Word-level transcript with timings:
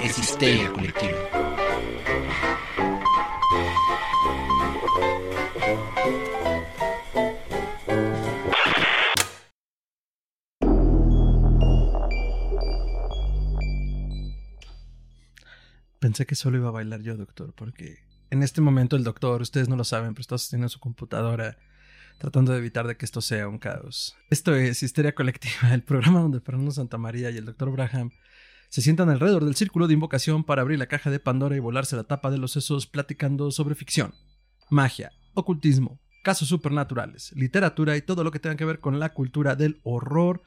es 0.00 0.18
histeria 0.18 0.72
colectiva. 0.72 1.18
Pensé 15.98 16.26
que 16.26 16.34
solo 16.34 16.58
iba 16.58 16.68
a 16.68 16.70
bailar 16.70 17.02
yo, 17.02 17.16
doctor, 17.16 17.52
porque 17.54 17.98
en 18.30 18.42
este 18.42 18.60
momento 18.60 18.96
el 18.96 19.04
doctor, 19.04 19.42
ustedes 19.42 19.68
no 19.68 19.76
lo 19.76 19.84
saben, 19.84 20.14
pero 20.14 20.22
está 20.22 20.38
sosteniendo 20.38 20.68
su 20.68 20.80
computadora 20.80 21.58
tratando 22.18 22.52
de 22.52 22.58
evitar 22.58 22.86
de 22.86 22.96
que 22.96 23.04
esto 23.04 23.20
sea 23.20 23.48
un 23.48 23.58
caos. 23.58 24.16
Esto 24.30 24.54
es 24.54 24.82
Histeria 24.82 25.14
Colectiva, 25.14 25.74
el 25.74 25.82
programa 25.82 26.20
donde 26.20 26.40
Fernando 26.40 26.70
Santamaría 26.70 27.30
y 27.30 27.36
el 27.36 27.44
doctor 27.44 27.70
Braham 27.70 28.10
se 28.68 28.82
sientan 28.82 29.08
alrededor 29.08 29.44
del 29.44 29.56
círculo 29.56 29.86
de 29.86 29.94
invocación 29.94 30.44
para 30.44 30.62
abrir 30.62 30.78
la 30.78 30.86
caja 30.86 31.10
de 31.10 31.20
Pandora 31.20 31.56
y 31.56 31.60
volarse 31.60 31.96
la 31.96 32.04
tapa 32.04 32.30
de 32.30 32.38
los 32.38 32.52
sesos 32.52 32.86
platicando 32.86 33.50
sobre 33.50 33.74
ficción, 33.74 34.14
magia, 34.68 35.12
ocultismo, 35.34 35.98
casos 36.22 36.48
supernaturales, 36.48 37.32
literatura 37.34 37.96
y 37.96 38.02
todo 38.02 38.24
lo 38.24 38.30
que 38.30 38.40
tenga 38.40 38.56
que 38.56 38.66
ver 38.66 38.80
con 38.80 39.00
la 39.00 39.14
cultura 39.14 39.56
del 39.56 39.80
horror. 39.84 40.42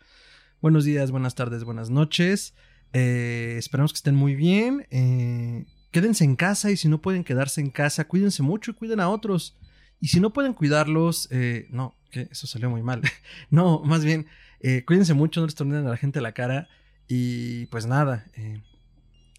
Buenos 0.62 0.86
días, 0.86 1.10
buenas 1.10 1.34
tardes, 1.34 1.64
buenas 1.64 1.90
noches. 1.90 2.54
Eh, 2.94 3.56
esperamos 3.58 3.92
que 3.92 3.98
estén 3.98 4.16
muy 4.16 4.36
bien. 4.36 4.86
Eh, 4.92 5.66
quédense 5.90 6.24
en 6.24 6.36
casa 6.36 6.70
y 6.70 6.78
si 6.78 6.88
no 6.88 7.02
pueden 7.02 7.24
quedarse 7.24 7.62
en 7.62 7.72
casa, 7.72 8.08
cuídense 8.08 8.44
mucho 8.44 8.70
y 8.70 8.74
cuiden 8.76 9.00
a 9.00 9.10
otros. 9.10 9.58
Y 10.00 10.10
si 10.10 10.20
no 10.20 10.34
pueden 10.34 10.54
cuidarlos, 10.54 11.28
eh, 11.32 11.68
no, 11.72 11.96
que 12.12 12.28
eso 12.32 12.46
salió 12.46 12.70
muy 12.70 12.84
mal. 12.84 13.02
no, 13.50 13.82
más 13.84 14.06
bien, 14.06 14.28
cuídense 14.86 15.16
mucho, 15.16 15.40
no 15.40 15.48
les 15.48 15.56
tornen 15.56 15.88
a 15.88 15.90
la 15.90 15.98
gente 15.98 16.22
la 16.22 16.34
cara. 16.34 16.70
Y 17.14 17.66
pues 17.66 17.86
nada, 17.86 18.26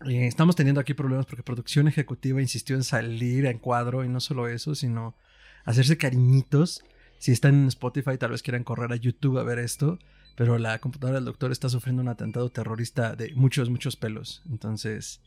estamos 0.04 0.56
teniendo 0.56 0.80
aquí 0.80 0.92
problemas 0.92 1.24
porque 1.24 1.42
producción 1.42 1.88
ejecutiva 1.88 2.42
insistió 2.42 2.76
en 2.76 2.84
salir 2.84 3.46
en 3.46 3.58
cuadro 3.58 4.04
y 4.04 4.08
no 4.08 4.20
solo 4.20 4.46
eso, 4.46 4.74
sino 4.74 5.16
hacerse 5.64 5.96
cariñitos. 5.96 6.84
Si 7.18 7.32
están 7.32 7.54
en 7.54 7.68
Spotify, 7.68 8.18
tal 8.18 8.32
vez 8.32 8.42
quieran 8.42 8.64
correr 8.64 8.92
a 8.92 8.96
YouTube 8.96 9.38
a 9.38 9.42
ver 9.44 9.58
esto 9.58 9.98
pero 10.34 10.58
la 10.58 10.78
computadora 10.78 11.18
del 11.18 11.26
doctor 11.26 11.52
está 11.52 11.68
sufriendo 11.68 12.02
un 12.02 12.08
atentado 12.08 12.48
terrorista 12.50 13.14
de 13.14 13.32
muchos, 13.34 13.68
muchos 13.70 13.96
pelos. 13.96 14.42
Entonces, 14.50 15.20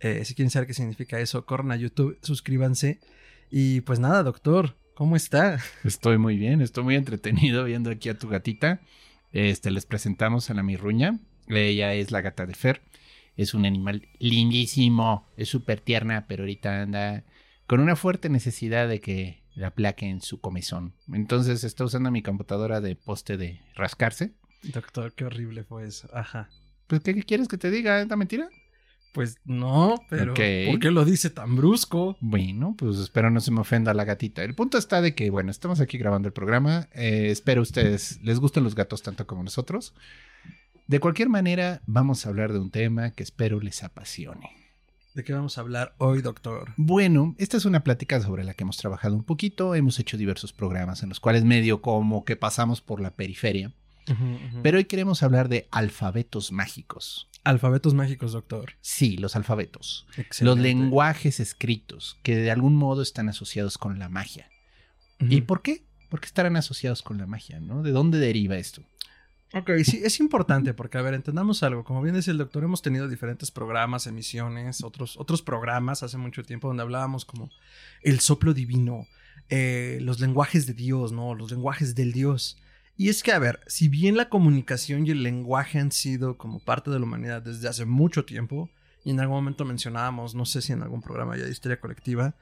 eh, 0.00 0.24
si 0.24 0.34
quieren 0.34 0.50
saber 0.50 0.66
qué 0.66 0.74
significa 0.74 1.20
eso, 1.20 1.44
corran 1.46 1.70
a 1.70 1.76
YouTube, 1.76 2.18
suscríbanse. 2.22 2.98
Y 3.50 3.80
pues 3.82 3.98
nada, 3.98 4.22
doctor, 4.22 4.76
¿cómo 4.94 5.16
está? 5.16 5.58
Estoy 5.84 6.18
muy 6.18 6.36
bien, 6.36 6.60
estoy 6.60 6.84
muy 6.84 6.96
entretenido 6.96 7.64
viendo 7.64 7.90
aquí 7.90 8.08
a 8.08 8.18
tu 8.18 8.28
gatita. 8.28 8.80
Este, 9.32 9.70
les 9.70 9.86
presentamos 9.86 10.50
a 10.50 10.54
la 10.54 10.62
mirruña. 10.62 11.18
Ella 11.48 11.94
es 11.94 12.10
la 12.10 12.20
gata 12.20 12.46
de 12.46 12.54
Fer. 12.54 12.82
Es 13.36 13.54
un 13.54 13.66
animal 13.66 14.08
lindísimo, 14.18 15.28
es 15.36 15.48
súper 15.48 15.80
tierna, 15.80 16.26
pero 16.28 16.42
ahorita 16.42 16.82
anda 16.82 17.24
con 17.66 17.80
una 17.80 17.96
fuerte 17.96 18.28
necesidad 18.28 18.88
de 18.88 19.00
que 19.00 19.42
la 19.54 19.70
plaque 19.70 20.06
en 20.06 20.20
su 20.20 20.40
comezón. 20.40 20.94
Entonces 21.12 21.64
está 21.64 21.84
usando 21.84 22.10
mi 22.10 22.22
computadora 22.22 22.80
de 22.80 22.96
poste 22.96 23.36
de 23.36 23.60
rascarse 23.74 24.32
Doctor, 24.62 25.12
qué 25.14 25.24
horrible 25.24 25.64
fue 25.64 25.86
eso. 25.86 26.08
Ajá. 26.12 26.48
Pues, 26.86 27.02
¿qué, 27.02 27.22
quieres 27.22 27.48
que 27.48 27.58
te 27.58 27.70
diga? 27.70 28.00
¿Es 28.00 28.08
mentira? 28.08 28.48
Pues 29.14 29.36
no, 29.44 29.96
pero 30.10 30.34
¿por 30.34 30.78
qué 30.78 30.90
lo 30.92 31.04
dice 31.04 31.30
tan 31.30 31.56
brusco? 31.56 32.16
Bueno, 32.20 32.74
pues 32.78 32.98
espero 32.98 33.30
no 33.30 33.40
se 33.40 33.50
me 33.50 33.60
ofenda 33.60 33.94
la 33.94 34.04
gatita. 34.04 34.44
El 34.44 34.54
punto 34.54 34.78
está 34.78 35.00
de 35.00 35.14
que, 35.14 35.30
bueno, 35.30 35.50
estamos 35.50 35.80
aquí 35.80 35.98
grabando 35.98 36.28
el 36.28 36.34
programa. 36.34 36.88
Eh, 36.92 37.28
espero 37.30 37.62
ustedes 37.62 38.20
les 38.22 38.38
gusten 38.38 38.64
los 38.64 38.74
gatos 38.74 39.02
tanto 39.02 39.26
como 39.26 39.42
nosotros. 39.42 39.94
De 40.88 41.00
cualquier 41.00 41.28
manera, 41.28 41.82
vamos 41.84 42.24
a 42.24 42.30
hablar 42.30 42.50
de 42.50 42.58
un 42.58 42.70
tema 42.70 43.10
que 43.10 43.22
espero 43.22 43.60
les 43.60 43.84
apasione. 43.84 44.56
¿De 45.12 45.22
qué 45.22 45.34
vamos 45.34 45.58
a 45.58 45.60
hablar 45.60 45.94
hoy, 45.98 46.22
doctor? 46.22 46.72
Bueno, 46.78 47.34
esta 47.36 47.58
es 47.58 47.66
una 47.66 47.84
plática 47.84 48.22
sobre 48.22 48.42
la 48.42 48.54
que 48.54 48.64
hemos 48.64 48.78
trabajado 48.78 49.14
un 49.14 49.22
poquito. 49.22 49.74
Hemos 49.74 49.98
hecho 49.98 50.16
diversos 50.16 50.54
programas 50.54 51.02
en 51.02 51.10
los 51.10 51.20
cuales 51.20 51.44
medio 51.44 51.82
como 51.82 52.24
que 52.24 52.36
pasamos 52.36 52.80
por 52.80 53.02
la 53.02 53.10
periferia. 53.10 53.74
Pero 54.62 54.78
hoy 54.78 54.86
queremos 54.86 55.22
hablar 55.22 55.50
de 55.50 55.68
alfabetos 55.70 56.52
mágicos. 56.52 57.28
Alfabetos 57.44 57.92
mágicos, 57.92 58.32
doctor. 58.32 58.72
Sí, 58.80 59.18
los 59.18 59.36
alfabetos. 59.36 60.06
Los 60.40 60.58
lenguajes 60.58 61.38
escritos 61.38 62.16
que 62.22 62.34
de 62.34 62.50
algún 62.50 62.76
modo 62.76 63.02
están 63.02 63.28
asociados 63.28 63.76
con 63.76 63.98
la 63.98 64.08
magia. 64.08 64.48
¿Y 65.20 65.42
por 65.42 65.60
qué? 65.60 65.84
Porque 66.08 66.24
estarán 66.24 66.56
asociados 66.56 67.02
con 67.02 67.18
la 67.18 67.26
magia, 67.26 67.60
¿no? 67.60 67.82
¿De 67.82 67.90
dónde 67.90 68.16
deriva 68.16 68.56
esto? 68.56 68.82
Ok, 69.54 69.70
sí, 69.82 70.00
es 70.04 70.20
importante 70.20 70.74
porque, 70.74 70.98
a 70.98 71.02
ver, 71.02 71.14
entendamos 71.14 71.62
algo. 71.62 71.82
Como 71.82 72.02
bien 72.02 72.14
dice 72.14 72.30
el 72.30 72.38
doctor, 72.38 72.64
hemos 72.64 72.82
tenido 72.82 73.08
diferentes 73.08 73.50
programas, 73.50 74.06
emisiones, 74.06 74.84
otros, 74.84 75.16
otros 75.16 75.40
programas 75.40 76.02
hace 76.02 76.18
mucho 76.18 76.42
tiempo 76.42 76.68
donde 76.68 76.82
hablábamos 76.82 77.24
como 77.24 77.50
el 78.02 78.20
soplo 78.20 78.52
divino, 78.52 79.06
eh, 79.48 79.98
los 80.02 80.20
lenguajes 80.20 80.66
de 80.66 80.74
Dios, 80.74 81.12
¿no? 81.12 81.34
Los 81.34 81.50
lenguajes 81.50 81.94
del 81.94 82.12
Dios. 82.12 82.58
Y 82.98 83.08
es 83.08 83.22
que, 83.22 83.32
a 83.32 83.38
ver, 83.38 83.60
si 83.66 83.88
bien 83.88 84.16
la 84.16 84.28
comunicación 84.28 85.06
y 85.06 85.12
el 85.12 85.22
lenguaje 85.22 85.78
han 85.78 85.92
sido 85.92 86.36
como 86.36 86.58
parte 86.58 86.90
de 86.90 86.98
la 86.98 87.06
humanidad 87.06 87.40
desde 87.40 87.68
hace 87.68 87.86
mucho 87.86 88.26
tiempo, 88.26 88.68
y 89.02 89.10
en 89.10 89.20
algún 89.20 89.36
momento 89.36 89.64
mencionábamos, 89.64 90.34
no 90.34 90.44
sé 90.44 90.60
si 90.60 90.72
en 90.74 90.82
algún 90.82 91.00
programa 91.00 91.36
ya 91.36 91.44
de 91.44 91.50
historia 91.50 91.80
colectiva, 91.80 92.34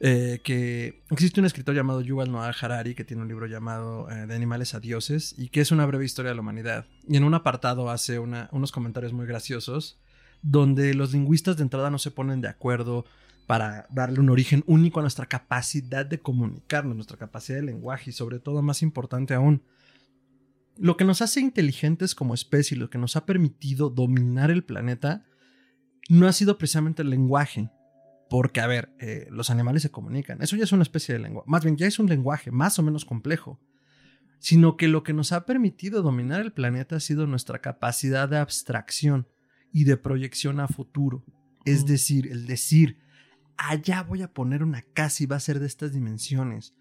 eh, 0.00 0.40
que 0.42 1.02
existe 1.10 1.40
un 1.40 1.46
escritor 1.46 1.74
llamado 1.74 2.00
Yuval 2.00 2.32
Noah 2.32 2.54
Harari 2.58 2.94
que 2.94 3.04
tiene 3.04 3.22
un 3.22 3.28
libro 3.28 3.46
llamado 3.46 4.10
eh, 4.10 4.26
De 4.26 4.34
animales 4.34 4.74
a 4.74 4.80
dioses 4.80 5.34
y 5.36 5.50
que 5.50 5.60
es 5.60 5.70
una 5.70 5.84
breve 5.84 6.06
historia 6.06 6.30
de 6.30 6.34
la 6.34 6.40
humanidad. 6.40 6.86
Y 7.06 7.16
en 7.16 7.24
un 7.24 7.34
apartado 7.34 7.90
hace 7.90 8.18
unos 8.18 8.72
comentarios 8.72 9.12
muy 9.12 9.26
graciosos 9.26 10.00
donde 10.42 10.94
los 10.94 11.12
lingüistas 11.12 11.56
de 11.56 11.64
entrada 11.64 11.90
no 11.90 11.98
se 11.98 12.10
ponen 12.10 12.40
de 12.40 12.48
acuerdo 12.48 13.04
para 13.46 13.86
darle 13.90 14.20
un 14.20 14.30
origen 14.30 14.62
único 14.66 15.00
a 15.00 15.02
nuestra 15.02 15.26
capacidad 15.26 16.06
de 16.06 16.20
comunicarnos, 16.20 16.94
nuestra 16.94 17.18
capacidad 17.18 17.58
de 17.58 17.64
lenguaje 17.64 18.10
y 18.10 18.12
sobre 18.12 18.38
todo, 18.38 18.62
más 18.62 18.80
importante 18.80 19.34
aún, 19.34 19.62
lo 20.78 20.96
que 20.96 21.04
nos 21.04 21.20
hace 21.20 21.40
inteligentes 21.40 22.14
como 22.14 22.32
especie, 22.32 22.76
lo 22.76 22.88
que 22.88 22.98
nos 22.98 23.16
ha 23.16 23.26
permitido 23.26 23.90
dominar 23.90 24.50
el 24.50 24.64
planeta, 24.64 25.26
no 26.08 26.26
ha 26.26 26.32
sido 26.32 26.58
precisamente 26.58 27.02
el 27.02 27.10
lenguaje. 27.10 27.70
Porque, 28.30 28.60
a 28.60 28.68
ver, 28.68 28.94
eh, 29.00 29.26
los 29.28 29.50
animales 29.50 29.82
se 29.82 29.90
comunican. 29.90 30.40
Eso 30.40 30.54
ya 30.54 30.62
es 30.62 30.70
una 30.70 30.84
especie 30.84 31.12
de 31.12 31.18
lenguaje. 31.18 31.50
Más 31.50 31.64
bien, 31.64 31.76
ya 31.76 31.88
es 31.88 31.98
un 31.98 32.06
lenguaje 32.06 32.52
más 32.52 32.78
o 32.78 32.82
menos 32.82 33.04
complejo. 33.04 33.60
Sino 34.38 34.76
que 34.76 34.86
lo 34.86 35.02
que 35.02 35.12
nos 35.12 35.32
ha 35.32 35.44
permitido 35.44 36.00
dominar 36.00 36.40
el 36.40 36.52
planeta 36.52 36.96
ha 36.96 37.00
sido 37.00 37.26
nuestra 37.26 37.58
capacidad 37.58 38.28
de 38.28 38.38
abstracción 38.38 39.26
y 39.72 39.82
de 39.82 39.96
proyección 39.96 40.60
a 40.60 40.68
futuro. 40.68 41.24
Es 41.64 41.86
decir, 41.86 42.28
el 42.30 42.46
decir, 42.46 43.00
allá 43.56 44.04
voy 44.04 44.22
a 44.22 44.32
poner 44.32 44.62
una 44.62 44.82
casa 44.82 45.24
y 45.24 45.26
va 45.26 45.34
a 45.34 45.40
ser 45.40 45.58
de 45.58 45.66
estas 45.66 45.92
dimensiones. 45.92 46.72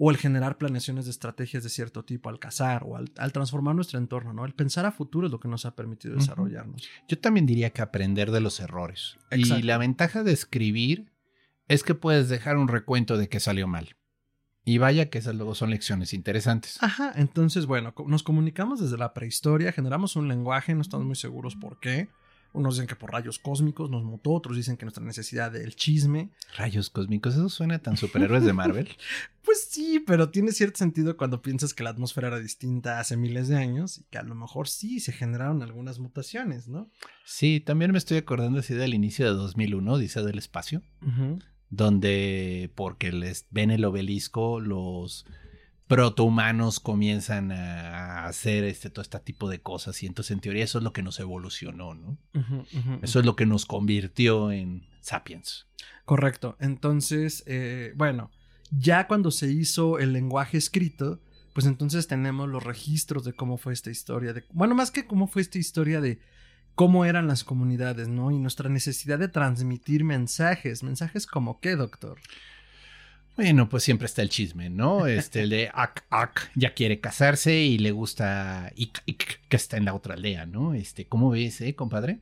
O 0.00 0.12
el 0.12 0.16
generar 0.16 0.58
planeaciones 0.58 1.06
de 1.06 1.10
estrategias 1.10 1.64
de 1.64 1.68
cierto 1.68 2.04
tipo 2.04 2.28
al 2.28 2.38
cazar 2.38 2.84
o 2.86 2.96
al, 2.96 3.10
transformar 3.32 3.74
nuestro 3.74 3.98
entorno, 3.98 4.32
¿no? 4.32 4.44
El 4.44 4.54
pensar 4.54 4.86
a 4.86 4.92
futuro 4.92 5.26
es 5.26 5.32
lo 5.32 5.40
que 5.40 5.48
nos 5.48 5.66
ha 5.66 5.74
permitido 5.74 6.14
desarrollarnos. 6.14 6.88
Yo 7.08 7.18
también 7.18 7.46
diría 7.46 7.70
que 7.70 7.82
aprender 7.82 8.30
de 8.30 8.40
los 8.40 8.60
errores. 8.60 9.18
Y 9.32 9.44
la 9.62 9.76
ventaja 9.76 10.22
de 10.22 10.32
escribir 10.32 11.12
es 11.66 11.82
que 11.82 11.96
puedes 11.96 12.28
dejar 12.28 12.56
un 12.56 12.68
recuento 12.68 13.18
de 13.18 13.28
que 13.28 13.40
salió 13.40 13.66
mal. 13.66 13.96
Y 14.64 14.78
vaya 14.78 15.08
que 15.08 15.18
esas 15.18 15.34
luego 15.34 15.54
son 15.54 15.70
lecciones 15.70 16.12
interesantes. 16.12 16.80
Ajá, 16.82 17.12
entonces 17.16 17.66
bueno, 17.66 17.94
nos 18.06 18.22
comunicamos 18.22 18.80
desde 18.80 18.98
la 18.98 19.14
prehistoria, 19.14 19.72
generamos 19.72 20.14
un 20.14 20.28
lenguaje, 20.28 20.74
no 20.74 20.82
estamos 20.82 21.06
muy 21.06 21.16
seguros 21.16 21.56
por 21.56 21.80
qué. 21.80 22.08
Unos 22.52 22.76
dicen 22.76 22.86
que 22.86 22.96
por 22.96 23.12
rayos 23.12 23.38
cósmicos 23.38 23.90
nos 23.90 24.04
mutó, 24.04 24.32
otros 24.32 24.56
dicen 24.56 24.76
que 24.76 24.84
nuestra 24.84 25.04
necesidad 25.04 25.52
del 25.52 25.76
chisme. 25.76 26.30
Rayos 26.56 26.88
cósmicos, 26.88 27.34
eso 27.34 27.48
suena 27.48 27.78
tan 27.78 27.96
superhéroes 27.96 28.44
de 28.44 28.52
Marvel. 28.52 28.88
pues 29.44 29.68
sí, 29.70 30.02
pero 30.06 30.30
tiene 30.30 30.52
cierto 30.52 30.78
sentido 30.78 31.16
cuando 31.16 31.42
piensas 31.42 31.74
que 31.74 31.82
la 31.82 31.90
atmósfera 31.90 32.28
era 32.28 32.38
distinta 32.38 33.00
hace 33.00 33.16
miles 33.16 33.48
de 33.48 33.56
años 33.56 33.98
y 33.98 34.04
que 34.04 34.18
a 34.18 34.22
lo 34.22 34.34
mejor 34.34 34.68
sí 34.68 35.00
se 35.00 35.12
generaron 35.12 35.62
algunas 35.62 35.98
mutaciones, 35.98 36.68
¿no? 36.68 36.90
Sí, 37.24 37.60
también 37.60 37.92
me 37.92 37.98
estoy 37.98 38.16
acordando 38.16 38.60
así 38.60 38.74
del 38.74 38.94
inicio 38.94 39.26
de 39.26 39.32
2001, 39.32 39.98
dice 39.98 40.22
del 40.22 40.38
espacio, 40.38 40.82
donde 41.68 42.70
porque 42.74 43.12
les 43.12 43.46
ven 43.50 43.70
el 43.70 43.84
obelisco, 43.84 44.60
los 44.60 45.26
protohumanos 45.88 46.80
comienzan 46.80 47.50
a 47.50 48.26
hacer 48.26 48.64
este, 48.64 48.90
todo 48.90 49.02
este 49.02 49.18
tipo 49.20 49.48
de 49.48 49.60
cosas 49.60 50.02
y 50.02 50.06
entonces 50.06 50.32
en 50.32 50.40
teoría 50.40 50.62
eso 50.62 50.78
es 50.78 50.84
lo 50.84 50.92
que 50.92 51.02
nos 51.02 51.18
evolucionó, 51.18 51.94
¿no? 51.94 52.18
eso 53.02 53.18
es 53.18 53.26
lo 53.26 53.34
que 53.34 53.46
nos 53.46 53.64
convirtió 53.66 54.52
en 54.52 54.86
sapiens. 55.00 55.66
Correcto. 56.04 56.56
Entonces, 56.60 57.42
eh, 57.46 57.92
bueno, 57.96 58.30
ya 58.70 59.08
cuando 59.08 59.30
se 59.30 59.50
hizo 59.50 59.98
el 59.98 60.12
lenguaje 60.12 60.58
escrito, 60.58 61.20
pues 61.54 61.66
entonces 61.66 62.06
tenemos 62.06 62.48
los 62.48 62.62
registros 62.62 63.24
de 63.24 63.32
cómo 63.32 63.56
fue 63.56 63.72
esta 63.72 63.90
historia, 63.90 64.32
de, 64.32 64.44
bueno, 64.52 64.74
más 64.74 64.90
que 64.90 65.06
cómo 65.06 65.26
fue 65.26 65.42
esta 65.42 65.58
historia 65.58 66.00
de 66.00 66.20
cómo 66.74 67.04
eran 67.04 67.26
las 67.26 67.44
comunidades, 67.44 68.08
¿no? 68.08 68.30
Y 68.30 68.38
nuestra 68.38 68.68
necesidad 68.68 69.18
de 69.18 69.28
transmitir 69.28 70.04
mensajes, 70.04 70.82
mensajes 70.82 71.26
como 71.26 71.60
qué, 71.60 71.76
doctor. 71.76 72.18
Bueno, 73.38 73.68
pues 73.68 73.84
siempre 73.84 74.06
está 74.06 74.22
el 74.22 74.30
chisme, 74.30 74.68
¿no? 74.68 75.06
Este, 75.06 75.42
el 75.42 75.50
de 75.50 75.70
Ak 75.72 76.04
Ak 76.10 76.50
ya 76.56 76.74
quiere 76.74 76.98
casarse 76.98 77.54
y 77.54 77.78
le 77.78 77.92
gusta 77.92 78.72
Ik 78.74 79.00
Ik 79.06 79.42
que 79.48 79.56
está 79.56 79.76
en 79.76 79.84
la 79.84 79.94
otra 79.94 80.14
aldea, 80.14 80.44
¿no? 80.44 80.74
Este, 80.74 81.06
¿cómo 81.06 81.30
ves, 81.30 81.60
eh, 81.60 81.76
compadre? 81.76 82.18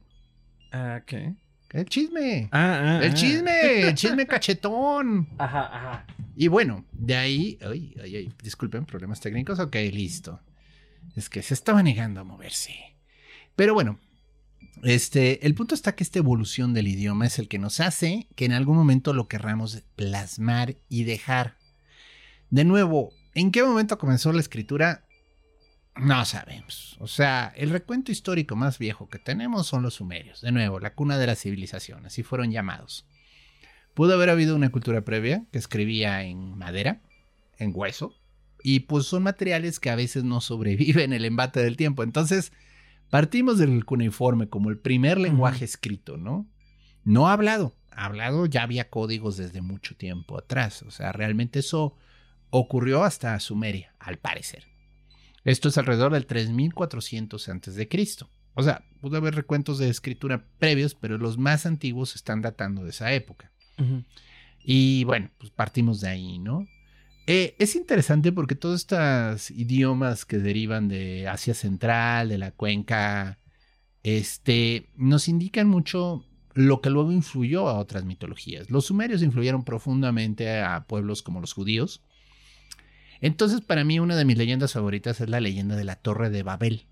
Ah, 0.73 1.01
¿qué? 1.07 1.33
El 1.71 1.87
chisme. 1.87 2.51
Ah, 2.53 2.99
ah, 2.99 3.01
el 3.03 3.13
ah. 3.13 3.15
chisme, 3.15 3.81
el 3.89 3.95
chisme 3.95 4.27
cachetón. 4.27 5.27
Ajá, 5.39 5.75
ajá. 5.75 6.07
Y 6.37 6.49
bueno, 6.49 6.85
de 6.93 7.17
ahí, 7.17 7.59
ay, 7.63 7.97
ay, 8.03 8.17
ay, 8.17 8.33
disculpen, 8.43 8.85
problemas 8.85 9.19
técnicos. 9.19 9.59
Ok, 9.59 9.75
listo. 9.91 10.43
Es 11.17 11.31
que 11.31 11.41
se 11.41 11.55
estaba 11.55 11.83
negando 11.83 12.21
a 12.21 12.25
moverse. 12.25 12.75
Pero 13.57 13.73
bueno, 13.73 13.99
este, 14.83 15.47
el 15.47 15.55
punto 15.55 15.75
está 15.75 15.95
que 15.95 16.05
esta 16.05 16.19
evolución 16.19 16.75
del 16.75 16.89
idioma 16.89 17.27
es 17.27 17.39
el 17.39 17.49
que 17.49 17.59
nos 17.59 17.81
hace 17.81 18.29
que 18.35 18.45
en 18.45 18.53
algún 18.53 18.77
momento 18.77 19.13
lo 19.13 19.29
querramos 19.29 19.83
plasmar 19.97 20.77
y 20.89 21.05
dejar. 21.05 21.57
De 22.51 22.65
nuevo, 22.65 23.13
¿en 23.35 23.51
qué 23.51 23.65
momento 23.65 23.99
comenzó 23.99 24.33
la 24.33 24.41
escritura? 24.41 25.05
No 25.97 26.25
sabemos. 26.27 26.97
O 27.01 27.07
sea, 27.07 27.53
el 27.57 27.71
recuento 27.71 28.13
histórico 28.13 28.55
más 28.55 28.79
viejo 28.79 29.09
que 29.09 29.19
tenemos 29.19 29.67
son 29.67 29.83
los 29.83 29.95
sumerios. 29.95 30.43
De 30.43 30.53
nuevo, 30.53 30.79
la 30.79 30.95
cuna 30.95 31.17
de 31.19 31.27
la 31.27 31.37
civilización, 31.37 32.05
así 32.05 32.23
fueron 32.23 32.51
llamados. 32.51 33.07
Pudo 33.95 34.13
haber 34.13 34.29
habido 34.29 34.55
una 34.55 34.71
cultura 34.71 35.03
previa 35.03 35.47
que 35.53 35.59
escribía 35.59 36.23
en 36.23 36.59
madera, 36.59 37.01
en 37.59 37.73
hueso, 37.75 38.15
y 38.63 38.81
pues 38.81 39.07
son 39.07 39.23
materiales 39.23 39.81
que 39.81 39.89
a 39.89 39.97
veces 39.97 40.23
no 40.23 40.41
sobreviven 40.43 41.15
el 41.15 41.25
embate 41.25 41.63
del 41.63 41.79
tiempo. 41.79 42.03
Entonces, 42.03 42.53
partimos 43.17 43.57
del 43.57 43.87
cuneiforme 43.87 44.51
como 44.51 44.69
el 44.69 44.77
primer 44.77 45.17
lenguaje 45.17 45.65
escrito, 45.65 46.19
¿no? 46.19 46.47
No 47.03 47.29
hablado. 47.29 47.75
Hablado 47.91 48.45
ya 48.45 48.63
había 48.63 48.91
códigos 48.91 49.39
desde 49.39 49.63
mucho 49.63 49.97
tiempo 49.97 50.37
atrás. 50.37 50.83
O 50.83 50.91
sea, 50.91 51.13
realmente 51.13 51.61
eso 51.61 51.97
ocurrió 52.51 53.05
hasta 53.05 53.41
Sumeria, 53.41 53.95
al 54.01 54.19
parecer. 54.19 54.67
Esto 55.45 55.71
es 55.71 55.79
alrededor 55.79 56.13
del 56.13 56.27
3400 56.27 57.49
a.C. 57.49 57.89
O 58.53 58.63
sea, 58.63 58.85
pudo 59.01 59.17
haber 59.17 59.35
recuentos 59.35 59.79
de 59.79 59.89
escritura 59.89 60.45
previos, 60.59 60.95
pero 60.95 61.17
los 61.17 61.39
más 61.39 61.65
antiguos 61.65 62.17
están 62.17 62.43
datando 62.43 62.85
de 62.85 62.91
esa 62.91 63.15
época. 63.15 63.51
Y 64.63 65.05
bueno, 65.05 65.31
pues 65.39 65.51
partimos 65.51 66.03
de 66.03 66.11
ahí, 66.11 66.39
¿no? 66.39 66.69
Eh, 67.27 67.57
es 67.59 67.75
interesante 67.75 68.31
porque 68.31 68.55
todos 68.55 68.81
estos 68.81 69.51
idiomas 69.51 70.25
que 70.25 70.39
derivan 70.39 70.89
de 70.89 71.27
Asia 71.27 71.55
Central, 71.55 72.29
de 72.29 72.39
la 72.39 72.53
cuenca, 72.53 73.39
este, 74.05 74.87
nos 74.97 75.29
indican 75.29 75.69
mucho 75.69 76.25
lo 76.55 76.81
que 76.81 76.91
luego 76.91 77.11
influyó 77.11 77.69
a 77.69 77.79
otras 77.79 78.05
mitologías. 78.05 78.71
Los 78.71 78.87
sumerios 78.87 79.23
influyeron 79.23 79.65
profundamente 79.65 80.61
a 80.61 80.87
pueblos 80.87 81.23
como 81.23 81.41
los 81.41 81.53
judíos. 81.53 82.01
Entonces, 83.21 83.61
para 83.61 83.85
mí, 83.85 83.99
una 83.99 84.17
de 84.17 84.25
mis 84.25 84.39
leyendas 84.39 84.73
favoritas 84.73 85.21
es 85.21 85.29
la 85.29 85.41
leyenda 85.41 85.75
de 85.75 85.85
la 85.85 85.97
Torre 85.97 86.31
de 86.31 86.43
Babel, 86.45 86.87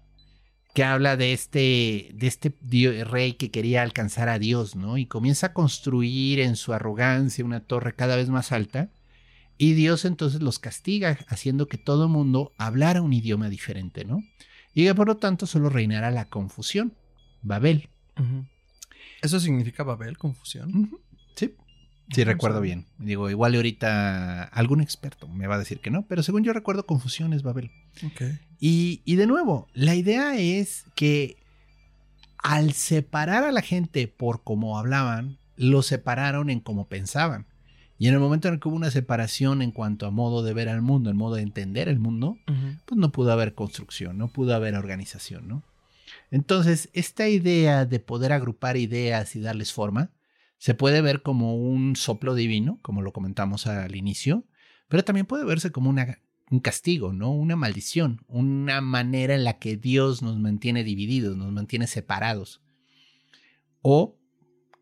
que 0.74 0.82
habla 0.82 1.16
de 1.16 1.32
este, 1.32 2.10
de 2.14 2.26
este 2.26 2.52
rey 3.04 3.34
que 3.34 3.50
quería 3.50 3.82
alcanzar 3.82 4.28
a 4.28 4.38
Dios, 4.40 4.74
¿no? 4.74 4.98
Y 4.98 5.06
comienza 5.06 5.48
a 5.48 5.52
construir 5.52 6.40
en 6.40 6.56
su 6.56 6.72
arrogancia 6.72 7.44
una 7.44 7.60
torre 7.60 7.94
cada 7.94 8.16
vez 8.16 8.28
más 8.28 8.52
alta. 8.52 8.90
Y 9.56 9.74
Dios 9.74 10.04
entonces 10.04 10.42
los 10.42 10.58
castiga, 10.58 11.18
haciendo 11.28 11.68
que 11.68 11.78
todo 11.78 12.04
el 12.04 12.10
mundo 12.10 12.52
hablara 12.58 13.02
un 13.02 13.12
idioma 13.12 13.48
diferente, 13.48 14.04
¿no? 14.04 14.22
Y 14.74 14.84
que 14.84 14.94
por 14.94 15.06
lo 15.06 15.16
tanto 15.16 15.46
solo 15.46 15.68
reinara 15.68 16.10
la 16.10 16.28
confusión, 16.28 16.94
Babel. 17.42 17.88
¿Eso 19.22 19.38
significa 19.38 19.84
Babel, 19.84 20.18
confusión? 20.18 20.98
Sí, 21.36 21.54
sí 22.12 22.24
No 22.24 22.32
recuerdo 22.32 22.60
bien. 22.60 22.86
Digo, 22.98 23.30
igual 23.30 23.54
ahorita 23.54 24.44
algún 24.44 24.80
experto 24.80 25.28
me 25.28 25.46
va 25.46 25.54
a 25.54 25.60
decir 25.60 25.80
que 25.80 25.90
no, 25.90 26.06
pero 26.06 26.22
según 26.22 26.42
yo 26.42 26.52
recuerdo, 26.52 26.84
confusión 26.86 27.32
es 27.32 27.42
Babel. 27.42 27.70
Ok. 28.04 28.22
Y, 28.58 29.02
y 29.04 29.16
de 29.16 29.26
nuevo, 29.26 29.68
la 29.72 29.94
idea 29.94 30.36
es 30.36 30.84
que 30.96 31.36
al 32.38 32.72
separar 32.72 33.44
a 33.44 33.52
la 33.52 33.62
gente 33.62 34.08
por 34.08 34.42
cómo 34.42 34.78
hablaban, 34.78 35.38
lo 35.56 35.82
separaron 35.82 36.50
en 36.50 36.60
cómo 36.60 36.88
pensaban. 36.88 37.46
Y 37.98 38.08
en 38.08 38.14
el 38.14 38.20
momento 38.20 38.48
en 38.48 38.54
el 38.54 38.60
que 38.60 38.68
hubo 38.68 38.76
una 38.76 38.90
separación 38.90 39.62
en 39.62 39.70
cuanto 39.70 40.06
a 40.06 40.10
modo 40.10 40.42
de 40.42 40.52
ver 40.52 40.68
al 40.68 40.82
mundo, 40.82 41.10
en 41.10 41.16
modo 41.16 41.36
de 41.36 41.42
entender 41.42 41.88
el 41.88 42.00
mundo, 42.00 42.38
pues 42.86 42.98
no 42.98 43.12
pudo 43.12 43.32
haber 43.32 43.54
construcción, 43.54 44.18
no 44.18 44.28
pudo 44.28 44.54
haber 44.54 44.74
organización, 44.74 45.46
¿no? 45.46 45.62
Entonces, 46.30 46.88
esta 46.92 47.28
idea 47.28 47.86
de 47.86 48.00
poder 48.00 48.32
agrupar 48.32 48.76
ideas 48.76 49.36
y 49.36 49.40
darles 49.40 49.72
forma, 49.72 50.10
se 50.58 50.74
puede 50.74 51.00
ver 51.00 51.22
como 51.22 51.56
un 51.56 51.94
soplo 51.94 52.34
divino, 52.34 52.78
como 52.82 53.02
lo 53.02 53.12
comentamos 53.12 53.66
al 53.66 53.94
inicio, 53.94 54.44
pero 54.88 55.04
también 55.04 55.26
puede 55.26 55.44
verse 55.44 55.70
como 55.70 55.90
una, 55.90 56.18
un 56.50 56.60
castigo, 56.60 57.12
¿no? 57.12 57.30
Una 57.30 57.56
maldición, 57.56 58.24
una 58.26 58.80
manera 58.80 59.34
en 59.34 59.44
la 59.44 59.58
que 59.58 59.76
Dios 59.76 60.22
nos 60.22 60.38
mantiene 60.38 60.82
divididos, 60.82 61.36
nos 61.36 61.52
mantiene 61.52 61.86
separados. 61.86 62.62
O 63.82 64.16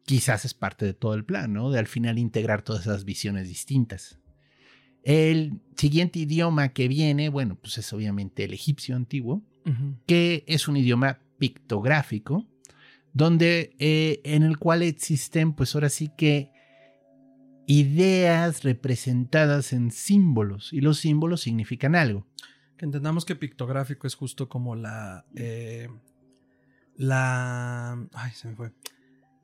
quizás 0.04 0.44
es 0.44 0.54
parte 0.54 0.84
de 0.84 0.94
todo 0.94 1.14
el 1.14 1.24
plan, 1.24 1.52
¿no? 1.52 1.70
De 1.70 1.78
al 1.78 1.86
final 1.86 2.18
integrar 2.18 2.62
todas 2.62 2.82
esas 2.82 3.04
visiones 3.04 3.48
distintas. 3.48 4.18
El 5.02 5.60
siguiente 5.76 6.20
idioma 6.20 6.68
que 6.68 6.88
viene, 6.88 7.28
bueno, 7.28 7.56
pues 7.56 7.78
es 7.78 7.92
obviamente 7.92 8.44
el 8.44 8.52
egipcio 8.52 8.94
antiguo, 8.94 9.42
que 10.06 10.44
es 10.46 10.68
un 10.68 10.76
idioma 10.76 11.20
pictográfico, 11.38 12.46
donde 13.12 13.74
eh, 13.78 14.20
en 14.24 14.42
el 14.42 14.58
cual 14.58 14.82
existen, 14.82 15.52
pues 15.52 15.74
ahora 15.74 15.88
sí 15.88 16.10
que 16.16 16.50
ideas 17.66 18.64
representadas 18.64 19.72
en 19.72 19.90
símbolos 19.90 20.72
y 20.72 20.80
los 20.80 20.98
símbolos 20.98 21.42
significan 21.42 21.94
algo. 21.94 22.26
Que 22.76 22.84
entendamos 22.84 23.24
que 23.24 23.36
pictográfico 23.36 24.06
es 24.06 24.14
justo 24.14 24.48
como 24.48 24.74
la. 24.74 25.24
eh, 25.36 25.88
la. 26.96 28.06
Ay, 28.12 28.32
se 28.32 28.48
me 28.48 28.56
fue. 28.56 28.72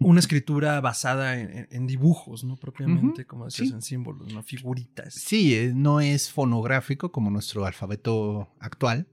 Una 0.01 0.21
escritura 0.21 0.81
basada 0.81 1.41
en, 1.41 1.87
dibujos, 1.87 2.45
¿no? 2.45 2.57
Propiamente, 2.57 3.27
como 3.27 3.47
decías, 3.47 3.69
sí. 3.69 3.75
en 3.75 3.83
símbolos, 3.83 4.33
¿no? 4.33 4.45
Figuritas. 4.45 5.15
Sí, 5.15 5.57
eh, 5.57 5.73
no 5.75 6.01
es 6.01 6.31
fonográfico 6.31 7.11
como 7.11 7.31
nuestro 7.31 7.67
alfabeto 7.67 8.49
actual, 8.61 9.09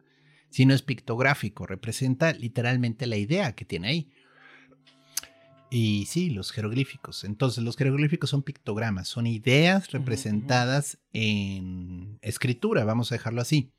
sino 0.49 0.75
es 0.75 0.83
pictográfico, 0.83 1.65
representa 1.65 2.33
literalmente 2.33 3.07
la 3.07 3.17
idea 3.17 3.55
que 3.55 3.65
tiene 3.65 3.87
ahí. 3.87 4.11
Y 5.71 6.05
sí, 6.05 6.29
los 6.29 6.51
jeroglíficos. 6.51 7.23
Entonces, 7.23 7.63
los 7.63 7.75
jeroglíficos 7.75 8.29
son 8.29 8.43
pictogramas, 8.43 9.07
son 9.07 9.27
ideas 9.27 9.91
representadas 9.91 10.99
en 11.11 12.19
escritura, 12.21 12.85
vamos 12.85 13.11
a 13.11 13.15
dejarlo 13.15 13.41
así. 13.41 13.71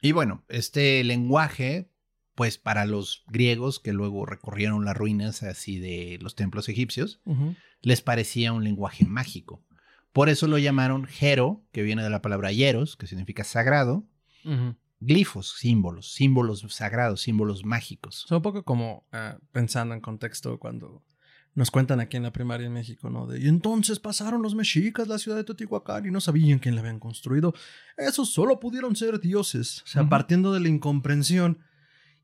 Y 0.00 0.12
bueno, 0.12 0.44
este 0.48 1.02
lenguaje, 1.02 1.88
pues 2.34 2.58
para 2.58 2.84
los 2.84 3.24
griegos 3.28 3.80
que 3.80 3.92
luego 3.92 4.26
recorrieron 4.26 4.84
las 4.84 4.96
ruinas 4.96 5.42
así 5.42 5.78
de 5.78 6.18
los 6.20 6.34
templos 6.34 6.68
egipcios, 6.68 7.20
les 7.80 8.00
parecía 8.00 8.52
un 8.52 8.64
lenguaje 8.64 9.04
mágico. 9.04 9.62
Por 10.12 10.28
eso 10.28 10.46
lo 10.46 10.58
llamaron 10.58 11.06
Jero, 11.06 11.64
que 11.72 11.82
viene 11.82 12.02
de 12.02 12.10
la 12.10 12.22
palabra 12.22 12.52
hieros, 12.52 12.96
que 12.96 13.06
significa 13.06 13.44
sagrado, 13.44 14.04
glifos, 15.00 15.56
símbolos, 15.58 16.12
símbolos 16.12 16.64
sagrados, 16.68 17.22
símbolos 17.22 17.64
mágicos. 17.64 18.24
Sea, 18.28 18.38
un 18.38 18.42
poco 18.42 18.64
como 18.64 19.06
ah, 19.12 19.38
pensando 19.52 19.94
en 19.94 20.00
contexto 20.00 20.58
cuando 20.58 21.02
nos 21.54 21.70
cuentan 21.70 22.00
aquí 22.00 22.16
en 22.16 22.24
la 22.24 22.32
primaria 22.32 22.66
en 22.66 22.72
México, 22.72 23.10
¿no? 23.10 23.26
De, 23.26 23.40
y 23.40 23.48
entonces 23.48 24.00
pasaron 24.00 24.42
los 24.42 24.54
mexicas 24.54 25.06
la 25.06 25.18
ciudad 25.18 25.36
de 25.36 25.44
Teotihuacán 25.44 26.06
y 26.06 26.10
no 26.10 26.20
sabían 26.20 26.58
quién 26.58 26.74
la 26.74 26.80
habían 26.80 26.98
construido. 26.98 27.54
Esos 27.96 28.30
solo 28.30 28.58
pudieron 28.58 28.96
ser 28.96 29.20
dioses. 29.20 29.82
O 29.82 29.86
sea, 29.86 30.08
partiendo 30.08 30.52
de 30.52 30.60
la 30.60 30.68
incomprensión 30.68 31.60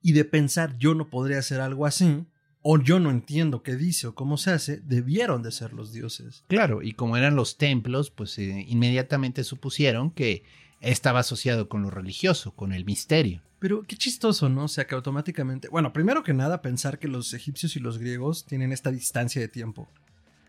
y 0.03 0.13
de 0.13 0.25
pensar 0.25 0.77
yo 0.79 0.95
no 0.95 1.09
podría 1.09 1.39
hacer 1.39 1.61
algo 1.61 1.87
así, 1.87 2.27
o 2.63 2.79
yo 2.79 3.01
no 3.01 3.11
entiendo 3.11 3.63
qué 3.63 3.77
dice 3.77 4.09
o 4.09 4.15
cómo 4.15 4.37
se 4.37 4.51
hace, 4.51 4.81
debieron 4.81 5.43
de 5.43 5.53
ser 5.53 5.73
los 5.73 5.93
dioses. 5.93 6.45
Claro, 6.49 6.83
y 6.83 6.93
como 6.93 7.17
eran 7.17 7.35
los 7.35 7.57
templos, 7.57 8.11
pues 8.11 8.39
eh, 8.39 8.65
inmediatamente 8.69 9.45
supusieron 9.45 10.11
que 10.11 10.45
estaba 10.81 11.21
asociado 11.21 11.69
con 11.69 11.83
lo 11.83 11.91
religioso, 11.91 12.53
con 12.53 12.73
el 12.73 12.85
misterio. 12.85 13.43
Pero 13.59 13.83
qué 13.83 13.97
chistoso, 13.97 14.49
¿no? 14.49 14.65
O 14.65 14.69
sea, 14.69 14.87
que 14.87 14.95
automáticamente... 14.95 15.69
Bueno, 15.69 15.93
primero 15.93 16.23
que 16.23 16.33
nada, 16.33 16.63
pensar 16.63 16.99
que 16.99 17.09
los 17.09 17.35
egipcios 17.35 17.77
y 17.77 17.81
los 17.81 17.99
griegos 17.99 18.47
tienen 18.47 18.73
esta 18.73 18.91
distancia 18.91 19.41
de 19.41 19.49
tiempo. 19.49 19.89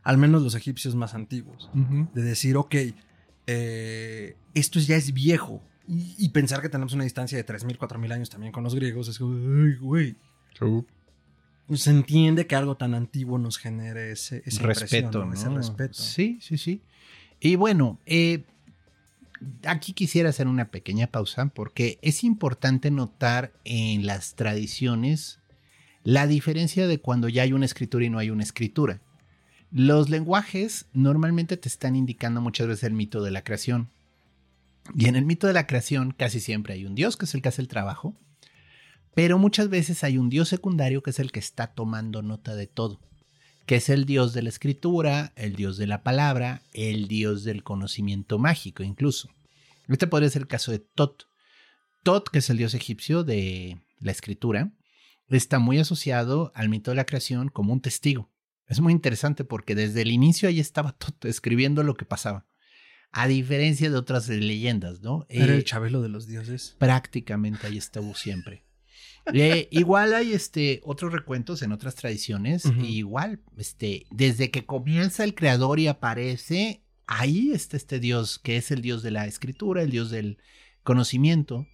Al 0.03 0.17
menos 0.17 0.41
los 0.41 0.55
egipcios 0.55 0.95
más 0.95 1.13
antiguos. 1.13 1.69
de 1.73 2.21
decir, 2.21 2.55
ok, 2.55 2.75
eh, 3.47 4.37
esto 4.53 4.79
ya 4.79 4.95
es 4.95 5.13
viejo. 5.13 5.61
Y, 5.91 6.15
y 6.17 6.29
pensar 6.29 6.61
que 6.61 6.69
tenemos 6.69 6.93
una 6.93 7.03
distancia 7.03 7.37
de 7.37 7.45
3.000, 7.45 7.77
4.000 7.77 8.13
años 8.13 8.29
también 8.29 8.53
con 8.53 8.63
los 8.63 8.73
griegos 8.73 9.09
es 9.09 9.19
como, 9.19 9.33
ay, 9.33 9.75
güey. 9.75 10.15
Se 11.73 11.89
entiende 11.89 12.47
que 12.47 12.55
algo 12.55 12.75
tan 12.75 12.93
antiguo 12.93 13.37
nos 13.37 13.57
genere 13.57 14.11
ese, 14.11 14.41
respeto. 14.61 15.29
Ese 15.33 15.49
respeto. 15.49 15.93
Sí, 15.93 16.39
sí, 16.41 16.57
sí. 16.57 16.81
Y 17.41 17.55
bueno, 17.55 17.99
eh, 18.05 18.45
aquí 19.65 19.93
quisiera 19.93 20.29
hacer 20.29 20.47
una 20.47 20.69
pequeña 20.69 21.07
pausa 21.07 21.47
porque 21.47 21.99
es 22.01 22.23
importante 22.23 22.89
notar 22.91 23.51
en 23.65 24.05
las 24.05 24.35
tradiciones 24.35 25.39
la 26.03 26.27
diferencia 26.27 26.87
de 26.87 26.99
cuando 26.99 27.29
ya 27.29 27.43
hay 27.43 27.53
una 27.53 27.65
escritura 27.65 28.05
y 28.05 28.09
no 28.09 28.19
hay 28.19 28.29
una 28.29 28.43
escritura. 28.43 29.01
Los 29.71 30.09
lenguajes 30.09 30.85
normalmente 30.93 31.57
te 31.57 31.69
están 31.69 31.95
indicando 31.95 32.41
muchas 32.41 32.67
veces 32.67 32.83
el 32.83 32.93
mito 32.93 33.23
de 33.23 33.31
la 33.31 33.43
creación. 33.43 33.89
Y 34.95 35.07
en 35.07 35.15
el 35.15 35.25
mito 35.25 35.47
de 35.47 35.53
la 35.53 35.67
creación 35.67 36.11
casi 36.11 36.39
siempre 36.39 36.73
hay 36.73 36.85
un 36.85 36.95
dios 36.95 37.17
que 37.17 37.25
es 37.25 37.33
el 37.33 37.41
que 37.41 37.49
hace 37.49 37.61
el 37.61 37.67
trabajo, 37.67 38.19
pero 39.13 39.37
muchas 39.37 39.69
veces 39.69 40.03
hay 40.03 40.17
un 40.17 40.29
dios 40.29 40.49
secundario 40.49 41.01
que 41.03 41.11
es 41.11 41.19
el 41.19 41.31
que 41.31 41.39
está 41.39 41.67
tomando 41.67 42.21
nota 42.21 42.55
de 42.55 42.67
todo. 42.67 42.99
que 43.65 43.75
es 43.75 43.89
el 43.89 44.05
dios 44.05 44.33
de 44.33 44.41
la 44.41 44.49
escritura, 44.49 45.33
el 45.35 45.55
dios 45.55 45.77
de 45.77 45.87
la 45.87 46.03
palabra, 46.03 46.61
el 46.73 47.07
dios 47.07 47.43
del 47.43 47.63
conocimiento 47.63 48.39
mágico 48.39 48.83
incluso. 48.83 49.29
Este 49.87 50.07
podría 50.07 50.29
ser 50.29 50.41
el 50.43 50.47
caso 50.47 50.71
de 50.71 50.79
Tot. 50.79 51.27
Tot, 52.03 52.27
que 52.29 52.39
es 52.39 52.49
el 52.49 52.57
dios 52.57 52.73
egipcio 52.73 53.23
de 53.23 53.79
la 53.99 54.11
escritura, 54.11 54.73
está 55.29 55.59
muy 55.59 55.77
asociado 55.77 56.51
al 56.55 56.69
mito 56.69 56.91
de 56.91 56.95
la 56.95 57.05
creación 57.05 57.49
como 57.49 57.71
un 57.71 57.81
testigo. 57.81 58.29
Es 58.67 58.79
muy 58.79 58.93
interesante 58.93 59.43
porque 59.43 59.75
desde 59.75 60.01
el 60.01 60.11
inicio 60.11 60.49
ahí 60.49 60.59
estaba 60.59 60.93
Tot 60.93 61.25
escribiendo 61.25 61.83
lo 61.83 61.95
que 61.95 62.05
pasaba. 62.05 62.45
A 63.11 63.27
diferencia 63.27 63.89
de 63.89 63.97
otras 63.97 64.29
leyendas, 64.29 65.01
¿no? 65.01 65.25
Era 65.29 65.53
Eh, 65.53 65.57
el 65.57 65.63
Chabelo 65.65 66.01
de 66.01 66.09
los 66.09 66.27
dioses. 66.27 66.75
prácticamente 66.77 67.67
ahí 67.67 67.77
estuvo 67.77 68.15
siempre. 68.15 68.63
Eh, 69.33 69.67
igual 69.71 70.13
hay 70.15 70.33
este 70.33 70.81
otros 70.83 71.11
recuentos 71.13 71.61
en 71.61 71.71
otras 71.71 71.95
tradiciones. 71.95 72.63
Igual, 72.83 73.39
este, 73.57 74.05
desde 74.09 74.49
que 74.49 74.65
comienza 74.65 75.23
el 75.23 75.35
creador 75.35 75.79
y 75.79 75.87
aparece, 75.87 76.81
ahí 77.05 77.51
está 77.51 77.77
este 77.77 77.99
dios, 77.99 78.39
que 78.39 78.57
es 78.57 78.71
el 78.71 78.81
dios 78.81 79.03
de 79.03 79.11
la 79.11 79.27
escritura, 79.27 79.83
el 79.83 79.91
dios 79.91 80.09
del 80.09 80.37
conocimiento. 80.83 81.67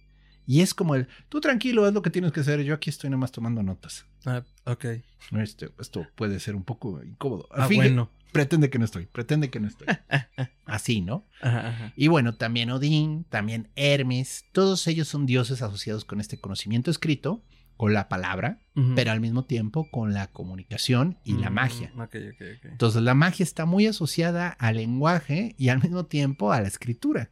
Y 0.50 0.62
es 0.62 0.72
como 0.72 0.94
el, 0.94 1.08
tú 1.28 1.42
tranquilo, 1.42 1.84
haz 1.84 1.92
lo 1.92 2.00
que 2.00 2.08
tienes 2.08 2.32
que 2.32 2.40
hacer, 2.40 2.62
yo 2.62 2.72
aquí 2.74 2.88
estoy 2.88 3.10
nomás 3.10 3.30
tomando 3.32 3.62
notas. 3.62 4.06
Ah, 4.24 4.42
ok. 4.64 4.84
Este, 5.32 5.68
esto 5.78 6.06
puede 6.14 6.40
ser 6.40 6.56
un 6.56 6.64
poco 6.64 7.02
incómodo. 7.04 7.46
Ah, 7.52 7.68
Finge- 7.68 7.76
bueno. 7.76 8.10
Pretende 8.32 8.70
que 8.70 8.78
no 8.78 8.84
estoy, 8.86 9.04
pretende 9.06 9.50
que 9.50 9.60
no 9.60 9.68
estoy. 9.68 9.86
Así, 10.66 11.00
¿no? 11.02 11.26
Ajá, 11.42 11.68
ajá. 11.68 11.92
Y 11.96 12.08
bueno, 12.08 12.34
también 12.34 12.70
Odín, 12.70 13.24
también 13.24 13.68
Hermes, 13.76 14.46
todos 14.52 14.86
ellos 14.86 15.06
son 15.08 15.26
dioses 15.26 15.60
asociados 15.62 16.04
con 16.06 16.18
este 16.20 16.38
conocimiento 16.40 16.90
escrito, 16.90 17.42
con 17.76 17.92
la 17.92 18.08
palabra, 18.08 18.60
pero 18.96 19.12
al 19.12 19.20
mismo 19.20 19.44
tiempo 19.44 19.88
con 19.90 20.12
la 20.12 20.26
comunicación 20.28 21.18
y 21.24 21.34
la 21.34 21.50
Mm, 21.50 21.54
magia. 21.54 21.92
Ok, 21.96 22.16
ok, 22.34 22.42
ok. 22.58 22.64
Entonces 22.70 23.02
la 23.02 23.14
magia 23.14 23.44
está 23.44 23.66
muy 23.66 23.86
asociada 23.86 24.48
al 24.48 24.76
lenguaje 24.76 25.54
y 25.58 25.68
al 25.68 25.80
mismo 25.82 26.06
tiempo 26.06 26.52
a 26.52 26.60
la 26.60 26.68
escritura. 26.68 27.30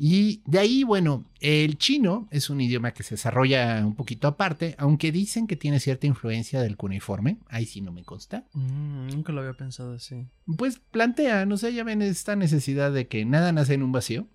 Y 0.00 0.42
de 0.46 0.60
ahí, 0.60 0.84
bueno, 0.84 1.24
el 1.40 1.76
chino 1.76 2.28
es 2.30 2.50
un 2.50 2.60
idioma 2.60 2.92
que 2.92 3.02
se 3.02 3.14
desarrolla 3.16 3.84
un 3.84 3.96
poquito 3.96 4.28
aparte, 4.28 4.76
aunque 4.78 5.10
dicen 5.10 5.46
que 5.48 5.56
tiene 5.56 5.80
cierta 5.80 6.06
influencia 6.06 6.62
del 6.62 6.76
cuneiforme, 6.76 7.38
ahí 7.48 7.66
sí 7.66 7.80
no 7.80 7.90
me 7.90 8.04
consta. 8.04 8.44
Mm, 8.52 9.08
nunca 9.08 9.32
lo 9.32 9.40
había 9.40 9.54
pensado 9.54 9.94
así. 9.94 10.26
Pues 10.56 10.78
plantea, 10.78 11.46
no 11.46 11.56
sé, 11.56 11.74
ya 11.74 11.82
ven 11.82 12.00
esta 12.02 12.36
necesidad 12.36 12.92
de 12.92 13.08
que 13.08 13.24
nada 13.24 13.50
nace 13.52 13.74
en 13.74 13.82
un 13.82 13.90
vacío. 13.92 14.28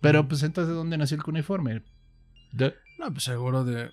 Pero 0.00 0.26
pues 0.26 0.42
entonces, 0.42 0.74
¿dónde 0.74 0.98
nació 0.98 1.16
el 1.16 1.22
cuneiforme? 1.22 1.82
De- 2.52 2.74
No, 2.98 3.12
pues 3.12 3.22
seguro 3.24 3.64
de. 3.64 3.90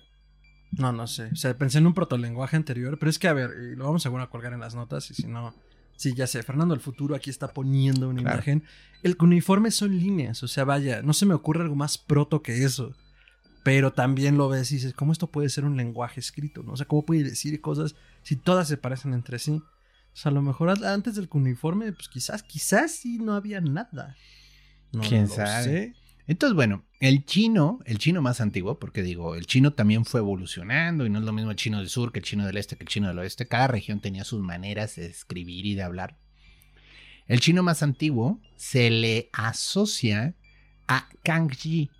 No, 0.72 0.92
no 0.92 1.06
sé. 1.06 1.26
O 1.32 1.36
sea, 1.36 1.56
pensé 1.56 1.78
en 1.78 1.86
un 1.86 1.94
protolenguaje 1.94 2.56
anterior, 2.56 2.96
pero 2.98 3.10
es 3.10 3.18
que, 3.18 3.28
a 3.28 3.32
ver, 3.32 3.50
y 3.72 3.76
lo 3.76 3.84
vamos 3.84 4.02
seguro 4.02 4.22
a 4.22 4.30
colgar 4.30 4.52
en 4.52 4.60
las 4.60 4.74
notas, 4.74 5.08
y 5.10 5.14
si 5.14 5.26
no. 5.28 5.54
Sí, 6.00 6.14
ya 6.14 6.26
sé. 6.26 6.42
Fernando 6.42 6.74
del 6.74 6.80
futuro 6.80 7.14
aquí 7.14 7.28
está 7.28 7.48
poniendo 7.48 8.08
una 8.08 8.22
Claro. 8.22 8.36
imagen. 8.38 8.64
El 9.02 9.18
cuneiforme 9.18 9.70
son 9.70 9.98
líneas. 9.98 10.42
O 10.42 10.48
sea, 10.48 10.64
vaya, 10.64 11.02
no 11.02 11.12
se 11.12 11.26
me 11.26 11.34
ocurre 11.34 11.60
algo 11.62 11.76
más 11.76 11.98
proto 11.98 12.40
que 12.42 12.64
eso. 12.64 12.94
Pero 13.64 13.92
también 13.92 14.38
lo 14.38 14.48
ves 14.48 14.72
y 14.72 14.76
dices, 14.76 14.94
¿cómo 14.94 15.12
esto 15.12 15.26
puede 15.26 15.50
ser 15.50 15.66
un 15.66 15.76
lenguaje 15.76 16.18
escrito? 16.18 16.62
¿no? 16.62 16.72
O 16.72 16.76
sea, 16.78 16.86
¿cómo 16.86 17.04
puede 17.04 17.22
decir 17.24 17.60
cosas 17.60 17.96
si 18.22 18.36
todas 18.36 18.66
se 18.66 18.78
parecen 18.78 19.12
entre 19.12 19.38
sí? 19.38 19.50
O 19.52 20.16
sea, 20.16 20.30
a 20.30 20.34
lo 20.34 20.40
mejor 20.40 20.70
antes 20.86 21.16
del 21.16 21.28
cuneiforme, 21.28 21.92
pues 21.92 22.08
quizás, 22.08 22.42
quizás 22.42 22.92
sí 22.92 23.18
no 23.18 23.34
había 23.34 23.60
nada. 23.60 24.16
No 24.92 25.02
¿Quién 25.02 25.24
lo 25.28 25.34
sabe? 25.34 25.64
sé. 25.64 25.94
Entonces, 26.30 26.54
bueno, 26.54 26.84
el 27.00 27.24
chino, 27.24 27.80
el 27.86 27.98
chino 27.98 28.22
más 28.22 28.40
antiguo, 28.40 28.78
porque 28.78 29.02
digo, 29.02 29.34
el 29.34 29.46
chino 29.46 29.72
también 29.72 30.04
fue 30.04 30.20
evolucionando 30.20 31.04
y 31.04 31.10
no 31.10 31.18
es 31.18 31.24
lo 31.24 31.32
mismo 31.32 31.50
el 31.50 31.56
chino 31.56 31.78
del 31.78 31.88
sur 31.88 32.12
que 32.12 32.20
el 32.20 32.24
chino 32.24 32.46
del 32.46 32.56
este 32.56 32.76
que 32.76 32.84
el 32.84 32.88
chino 32.88 33.08
del 33.08 33.18
oeste. 33.18 33.48
Cada 33.48 33.66
región 33.66 33.98
tenía 34.00 34.22
sus 34.22 34.40
maneras 34.40 34.94
de 34.94 35.06
escribir 35.06 35.66
y 35.66 35.74
de 35.74 35.82
hablar. 35.82 36.16
El 37.26 37.40
chino 37.40 37.64
más 37.64 37.82
antiguo 37.82 38.40
se 38.54 38.90
le 38.90 39.28
asocia 39.32 40.34
a 40.86 41.08
Kangji, 41.24 41.90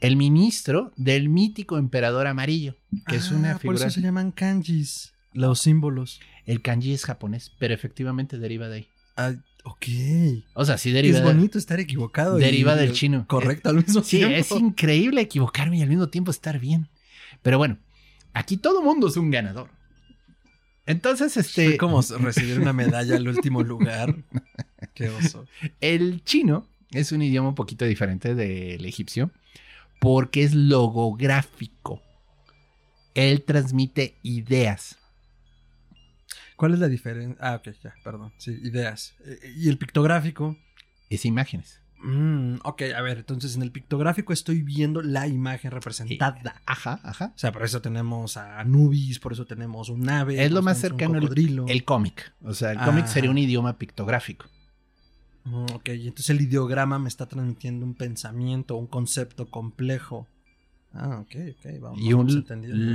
el 0.00 0.14
ministro 0.16 0.92
del 0.96 1.28
mítico 1.28 1.76
emperador 1.76 2.28
amarillo, 2.28 2.76
que 3.08 3.16
es 3.16 3.32
una 3.32 3.50
Ah, 3.50 3.52
Por 3.54 3.60
figura. 3.62 3.78
eso 3.80 3.90
se 3.90 4.00
llaman 4.00 4.30
kanjis, 4.30 5.12
los 5.32 5.58
símbolos. 5.58 6.20
El 6.46 6.62
kanji 6.62 6.92
es 6.92 7.04
japonés, 7.04 7.50
pero 7.58 7.74
efectivamente 7.74 8.38
deriva 8.38 8.68
de 8.68 8.76
ahí. 8.76 8.88
Ah, 9.16 9.34
ok. 9.64 9.86
O 10.54 10.64
sea, 10.64 10.78
sí 10.78 10.90
deriva, 10.92 11.18
Es 11.18 11.24
bonito 11.24 11.58
estar 11.58 11.78
equivocado. 11.80 12.38
y- 12.38 12.42
deriva 12.42 12.74
del 12.76 12.92
chino. 12.92 13.24
Correcto, 13.28 13.68
al 13.70 13.76
mismo 13.76 14.02
Sí, 14.02 14.18
tiempo. 14.18 14.36
es 14.36 14.50
increíble 14.52 15.20
equivocarme 15.20 15.78
y 15.78 15.82
al 15.82 15.88
mismo 15.88 16.08
tiempo 16.08 16.30
estar 16.30 16.58
bien. 16.58 16.88
Pero 17.42 17.58
bueno, 17.58 17.78
aquí 18.34 18.56
todo 18.56 18.82
mundo 18.82 19.08
es 19.08 19.16
un 19.16 19.30
ganador. 19.30 19.68
Entonces, 20.86 21.36
este, 21.36 21.66
Fue 21.70 21.76
como 21.76 22.02
recibir 22.02 22.58
una 22.58 22.72
medalla 22.72 23.16
al 23.16 23.28
último 23.28 23.62
lugar. 23.62 24.16
Qué 24.94 25.08
oso. 25.10 25.46
el 25.80 26.22
chino 26.24 26.66
es 26.90 27.12
un 27.12 27.22
idioma 27.22 27.50
un 27.50 27.54
poquito 27.54 27.84
diferente 27.84 28.34
del 28.34 28.84
egipcio 28.84 29.30
porque 30.00 30.42
es 30.42 30.54
logográfico. 30.54 32.02
Él 33.14 33.42
transmite 33.42 34.16
ideas. 34.22 34.98
¿Cuál 36.62 36.74
es 36.74 36.78
la 36.78 36.86
diferencia? 36.86 37.36
Ah, 37.40 37.56
ok, 37.56 37.74
ya, 37.82 37.92
perdón. 38.04 38.32
Sí, 38.36 38.56
ideas. 38.62 39.16
Eh, 39.24 39.52
¿Y 39.56 39.68
el 39.68 39.78
pictográfico? 39.78 40.56
Es 41.10 41.24
imágenes. 41.24 41.80
Mm, 41.98 42.58
ok, 42.62 42.82
a 42.96 43.02
ver, 43.02 43.18
entonces 43.18 43.56
en 43.56 43.62
el 43.62 43.72
pictográfico 43.72 44.32
estoy 44.32 44.62
viendo 44.62 45.02
la 45.02 45.26
imagen 45.26 45.72
representada. 45.72 46.62
Ajá, 46.64 47.00
ajá. 47.02 47.32
O 47.34 47.38
sea, 47.40 47.50
por 47.50 47.64
eso 47.64 47.82
tenemos 47.82 48.36
a 48.36 48.60
Anubis, 48.60 49.18
por 49.18 49.32
eso 49.32 49.44
tenemos 49.44 49.88
un 49.88 50.08
ave. 50.08 50.40
Es 50.40 50.52
lo 50.52 50.62
más 50.62 50.78
cercano 50.78 51.18
un 51.18 51.68
el, 51.68 51.84
cómic. 51.84 52.32
O 52.42 52.54
sea, 52.54 52.70
el 52.70 52.78
cómic 52.78 53.06
sería 53.06 53.32
un 53.32 53.38
idioma 53.38 53.76
pictográfico. 53.76 54.46
Mm, 55.42 55.64
Ok, 55.74 55.88
entonces 55.88 56.30
el 56.30 56.42
ideograma 56.42 56.96
me 57.00 57.08
está 57.08 57.26
transmitiendo 57.26 57.84
un 57.84 57.94
pensamiento, 57.94 58.76
un 58.76 58.86
concepto 58.86 59.50
complejo. 59.50 60.28
Ah, 60.94 61.20
ok, 61.20 61.34
ok, 61.56 61.80
vamos. 61.80 62.00
Y 62.00 62.12
un 62.12 62.44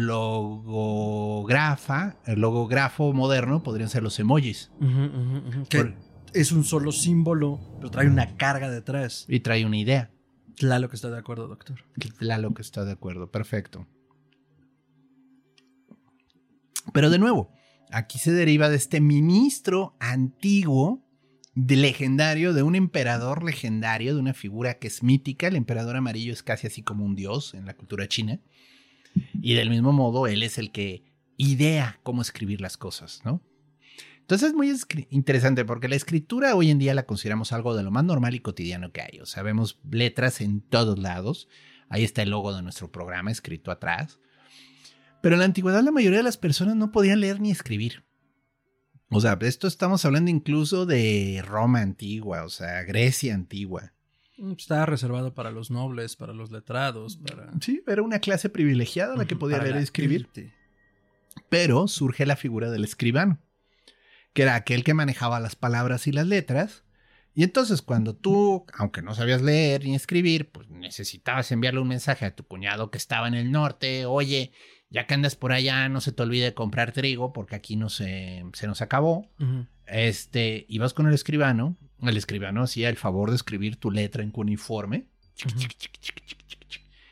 logografa, 0.07 2.15
el 2.25 2.39
logografo 2.41 3.11
moderno 3.13 3.63
podrían 3.63 3.89
ser 3.89 4.03
los 4.03 4.19
emojis. 4.19 4.71
Que 5.69 5.77
Por- 5.79 5.95
es 6.33 6.51
un 6.51 6.63
solo 6.63 6.91
símbolo, 6.91 7.59
pero 7.77 7.89
trae 7.89 8.07
una 8.07 8.35
carga 8.37 8.69
detrás. 8.69 9.25
y 9.27 9.39
trae 9.39 9.65
una 9.65 9.77
idea. 9.77 10.11
Claro 10.55 10.89
que 10.89 10.95
está 10.95 11.09
de 11.09 11.17
acuerdo, 11.17 11.47
doctor. 11.47 11.77
Lalo 12.19 12.53
que 12.53 12.61
está 12.61 12.85
de 12.85 12.91
acuerdo, 12.91 13.31
perfecto. 13.31 13.87
Pero 16.93 17.09
de 17.09 17.19
nuevo, 17.19 17.51
aquí 17.91 18.17
se 18.19 18.31
deriva 18.31 18.69
de 18.69 18.77
este 18.77 19.01
ministro 19.01 19.95
antiguo, 19.99 21.03
de 21.59 21.75
legendario, 21.75 22.53
de 22.53 22.61
un 22.61 22.75
emperador 22.75 23.43
legendario, 23.43 24.13
de 24.13 24.19
una 24.19 24.35
figura 24.35 24.77
que 24.77 24.87
es 24.87 25.01
mítica. 25.01 25.47
El 25.47 25.55
emperador 25.55 25.95
amarillo 25.95 26.31
es 26.31 26.43
casi 26.43 26.67
así 26.67 26.83
como 26.83 27.03
un 27.03 27.15
dios 27.15 27.55
en 27.55 27.65
la 27.65 27.75
cultura 27.75 28.07
china. 28.07 28.39
Y 29.41 29.55
del 29.55 29.71
mismo 29.71 29.91
modo, 29.91 30.27
él 30.27 30.43
es 30.43 30.59
el 30.59 30.71
que 30.71 31.03
idea 31.35 31.99
cómo 32.03 32.21
escribir 32.21 32.61
las 32.61 32.77
cosas, 32.77 33.21
¿no? 33.25 33.41
Entonces 34.19 34.49
es 34.49 34.53
muy 34.53 34.71
interesante 35.09 35.65
porque 35.65 35.87
la 35.87 35.95
escritura 35.95 36.53
hoy 36.53 36.69
en 36.69 36.77
día 36.77 36.93
la 36.93 37.07
consideramos 37.07 37.51
algo 37.51 37.75
de 37.75 37.81
lo 37.81 37.89
más 37.89 38.03
normal 38.03 38.35
y 38.35 38.39
cotidiano 38.39 38.91
que 38.91 39.01
hay. 39.01 39.19
O 39.19 39.25
sea, 39.25 39.41
vemos 39.41 39.79
letras 39.89 40.41
en 40.41 40.61
todos 40.61 40.99
lados. 40.99 41.47
Ahí 41.89 42.03
está 42.03 42.21
el 42.21 42.29
logo 42.29 42.55
de 42.55 42.61
nuestro 42.61 42.91
programa 42.91 43.31
escrito 43.31 43.71
atrás. 43.71 44.19
Pero 45.23 45.33
en 45.33 45.39
la 45.39 45.45
antigüedad 45.45 45.81
la 45.81 45.91
mayoría 45.91 46.19
de 46.19 46.23
las 46.23 46.37
personas 46.37 46.75
no 46.75 46.91
podían 46.91 47.19
leer 47.19 47.41
ni 47.41 47.49
escribir. 47.49 48.03
O 49.09 49.21
sea, 49.21 49.37
esto 49.41 49.67
estamos 49.67 50.03
hablando 50.03 50.29
incluso 50.29 50.85
de 50.85 51.43
Roma 51.45 51.81
antigua, 51.81 52.43
o 52.43 52.49
sea, 52.49 52.83
Grecia 52.83 53.33
antigua. 53.33 53.93
Mm, 54.37 54.51
Está 54.51 54.85
reservado 54.85 55.33
para 55.33 55.51
los 55.51 55.71
nobles, 55.71 56.15
para 56.15 56.33
los 56.33 56.51
letrados, 56.51 57.17
para. 57.17 57.51
Sí, 57.61 57.81
era 57.87 58.01
una 58.01 58.19
clase 58.19 58.49
privilegiada 58.49 59.15
la 59.15 59.25
que 59.25 59.35
podía 59.35 59.59
leer 59.59 59.77
y 59.77 59.83
escribir. 59.83 60.29
Pero 61.49 61.87
surge 61.87 62.25
la 62.25 62.35
figura 62.35 62.69
del 62.69 62.83
escribano, 62.83 63.39
que 64.33 64.41
era 64.41 64.55
aquel 64.55 64.83
que 64.83 64.93
manejaba 64.93 65.39
las 65.39 65.55
palabras 65.55 66.07
y 66.07 66.11
las 66.11 66.27
letras. 66.27 66.83
Y 67.33 67.43
entonces 67.43 67.83
cuando 67.83 68.15
tú, 68.15 68.65
aunque 68.73 69.03
no 69.03 69.13
sabías 69.13 69.43
leer 69.43 69.85
ni 69.85 69.93
escribir, 69.93 70.49
pues 70.49 70.69
necesitabas 70.69 71.51
enviarle 71.51 71.79
un 71.79 71.87
mensaje 71.87 72.25
a 72.25 72.35
tu 72.35 72.43
cuñado 72.43 72.89
que 72.89 72.97
estaba 72.97 73.27
en 73.27 73.35
el 73.35 73.51
norte, 73.51 74.07
oye, 74.07 74.51
ya 74.89 75.05
que 75.05 75.13
andas 75.13 75.35
por 75.35 75.51
allá, 75.51 75.89
no 75.89 76.01
se 76.01 76.11
te 76.11 76.23
olvide 76.23 76.53
comprar 76.53 76.91
trigo 76.93 77.33
porque 77.33 77.55
aquí 77.55 77.75
no 77.75 77.89
se, 77.89 78.43
se 78.53 78.67
nos 78.67 78.81
acabó. 78.81 79.29
Este, 79.85 80.65
ibas 80.69 80.93
con 80.93 81.07
el 81.07 81.13
escribano, 81.13 81.75
el 82.01 82.17
escribano 82.17 82.63
hacía 82.63 82.89
el 82.89 82.97
favor 82.97 83.29
de 83.29 83.35
escribir 83.35 83.77
tu 83.77 83.91
letra 83.91 84.23
en 84.23 84.31
cuneiforme 84.31 85.07
Ujú. 85.45 85.59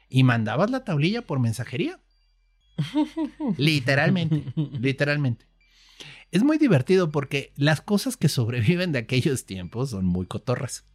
y 0.10 0.24
mandabas 0.24 0.70
la 0.72 0.84
tablilla 0.84 1.22
por 1.22 1.40
mensajería. 1.40 2.00
Literalmente, 3.58 4.44
literalmente. 4.80 5.46
Es 6.32 6.44
muy 6.44 6.58
divertido 6.58 7.12
porque 7.12 7.54
las 7.56 7.80
cosas 7.82 8.18
que 8.18 8.28
sobreviven 8.28 8.92
de 8.92 9.00
aquellos 9.00 9.46
tiempos 9.46 9.92
son 9.92 10.06
muy 10.06 10.26
cotorras. 10.26 10.86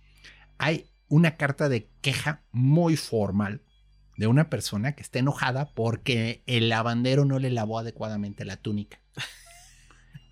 Hay 0.58 0.86
una 1.08 1.36
carta 1.36 1.68
de 1.68 1.88
queja 2.02 2.42
muy 2.52 2.96
formal 2.96 3.62
de 4.20 4.26
una 4.26 4.50
persona 4.50 4.92
que 4.92 5.00
está 5.00 5.18
enojada 5.18 5.70
porque 5.72 6.42
el 6.46 6.68
lavandero 6.68 7.24
no 7.24 7.38
le 7.38 7.48
lavó 7.48 7.78
adecuadamente 7.78 8.44
la 8.44 8.58
túnica. 8.58 9.00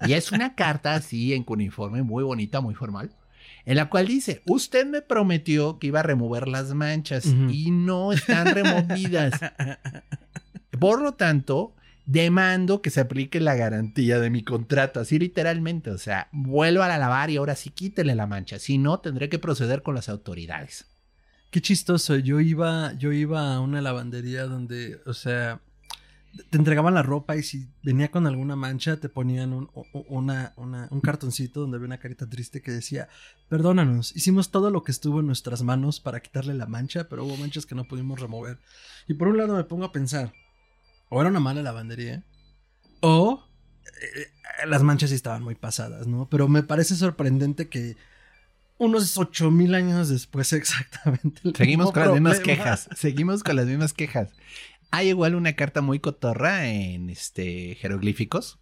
Y 0.06 0.12
es 0.12 0.30
una 0.30 0.54
carta 0.54 0.94
así 0.94 1.32
en 1.32 1.42
cuneiforme 1.42 2.02
muy 2.02 2.22
bonita, 2.22 2.60
muy 2.60 2.74
formal, 2.74 3.16
en 3.64 3.76
la 3.76 3.88
cual 3.88 4.06
dice, 4.06 4.42
usted 4.46 4.86
me 4.86 5.00
prometió 5.00 5.78
que 5.78 5.86
iba 5.86 6.00
a 6.00 6.02
remover 6.02 6.48
las 6.48 6.74
manchas 6.74 7.24
y 7.24 7.70
no 7.70 8.12
están 8.12 8.54
removidas. 8.54 9.40
Por 10.78 11.00
lo 11.00 11.14
tanto, 11.14 11.74
demando 12.04 12.82
que 12.82 12.90
se 12.90 13.00
aplique 13.00 13.40
la 13.40 13.54
garantía 13.54 14.20
de 14.20 14.28
mi 14.28 14.44
contrato, 14.44 15.00
así 15.00 15.18
literalmente, 15.18 15.90
o 15.90 15.98
sea, 15.98 16.28
vuelva 16.30 16.94
a 16.94 16.98
lavar 16.98 17.30
y 17.30 17.38
ahora 17.38 17.56
sí 17.56 17.70
quítele 17.70 18.14
la 18.14 18.26
mancha, 18.26 18.58
si 18.58 18.76
no 18.76 19.00
tendré 19.00 19.30
que 19.30 19.38
proceder 19.38 19.82
con 19.82 19.94
las 19.94 20.10
autoridades. 20.10 20.86
Qué 21.50 21.62
chistoso. 21.62 22.16
Yo 22.16 22.40
iba, 22.40 22.92
yo 22.94 23.12
iba 23.12 23.54
a 23.54 23.60
una 23.60 23.80
lavandería 23.80 24.44
donde, 24.44 25.00
o 25.06 25.14
sea, 25.14 25.60
te 26.50 26.58
entregaban 26.58 26.94
la 26.94 27.02
ropa 27.02 27.36
y 27.36 27.42
si 27.42 27.68
venía 27.82 28.10
con 28.10 28.26
alguna 28.26 28.54
mancha 28.54 28.98
te 28.98 29.08
ponían 29.08 29.52
un, 29.52 29.70
un 29.74 31.00
cartoncito 31.00 31.60
donde 31.60 31.76
había 31.76 31.86
una 31.86 31.98
carita 31.98 32.28
triste 32.28 32.60
que 32.60 32.70
decía, 32.70 33.08
perdónanos, 33.48 34.14
hicimos 34.14 34.50
todo 34.50 34.70
lo 34.70 34.82
que 34.82 34.92
estuvo 34.92 35.20
en 35.20 35.26
nuestras 35.26 35.62
manos 35.62 36.00
para 36.00 36.20
quitarle 36.20 36.54
la 36.54 36.66
mancha, 36.66 37.08
pero 37.08 37.24
hubo 37.24 37.36
manchas 37.36 37.66
que 37.66 37.74
no 37.74 37.84
pudimos 37.84 38.20
remover. 38.20 38.58
Y 39.06 39.14
por 39.14 39.28
un 39.28 39.38
lado 39.38 39.56
me 39.56 39.64
pongo 39.64 39.86
a 39.86 39.92
pensar, 39.92 40.32
o 41.08 41.20
era 41.20 41.30
una 41.30 41.40
mala 41.40 41.62
lavandería, 41.62 42.24
o 43.00 43.44
eh, 43.86 44.66
las 44.66 44.82
manchas 44.82 45.10
sí 45.10 45.16
estaban 45.16 45.42
muy 45.42 45.54
pasadas, 45.54 46.06
¿no? 46.06 46.28
Pero 46.28 46.48
me 46.48 46.62
parece 46.62 46.94
sorprendente 46.94 47.68
que 47.68 47.96
unos 48.78 49.18
ocho 49.18 49.50
mil 49.50 49.74
años 49.74 50.08
después 50.08 50.52
exactamente. 50.54 51.40
Seguimos 51.54 51.92
con 51.92 52.02
las 52.02 52.12
mismas 52.12 52.40
quejas. 52.40 52.88
Seguimos 52.96 53.42
con 53.42 53.56
las 53.56 53.66
mismas 53.66 53.92
quejas. 53.92 54.32
Hay 54.90 55.08
igual 55.08 55.34
una 55.34 55.52
carta 55.52 55.82
muy 55.82 55.98
cotorra 55.98 56.68
en 56.68 57.10
este 57.10 57.74
jeroglíficos. 57.74 58.58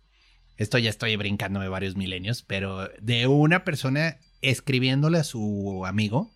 Esto 0.56 0.78
ya 0.78 0.90
estoy 0.90 1.14
brincándome 1.16 1.68
varios 1.68 1.96
milenios, 1.96 2.42
pero 2.42 2.88
de 3.00 3.26
una 3.26 3.62
persona 3.62 4.18
escribiéndole 4.40 5.18
a 5.18 5.24
su 5.24 5.84
amigo, 5.86 6.32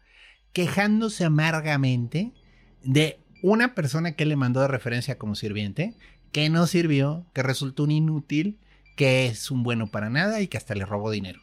quejándose 0.52 1.25
amargamente 1.25 2.32
de 2.84 3.18
una 3.42 3.75
persona 3.75 4.12
que 4.12 4.26
le 4.26 4.37
mandó 4.37 4.60
de 4.60 4.68
referencia 4.68 5.18
como 5.18 5.34
sirviente, 5.34 5.94
que 6.32 6.49
no 6.50 6.66
sirvió, 6.66 7.26
que 7.32 7.42
resultó 7.42 7.84
un 7.84 7.90
inútil, 7.90 8.58
que 8.96 9.26
es 9.26 9.50
un 9.50 9.62
bueno 9.62 9.90
para 9.90 10.10
nada 10.10 10.40
y 10.40 10.49
que 10.49 10.58
hasta 10.58 10.75
le 10.75 10.84
robó 10.84 11.10
dinero. 11.10 11.40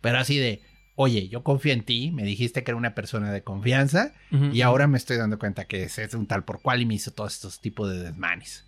Pero 0.00 0.18
así 0.18 0.38
de, 0.38 0.62
oye, 0.94 1.28
yo 1.28 1.42
confío 1.42 1.72
en 1.72 1.84
ti, 1.84 2.10
me 2.12 2.24
dijiste 2.24 2.64
que 2.64 2.70
era 2.70 2.78
una 2.78 2.94
persona 2.94 3.32
de 3.32 3.42
confianza 3.42 4.12
y 4.30 4.62
ahora 4.62 4.86
me 4.86 4.98
estoy 4.98 5.16
dando 5.16 5.38
cuenta 5.38 5.64
que 5.64 5.84
es, 5.84 5.98
es 5.98 6.14
un 6.14 6.26
tal 6.26 6.44
por 6.44 6.60
cual 6.62 6.82
y 6.82 6.86
me 6.86 6.94
hizo 6.94 7.12
todos 7.12 7.34
estos 7.34 7.60
tipos 7.60 7.90
de 7.90 8.02
desmanes. 8.02 8.64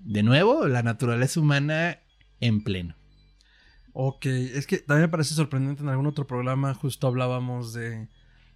De 0.00 0.22
nuevo, 0.22 0.68
la 0.68 0.82
naturaleza 0.82 1.40
humana 1.40 1.98
en 2.40 2.62
pleno. 2.62 2.94
Ok, 3.92 4.26
es 4.26 4.66
que 4.66 4.78
también 4.78 5.06
me 5.06 5.08
parece 5.08 5.34
sorprendente 5.34 5.82
en 5.82 5.88
algún 5.88 6.06
otro 6.06 6.26
programa 6.26 6.74
justo 6.74 7.06
hablábamos 7.06 7.72
de, 7.72 8.08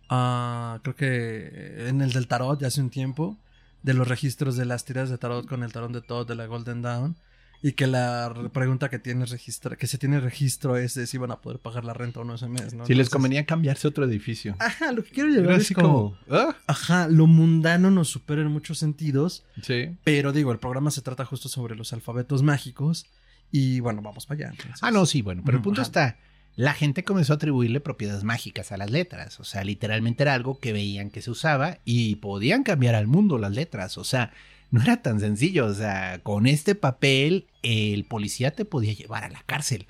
ah, 0.09 0.80
creo 0.83 0.97
que 0.97 1.88
en 1.88 2.00
el 2.00 2.12
del 2.12 2.26
tarot 2.26 2.59
de 2.59 2.66
hace 2.66 2.80
un 2.80 2.90
tiempo, 2.90 3.38
de 3.83 3.95
los 3.95 4.09
registros 4.09 4.57
de 4.57 4.64
las 4.64 4.85
tiras 4.85 5.11
de 5.11 5.18
tarot 5.18 5.47
con 5.47 5.62
el 5.62 5.73
tarot 5.73 5.92
de 5.92 6.02
Todd 6.02 6.26
de 6.26 6.35
la 6.35 6.47
Golden 6.47 6.83
Dawn 6.83 7.16
y 7.62 7.72
que 7.72 7.86
la 7.88 8.28
re- 8.28 8.48
pregunta 8.50 8.88
que 8.88 8.98
tienes 8.98 9.30
registro, 9.30 9.76
que 9.76 9.86
se 9.88 9.98
tiene 9.98 10.20
registro 10.20 10.76
es 10.76 10.94
de 10.94 11.06
si 11.06 11.18
van 11.18 11.32
a 11.32 11.40
poder 11.40 11.58
pagar 11.58 11.84
la 11.84 11.92
renta 11.92 12.20
o 12.20 12.24
no 12.24 12.34
ese 12.36 12.48
mes, 12.48 12.72
¿no? 12.74 12.86
Si 12.86 12.94
les 12.94 13.10
convenía 13.10 13.44
cambiarse 13.46 13.86
a 13.86 13.90
otro 13.90 14.04
edificio. 14.04 14.54
Ajá, 14.60 14.92
lo 14.92 15.02
que 15.02 15.10
quiero 15.10 15.28
llegar 15.28 15.58
es 15.60 15.72
como, 15.72 16.16
como, 16.28 16.38
ah, 16.38 16.56
ajá, 16.68 17.09
lo 17.09 17.26
mundano 17.26 17.90
nos 17.90 18.09
supera 18.09 18.42
en 18.42 18.48
muchos 18.52 18.78
sentidos, 18.78 19.44
sí. 19.62 19.96
pero 20.04 20.33
digo, 20.33 20.52
el 20.52 20.59
programa 20.59 20.90
se 20.92 21.02
trata 21.02 21.24
justo 21.24 21.48
sobre 21.48 21.74
los 21.74 21.92
alfabetos 21.92 22.42
mágicos 22.42 23.06
y 23.50 23.80
bueno, 23.80 24.02
vamos 24.02 24.26
para 24.26 24.38
allá. 24.46 24.50
entonces. 24.50 24.78
Ah, 24.83 24.90
no, 24.90 25.04
sí, 25.06 25.22
bueno, 25.22 25.42
pero 25.44 25.56
el 25.59 25.62
punto 25.64 25.80
Ajá. 25.80 25.88
está, 25.88 26.16
la 26.54 26.74
gente 26.74 27.02
comenzó 27.02 27.33
a 27.33 27.37
atribuirle 27.37 27.80
propiedades 27.80 28.22
mágicas 28.24 28.70
a 28.72 28.76
las 28.76 28.90
letras, 28.90 29.40
o 29.40 29.44
sea, 29.44 29.64
literalmente 29.64 30.22
era 30.22 30.35
algo 30.35 30.61
que 30.61 30.72
veían 30.72 31.11
que 31.11 31.22
se 31.22 31.30
usaba 31.33 31.78
y 31.85 32.16
podían 32.16 32.62
cambiar 32.62 32.94
al 32.94 33.06
mundo 33.09 33.38
las 33.38 33.52
letras, 33.52 33.96
o 33.98 34.04
sea, 34.04 34.33
no 34.70 34.83
era 34.83 35.02
tan 35.02 35.20
sencillo, 35.20 35.66
o 35.66 35.74
sea, 35.74 36.20
con 36.22 36.46
este 36.46 36.74
papel 36.74 37.46
el 37.62 38.04
policía 38.04 38.50
te 38.52 38.64
podía 38.64 38.92
llevar 38.92 39.24
a 39.24 39.28
la 39.31 39.42
cárcel. 39.46 39.87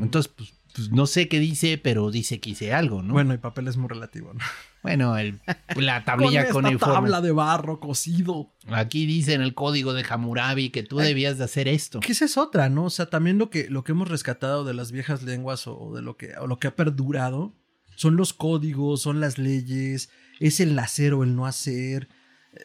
Entonces, 0.00 0.32
pues, 0.34 0.54
pues, 0.74 0.90
no 0.90 1.06
sé 1.06 1.28
qué 1.28 1.40
dice, 1.40 1.78
pero 1.78 2.10
dice 2.10 2.40
que 2.40 2.50
hice 2.50 2.72
algo, 2.72 3.02
¿no? 3.02 3.12
Bueno, 3.12 3.32
el 3.32 3.40
papel 3.40 3.68
es 3.68 3.76
muy 3.76 3.88
relativo, 3.88 4.32
¿no? 4.34 4.40
Bueno, 4.82 5.18
el- 5.18 5.40
la 5.76 6.04
tablilla 6.04 6.48
con 6.50 6.62
con, 6.62 6.72
esta 6.72 6.86
tabla 6.92 7.20
de 7.20 7.32
barro 7.32 7.80
cocido. 7.80 8.52
Aquí 8.68 9.06
dice 9.06 9.34
en 9.34 9.42
el 9.42 9.54
código 9.54 9.92
de 9.92 10.04
Hammurabi 10.08 10.70
que 10.70 10.82
tú 10.84 11.00
Ay. 11.00 11.08
debías 11.08 11.36
de 11.38 11.44
hacer 11.44 11.66
esto. 11.68 12.00
Que 12.00 12.12
esa 12.12 12.24
es 12.26 12.36
otra, 12.38 12.68
¿no? 12.68 12.84
O 12.84 12.90
sea, 12.90 13.06
también 13.06 13.38
lo 13.38 13.50
que, 13.50 13.68
lo 13.68 13.82
que 13.82 13.92
hemos 13.92 14.08
rescatado 14.08 14.64
de 14.64 14.74
las 14.74 14.92
viejas 14.92 15.22
lenguas 15.24 15.66
o 15.66 15.92
de 15.94 16.02
lo 16.02 16.16
que, 16.16 16.36
o 16.36 16.46
lo 16.46 16.58
que 16.58 16.68
ha 16.68 16.76
perdurado 16.76 17.54
son 17.96 18.16
los 18.16 18.32
códigos, 18.32 19.02
son 19.02 19.18
las 19.20 19.36
leyes, 19.38 20.10
es 20.38 20.60
el 20.60 20.78
hacer 20.78 21.12
o 21.14 21.24
el 21.24 21.34
no 21.34 21.46
hacer. 21.46 22.08
Eh, 22.54 22.60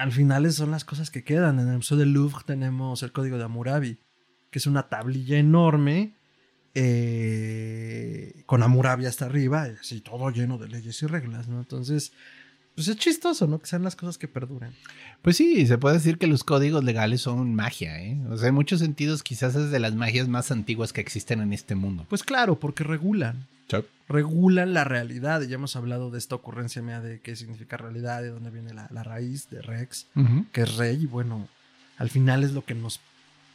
al 0.00 0.12
final 0.12 0.50
son 0.52 0.70
las 0.70 0.84
cosas 0.84 1.10
que 1.10 1.24
quedan. 1.24 1.58
En 1.58 1.68
el 1.68 1.76
Museo 1.76 1.98
del 1.98 2.12
Louvre 2.12 2.42
tenemos 2.46 3.02
el 3.02 3.12
código 3.12 3.36
de 3.36 3.44
Hammurabi, 3.44 3.98
que 4.50 4.58
es 4.58 4.66
una 4.66 4.88
tablilla 4.88 5.36
enorme 5.36 6.16
eh, 6.74 8.42
con 8.46 8.62
Hammurabi 8.62 9.04
hasta 9.04 9.26
arriba, 9.26 9.68
y 9.68 9.72
así 9.72 10.00
todo 10.00 10.30
lleno 10.30 10.56
de 10.56 10.68
leyes 10.68 11.02
y 11.02 11.06
reglas, 11.06 11.48
¿no? 11.48 11.58
Entonces, 11.58 12.12
pues 12.74 12.88
es 12.88 12.96
chistoso, 12.96 13.46
¿no? 13.46 13.58
Que 13.58 13.66
sean 13.66 13.82
las 13.82 13.94
cosas 13.94 14.16
que 14.16 14.26
perduran. 14.26 14.72
Pues 15.20 15.36
sí, 15.36 15.66
se 15.66 15.76
puede 15.76 15.96
decir 15.96 16.16
que 16.16 16.26
los 16.26 16.44
códigos 16.44 16.82
legales 16.82 17.20
son 17.20 17.54
magia, 17.54 18.02
¿eh? 18.02 18.18
O 18.30 18.38
sea, 18.38 18.48
en 18.48 18.54
muchos 18.54 18.80
sentidos 18.80 19.22
quizás 19.22 19.54
es 19.54 19.70
de 19.70 19.80
las 19.80 19.94
magias 19.94 20.28
más 20.28 20.50
antiguas 20.50 20.94
que 20.94 21.02
existen 21.02 21.42
en 21.42 21.52
este 21.52 21.74
mundo. 21.74 22.06
Pues 22.08 22.22
claro, 22.22 22.58
porque 22.58 22.84
regulan. 22.84 23.46
Regulan 24.08 24.74
la 24.74 24.84
realidad. 24.84 25.40
Y 25.42 25.48
ya 25.48 25.54
hemos 25.56 25.76
hablado 25.76 26.10
de 26.10 26.18
esta 26.18 26.34
ocurrencia 26.34 26.82
mía 26.82 27.00
de 27.00 27.20
qué 27.20 27.36
significa 27.36 27.76
realidad, 27.76 28.22
de 28.22 28.30
dónde 28.30 28.50
viene 28.50 28.74
la, 28.74 28.88
la 28.90 29.02
raíz 29.02 29.48
de 29.50 29.62
Rex, 29.62 30.06
que 30.52 30.62
es 30.62 30.76
rey. 30.76 31.02
Y 31.02 31.06
bueno, 31.06 31.48
al 31.98 32.10
final 32.10 32.42
es 32.44 32.52
lo 32.52 32.64
que 32.64 32.74
nos 32.74 33.00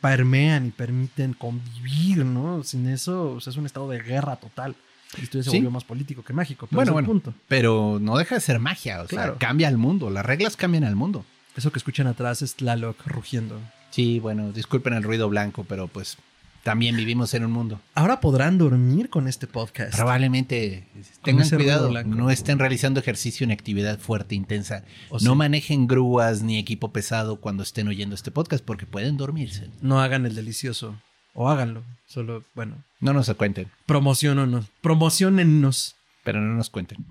permean 0.01 0.67
y 0.67 0.71
permiten 0.71 1.33
convivir, 1.33 2.25
¿no? 2.25 2.63
Sin 2.63 2.87
eso, 2.87 3.31
o 3.33 3.41
sea, 3.41 3.51
es 3.51 3.57
un 3.57 3.65
estado 3.65 3.89
de 3.89 3.99
guerra 4.01 4.35
total. 4.35 4.75
Y 5.17 5.23
esto 5.23 5.37
ya 5.37 5.43
se 5.43 5.49
Sí. 5.51 5.57
volvió 5.57 5.71
más 5.71 5.83
político 5.83 6.23
que 6.23 6.33
mágico. 6.33 6.67
Pero 6.67 6.77
Bueno, 6.77 6.93
bueno. 6.93 7.07
punto. 7.07 7.33
Pero 7.47 7.97
no 8.01 8.17
deja 8.17 8.35
de 8.35 8.41
ser 8.41 8.59
magia, 8.59 9.01
o 9.01 9.07
Claro. 9.07 9.33
sea, 9.33 9.39
cambia 9.39 9.67
el 9.69 9.77
mundo, 9.77 10.09
las 10.09 10.25
reglas 10.25 10.57
cambian 10.57 10.83
al 10.83 10.95
mundo. 10.95 11.25
Eso 11.55 11.71
que 11.71 11.79
escuchan 11.79 12.07
atrás 12.07 12.41
es 12.41 12.55
Tlaloc 12.55 12.97
rugiendo. 13.07 13.59
Sí, 13.91 14.19
bueno, 14.19 14.51
disculpen 14.51 14.93
el 14.93 15.03
ruido 15.03 15.29
blanco, 15.29 15.63
pero 15.63 15.87
pues 15.87 16.17
también 16.65 16.97
vivimos 16.97 17.31
en 17.35 17.45
un 17.45 17.51
mundo. 17.51 17.79
Ahora 17.93 18.19
podrán 18.19 18.57
dormir 18.57 19.11
con 19.11 19.27
este 19.27 19.45
podcast. 19.45 19.95
Probablemente 19.95 20.87
tengan 21.23 21.47
cuidado, 21.47 21.91
no 22.05 22.31
estén 22.31 22.57
realizando 22.57 22.99
ejercicio 22.99 23.45
ni 23.45 23.53
actividad 23.53 23.99
fuerte, 23.99 24.33
intensa. 24.33 24.83
O 25.09 25.19
no 25.19 25.35
manejen 25.35 25.85
grúas 25.85 26.41
ni 26.41 26.57
equipo 26.57 26.91
pesado 26.91 27.39
cuando 27.39 27.61
estén 27.61 27.87
oyendo 27.87 28.15
este 28.15 28.31
podcast 28.31 28.65
porque 28.65 28.87
pueden 28.87 29.15
dormirse. 29.15 29.69
No 29.81 30.01
hagan 30.01 30.25
el 30.25 30.33
delicioso. 30.33 30.99
O 31.35 31.49
háganlo. 31.49 31.83
Solo, 32.07 32.43
bueno, 32.55 32.83
No 32.99 33.13
nos 33.13 33.31
cuenten, 33.35 33.69
promocionennos. 33.85 34.65
Promocionennos. 34.81 35.95
pero 36.23 36.41
no 36.41 36.55
nos 36.55 36.71
cuenten. 36.71 37.05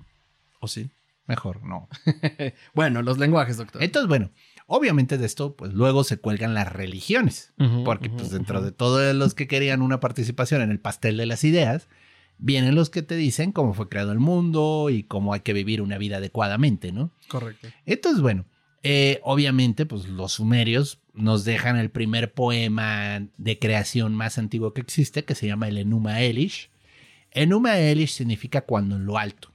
¿O 0.59 0.67
sí? 0.67 0.89
Mejor, 1.27 1.63
no. 1.63 1.87
Bueno, 2.73 3.01
los 3.01 3.19
lenguajes, 3.19 3.55
doctor. 3.55 3.81
Entonces, 3.81 4.09
bueno, 4.09 4.31
obviamente 4.67 5.17
de 5.17 5.25
esto, 5.25 5.55
pues 5.55 5.73
luego 5.73 6.03
se 6.03 6.17
cuelgan 6.17 6.53
las 6.53 6.71
religiones. 6.71 7.53
Porque 7.83 8.09
pues 8.09 8.31
dentro 8.31 8.61
de 8.61 8.71
todos 8.71 9.15
los 9.15 9.33
que 9.33 9.47
querían 9.47 9.81
una 9.81 9.99
participación 9.99 10.61
en 10.61 10.71
el 10.71 10.79
pastel 10.79 11.17
de 11.17 11.25
las 11.25 11.43
ideas, 11.43 11.87
vienen 12.37 12.75
los 12.75 12.89
que 12.89 13.01
te 13.01 13.15
dicen 13.15 13.51
cómo 13.51 13.73
fue 13.73 13.89
creado 13.89 14.11
el 14.11 14.19
mundo 14.19 14.89
y 14.89 15.03
cómo 15.03 15.33
hay 15.33 15.41
que 15.41 15.53
vivir 15.53 15.81
una 15.81 15.97
vida 15.97 16.17
adecuadamente, 16.17 16.91
¿no? 16.91 17.11
Correcto. 17.27 17.67
Entonces, 17.85 18.21
bueno, 18.21 18.45
eh, 18.83 19.19
obviamente, 19.23 19.85
pues 19.85 20.07
los 20.07 20.33
sumerios 20.33 20.99
nos 21.13 21.45
dejan 21.45 21.77
el 21.77 21.89
primer 21.89 22.33
poema 22.33 23.27
de 23.37 23.59
creación 23.59 24.13
más 24.13 24.37
antiguo 24.37 24.73
que 24.73 24.81
existe, 24.81 25.23
que 25.23 25.35
se 25.35 25.47
llama 25.47 25.67
el 25.67 25.77
Enuma 25.77 26.21
Elish. 26.21 26.69
Enuma 27.31 27.79
Elish 27.79 28.11
significa 28.11 28.61
cuando 28.61 28.97
en 28.97 29.05
lo 29.05 29.17
alto. 29.17 29.51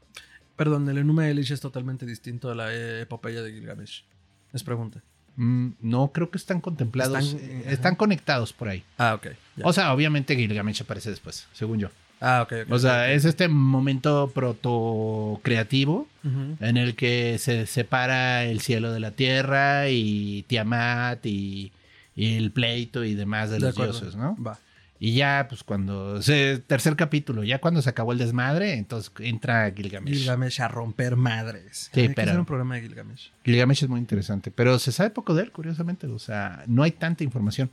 Perdón, 0.57 0.89
el 0.89 0.99
Enuma 0.99 1.29
Elish 1.29 1.53
es 1.53 1.61
totalmente 1.61 2.07
distinto 2.07 2.51
a 2.51 2.55
la 2.55 2.75
epopeya 3.01 3.43
de 3.43 3.53
Gilgamesh. 3.53 4.05
Les 4.53 4.63
pregunta. 4.65 5.01
Mm, 5.37 5.71
no 5.81 6.09
creo 6.13 6.31
que 6.31 6.39
están 6.39 6.61
contemplados, 6.61 7.33
Están- 7.35 7.41
eh, 7.51 7.65
están 7.69 7.97
conectados 7.97 8.53
por 8.53 8.69
ahí. 8.69 8.83
Ah, 8.99 9.15
ok. 9.15 9.29
ya. 9.57 9.67
O 9.67 9.73
sea, 9.73 9.93
obviamente 9.95 10.37
Gilgamesh 10.37 10.83
aparece 10.83 11.11
después, 11.11 11.47
según 11.53 11.79
yo. 11.79 11.89
ah, 12.21 12.43
ok, 12.43 12.53
ok. 12.67 12.73
O 12.73 12.79
sea, 12.79 13.13
es 13.13 13.25
este 13.25 13.49
momento 13.49 14.31
proto 14.35 15.41
creativo 15.43 16.07
Ujú. 16.25 16.57
en 16.61 16.77
el 16.77 16.95
que 16.97 17.39
se 17.39 17.67
separa 17.67 18.45
el 18.45 18.61
cielo 18.61 18.93
de 18.93 19.01
la 19.01 19.13
tierra 19.13 19.89
y 19.89 20.43
Tiamat 20.49 21.25
y, 21.25 21.73
y 22.17 22.35
el 22.37 22.51
pleito 22.51 23.05
y 23.05 23.15
demás 23.15 23.49
de, 23.51 23.57
De 23.57 23.61
los 23.63 23.71
acuerdo. 23.75 23.93
dioses, 23.99 24.17
¿no? 24.17 24.37
Va. 24.43 24.59
Y 25.03 25.15
ya, 25.15 25.47
pues 25.49 25.65
cuando, 25.65 26.21
se, 26.21 26.59
tercer 26.59 26.95
capítulo, 26.95 27.43
ya 27.43 27.59
cuando 27.59 27.81
se 27.81 27.89
acabó 27.89 28.13
el 28.13 28.19
desmadre, 28.19 28.75
entonces 28.75 29.11
entra 29.21 29.73
Gilgamesh. 29.75 30.15
Gilgamesh 30.15 30.61
a 30.61 30.69
romper 30.69 31.17
madres. 31.17 31.89
Sí, 31.93 32.01
Hay 32.03 32.09
que 32.09 32.15
pero- 32.15 32.29
hacer 32.33 32.41
un 32.41 32.45
programa 32.47 32.75
de 32.75 32.83
Gilgamesh. 32.83 33.33
Gilgamesh 33.43 33.83
es 33.85 33.89
muy 33.89 33.99
interesante, 33.99 34.51
pero 34.51 34.79
se 34.79 34.93
sabe 34.93 35.09
poco 35.09 35.35
de 35.35 35.45
él, 35.45 35.53
curiosamente, 35.53 36.07
o 36.07 36.19
sea, 36.19 36.65
no 36.67 36.83
hay 36.83 36.91
tanta 36.93 37.25
información. 37.25 37.71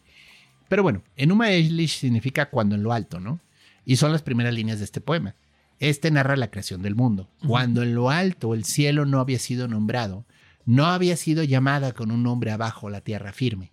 Pero 0.69 0.83
bueno, 0.83 1.03
Enuma 1.17 1.51
Elish 1.51 1.97
significa 1.99 2.49
cuando 2.49 2.75
en 2.75 2.83
lo 2.83 2.93
alto, 2.93 3.19
¿no? 3.19 3.39
Y 3.85 3.97
son 3.97 4.13
las 4.13 4.21
primeras 4.21 4.53
líneas 4.53 4.79
de 4.79 4.85
este 4.85 5.01
poema. 5.01 5.35
Este 5.79 6.09
narra 6.11 6.37
la 6.37 6.49
creación 6.49 6.81
del 6.81 6.95
mundo. 6.95 7.29
Cuando 7.45 7.83
en 7.83 7.93
lo 7.93 8.09
alto 8.09 8.53
el 8.53 8.63
cielo 8.63 9.05
no 9.05 9.19
había 9.19 9.37
sido 9.39 9.67
nombrado, 9.67 10.25
no 10.65 10.85
había 10.87 11.15
sido 11.17 11.43
llamada 11.43 11.91
con 11.91 12.09
un 12.11 12.23
nombre 12.23 12.51
abajo 12.51 12.89
la 12.89 13.01
tierra 13.01 13.31
firme. 13.33 13.71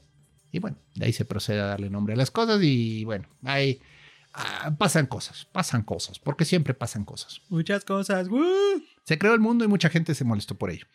Y 0.55 0.61
bueno, 0.61 0.77
de 0.95 1.07
ahí 1.07 1.13
se 1.13 1.25
procede 1.25 1.61
a 1.61 1.67
darle 1.67 1.91
nombre 1.91 2.15
a 2.15 2.17
las 2.17 2.31
cosas 2.31 2.63
y 2.63 3.05
bueno, 3.05 3.29
ahí 3.43 3.81
ah, 4.33 4.73
pasan 4.79 5.07
cosas, 5.07 5.49
pasan 5.51 5.83
cosas, 5.83 6.21
porque 6.21 6.45
siempre 6.45 6.75
pasan 6.75 7.05
cosas. 7.05 7.43
Muchas 7.49 7.85
cosas. 7.85 8.29
Se 9.03 9.19
creó 9.19 9.35
el 9.35 9.41
mundo 9.41 9.65
y 9.65 9.69
mucha 9.69 9.91
gente 9.91 10.15
se 10.15 10.25
molestó 10.25 10.57
por 10.57 10.71
ello. 10.71 10.87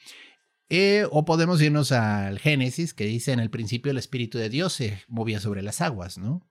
Eh, 0.69 1.05
o 1.11 1.25
podemos 1.25 1.61
irnos 1.61 1.91
al 1.91 2.39
Génesis, 2.39 2.93
que 2.93 3.03
dice 3.03 3.33
en 3.33 3.41
el 3.41 3.49
principio 3.49 3.91
el 3.91 3.97
Espíritu 3.97 4.37
de 4.37 4.47
Dios 4.47 4.71
se 4.71 5.03
movía 5.09 5.41
sobre 5.41 5.61
las 5.61 5.81
aguas, 5.81 6.17
¿no? 6.17 6.47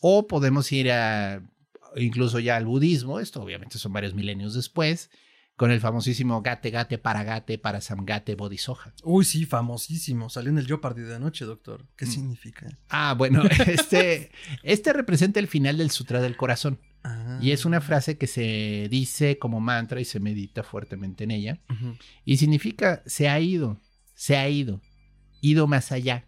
O 0.00 0.26
podemos 0.28 0.72
ir 0.72 0.90
a 0.90 1.42
incluso 1.96 2.38
ya 2.38 2.56
al 2.56 2.64
budismo, 2.64 3.20
esto 3.20 3.42
obviamente 3.42 3.76
son 3.76 3.92
varios 3.92 4.14
milenios 4.14 4.54
después, 4.54 5.10
con 5.58 5.72
el 5.72 5.80
famosísimo 5.80 6.40
Gate 6.40 6.70
Gate 6.70 6.98
para 6.98 7.24
Gate 7.24 7.58
para 7.58 7.80
Samgate 7.80 8.36
Bodhisoja. 8.36 8.94
Uy, 9.02 9.24
sí, 9.24 9.44
famosísimo. 9.44 10.30
Salió 10.30 10.50
en 10.50 10.58
el 10.58 10.68
Jeopardy 10.68 11.02
de 11.02 11.16
anoche, 11.16 11.44
doctor. 11.44 11.84
¿Qué 11.96 12.06
mm. 12.06 12.08
significa? 12.08 12.68
Ah, 12.88 13.14
bueno, 13.18 13.42
este, 13.66 14.30
este 14.62 14.92
representa 14.92 15.40
el 15.40 15.48
final 15.48 15.76
del 15.78 15.90
Sutra 15.90 16.22
del 16.22 16.36
Corazón. 16.36 16.78
Ah. 17.02 17.40
Y 17.42 17.50
es 17.50 17.64
una 17.64 17.80
frase 17.80 18.16
que 18.16 18.28
se 18.28 18.86
dice 18.88 19.40
como 19.40 19.58
mantra 19.58 20.00
y 20.00 20.04
se 20.04 20.20
medita 20.20 20.62
fuertemente 20.62 21.24
en 21.24 21.32
ella. 21.32 21.60
Y 22.24 22.36
significa 22.36 23.02
se 23.06 23.28
ha 23.28 23.40
ido, 23.40 23.80
se 24.14 24.36
ha 24.36 24.48
ido, 24.48 24.80
ido 25.40 25.66
más 25.66 25.90
allá, 25.90 26.24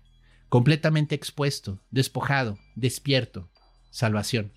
completamente 0.48 1.14
expuesto, 1.14 1.80
despojado, 1.92 2.58
despierto, 2.74 3.48
salvación 3.90 4.52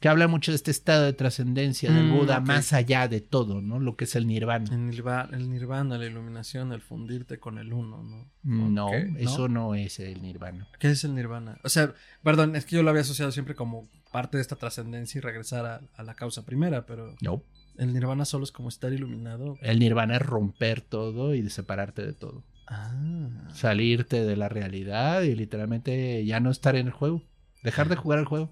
que 0.00 0.08
habla 0.08 0.28
mucho 0.28 0.50
de 0.50 0.56
este 0.56 0.70
estado 0.70 1.04
de 1.04 1.12
trascendencia 1.12 1.92
del 1.92 2.04
mm, 2.04 2.18
Buda 2.18 2.40
más 2.40 2.72
allá 2.72 3.06
de 3.06 3.20
todo, 3.20 3.60
¿no? 3.60 3.78
Lo 3.78 3.96
que 3.96 4.04
es 4.04 4.16
el 4.16 4.26
nirvana. 4.26 4.64
El 4.72 4.86
nirvana, 4.86 5.36
el 5.36 5.50
nirvana, 5.50 5.98
la 5.98 6.06
iluminación, 6.06 6.72
el 6.72 6.80
fundirte 6.80 7.38
con 7.38 7.58
el 7.58 7.74
uno, 7.74 8.02
¿no? 8.02 8.30
No, 8.42 8.90
eso 9.18 9.48
no 9.48 9.74
es 9.74 10.00
el 10.00 10.22
nirvana. 10.22 10.68
¿Qué 10.78 10.90
es 10.90 11.04
el 11.04 11.14
nirvana? 11.14 11.58
O 11.64 11.68
sea, 11.68 11.92
perdón, 12.22 12.56
es 12.56 12.64
que 12.64 12.76
yo 12.76 12.82
lo 12.82 12.88
había 12.88 13.02
asociado 13.02 13.30
siempre 13.30 13.54
como 13.54 13.88
parte 14.10 14.38
de 14.38 14.42
esta 14.42 14.56
trascendencia 14.56 15.18
y 15.18 15.20
regresar 15.20 15.66
a, 15.96 16.02
la 16.02 16.14
causa 16.14 16.46
primera, 16.46 16.86
pero... 16.86 17.14
No. 17.20 17.42
El 17.76 17.92
nirvana 17.92 18.24
solo 18.24 18.44
es 18.44 18.52
como 18.52 18.70
estar 18.70 18.92
iluminado. 18.92 19.58
El 19.60 19.78
nirvana 19.78 20.16
es 20.16 20.22
romper 20.22 20.80
todo 20.80 21.34
y 21.34 21.48
separarte 21.50 22.04
de 22.04 22.14
todo. 22.14 22.42
Ah. 22.66 23.48
Salirte 23.52 24.24
de 24.24 24.36
la 24.36 24.48
realidad 24.48 25.22
y 25.22 25.34
literalmente 25.34 26.24
ya 26.24 26.40
no 26.40 26.50
estar 26.50 26.76
en 26.76 26.86
el 26.86 26.92
juego. 26.92 27.22
Dejar 27.62 27.88
de 27.88 27.96
jugar 27.96 28.18
el 28.18 28.24
juego. 28.24 28.50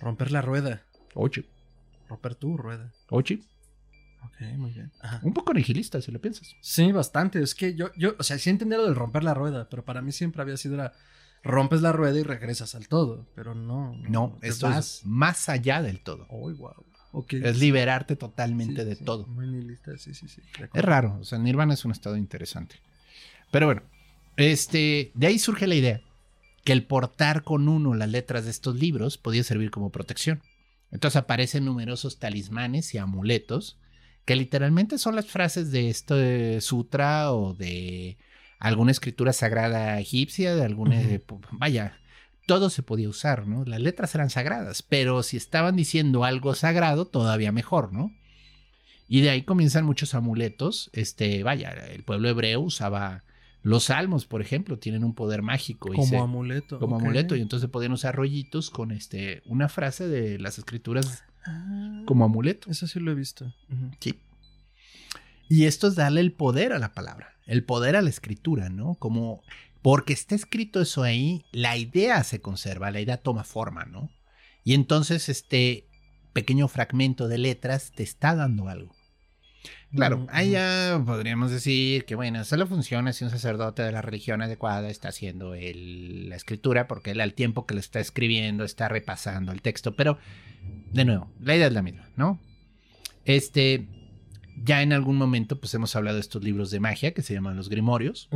Romper 0.00 0.30
la 0.32 0.42
rueda. 0.42 0.82
Ocho. 1.14 1.42
Romper 2.08 2.34
tu 2.34 2.56
rueda. 2.56 2.92
Ocho. 3.10 3.34
Ok, 4.24 4.40
muy 4.56 4.72
bien. 4.72 4.90
Un 5.22 5.32
poco 5.32 5.52
nihilista, 5.54 6.00
si 6.00 6.10
lo 6.10 6.20
piensas. 6.20 6.54
Sí, 6.60 6.90
bastante. 6.92 7.40
Es 7.40 7.54
que 7.54 7.74
yo, 7.74 7.90
yo, 7.96 8.14
o 8.18 8.22
sea, 8.22 8.38
sí 8.38 8.50
entendí 8.50 8.76
lo 8.76 8.84
del 8.84 8.96
romper 8.96 9.24
la 9.24 9.34
rueda, 9.34 9.68
pero 9.68 9.84
para 9.84 10.02
mí 10.02 10.12
siempre 10.12 10.42
había 10.42 10.56
sido 10.56 10.76
la 10.76 10.92
rompes 11.42 11.82
la 11.82 11.92
rueda 11.92 12.18
y 12.18 12.22
regresas 12.22 12.74
al 12.74 12.88
todo, 12.88 13.26
pero 13.34 13.54
no. 13.54 13.94
No, 14.08 14.38
esto 14.42 14.70
es 14.70 15.02
más 15.04 15.48
allá 15.48 15.82
del 15.82 16.00
todo. 16.00 16.26
Oh, 16.28 16.52
wow. 16.52 16.84
Es 17.30 17.58
liberarte 17.58 18.16
totalmente 18.16 18.84
de 18.84 18.96
todo. 18.96 19.26
Muy 19.26 19.46
nihilista, 19.46 19.96
sí, 19.96 20.14
sí, 20.14 20.28
sí. 20.28 20.42
Es 20.74 20.84
raro, 20.84 21.18
o 21.20 21.24
sea, 21.24 21.38
Nirvana 21.38 21.74
es 21.74 21.84
un 21.84 21.92
estado 21.92 22.16
interesante. 22.16 22.76
Pero 23.50 23.66
bueno, 23.66 23.82
este, 24.36 25.10
de 25.14 25.26
ahí 25.26 25.38
surge 25.38 25.66
la 25.66 25.74
idea 25.74 26.02
que 26.68 26.74
el 26.74 26.84
portar 26.84 27.44
con 27.44 27.66
uno 27.66 27.94
las 27.94 28.10
letras 28.10 28.44
de 28.44 28.50
estos 28.50 28.76
libros 28.76 29.16
podía 29.16 29.42
servir 29.42 29.70
como 29.70 29.90
protección. 29.90 30.42
Entonces 30.90 31.16
aparecen 31.16 31.64
numerosos 31.64 32.18
talismanes 32.18 32.92
y 32.92 32.98
amuletos 32.98 33.78
que 34.26 34.36
literalmente 34.36 34.98
son 34.98 35.16
las 35.16 35.24
frases 35.24 35.72
de 35.72 35.88
este 35.88 36.60
sutra 36.60 37.32
o 37.32 37.54
de 37.54 38.18
alguna 38.58 38.90
escritura 38.90 39.32
sagrada 39.32 39.98
egipcia, 39.98 40.54
de 40.54 40.62
alguna, 40.62 41.00
vaya, 41.52 41.96
todo 42.46 42.68
se 42.68 42.82
podía 42.82 43.08
usar, 43.08 43.46
¿no? 43.46 43.64
Las 43.64 43.80
letras 43.80 44.14
eran 44.14 44.28
sagradas, 44.28 44.82
pero 44.82 45.22
si 45.22 45.38
estaban 45.38 45.74
diciendo 45.74 46.24
algo 46.24 46.54
sagrado, 46.54 47.06
todavía 47.06 47.50
mejor, 47.50 47.94
¿no? 47.94 48.12
Y 49.08 49.22
de 49.22 49.30
ahí 49.30 49.40
comienzan 49.40 49.86
muchos 49.86 50.12
amuletos, 50.12 50.90
este, 50.92 51.42
vaya, 51.42 51.70
el 51.70 52.04
pueblo 52.04 52.28
hebreo 52.28 52.60
usaba 52.60 53.24
los 53.62 53.84
salmos, 53.84 54.24
por 54.24 54.40
ejemplo, 54.40 54.78
tienen 54.78 55.04
un 55.04 55.14
poder 55.14 55.42
mágico. 55.42 55.90
Como 55.92 56.22
amuleto. 56.22 56.78
Como 56.78 56.96
amuleto. 56.96 57.36
Y 57.36 57.40
entonces 57.40 57.68
podían 57.68 57.92
usar 57.92 58.14
rollitos 58.14 58.70
con 58.70 58.92
este, 58.92 59.42
una 59.46 59.68
frase 59.68 60.08
de 60.08 60.38
las 60.38 60.58
escrituras 60.58 61.24
ah, 61.44 62.02
como 62.06 62.24
amuleto. 62.24 62.70
Eso 62.70 62.86
sí 62.86 63.00
lo 63.00 63.10
he 63.10 63.14
visto. 63.14 63.52
Sí. 64.00 64.14
Y 65.48 65.64
esto 65.64 65.88
es 65.88 65.94
darle 65.94 66.20
el 66.20 66.32
poder 66.32 66.72
a 66.72 66.78
la 66.78 66.92
palabra, 66.92 67.34
el 67.46 67.64
poder 67.64 67.96
a 67.96 68.02
la 68.02 68.10
escritura, 68.10 68.68
¿no? 68.68 68.94
Como 68.96 69.42
porque 69.82 70.12
está 70.12 70.34
escrito 70.34 70.80
eso 70.80 71.02
ahí, 71.02 71.44
la 71.52 71.76
idea 71.76 72.22
se 72.24 72.40
conserva, 72.40 72.90
la 72.90 73.00
idea 73.00 73.16
toma 73.16 73.44
forma, 73.44 73.84
¿no? 73.84 74.10
Y 74.64 74.74
entonces 74.74 75.28
este 75.28 75.88
pequeño 76.32 76.68
fragmento 76.68 77.28
de 77.28 77.38
letras 77.38 77.92
te 77.92 78.02
está 78.02 78.34
dando 78.34 78.68
algo. 78.68 78.94
Claro, 79.94 80.26
ahí 80.30 80.50
ya 80.50 81.02
podríamos 81.06 81.50
decir 81.50 82.04
que, 82.04 82.14
bueno, 82.14 82.44
solo 82.44 82.66
funciona 82.66 83.12
si 83.12 83.24
un 83.24 83.30
sacerdote 83.30 83.82
de 83.82 83.92
la 83.92 84.02
religión 84.02 84.42
adecuada 84.42 84.90
está 84.90 85.08
haciendo 85.08 85.54
la 85.54 86.36
escritura, 86.36 86.86
porque 86.86 87.12
él 87.12 87.20
al 87.20 87.32
tiempo 87.32 87.64
que 87.64 87.74
lo 87.74 87.80
está 87.80 87.98
escribiendo 87.98 88.64
está 88.64 88.88
repasando 88.88 89.50
el 89.50 89.62
texto. 89.62 89.96
Pero, 89.96 90.18
de 90.92 91.04
nuevo, 91.06 91.30
la 91.40 91.56
idea 91.56 91.68
es 91.68 91.72
la 91.72 91.82
misma, 91.82 92.08
¿no? 92.16 92.38
Este, 93.24 93.86
ya 94.64 94.82
en 94.82 94.92
algún 94.92 95.16
momento, 95.16 95.58
pues 95.58 95.72
hemos 95.74 95.96
hablado 95.96 96.16
de 96.16 96.20
estos 96.20 96.44
libros 96.44 96.70
de 96.70 96.80
magia 96.80 97.14
que 97.14 97.22
se 97.22 97.34
llaman 97.34 97.56
los 97.56 97.68
grimorios, 97.68 98.28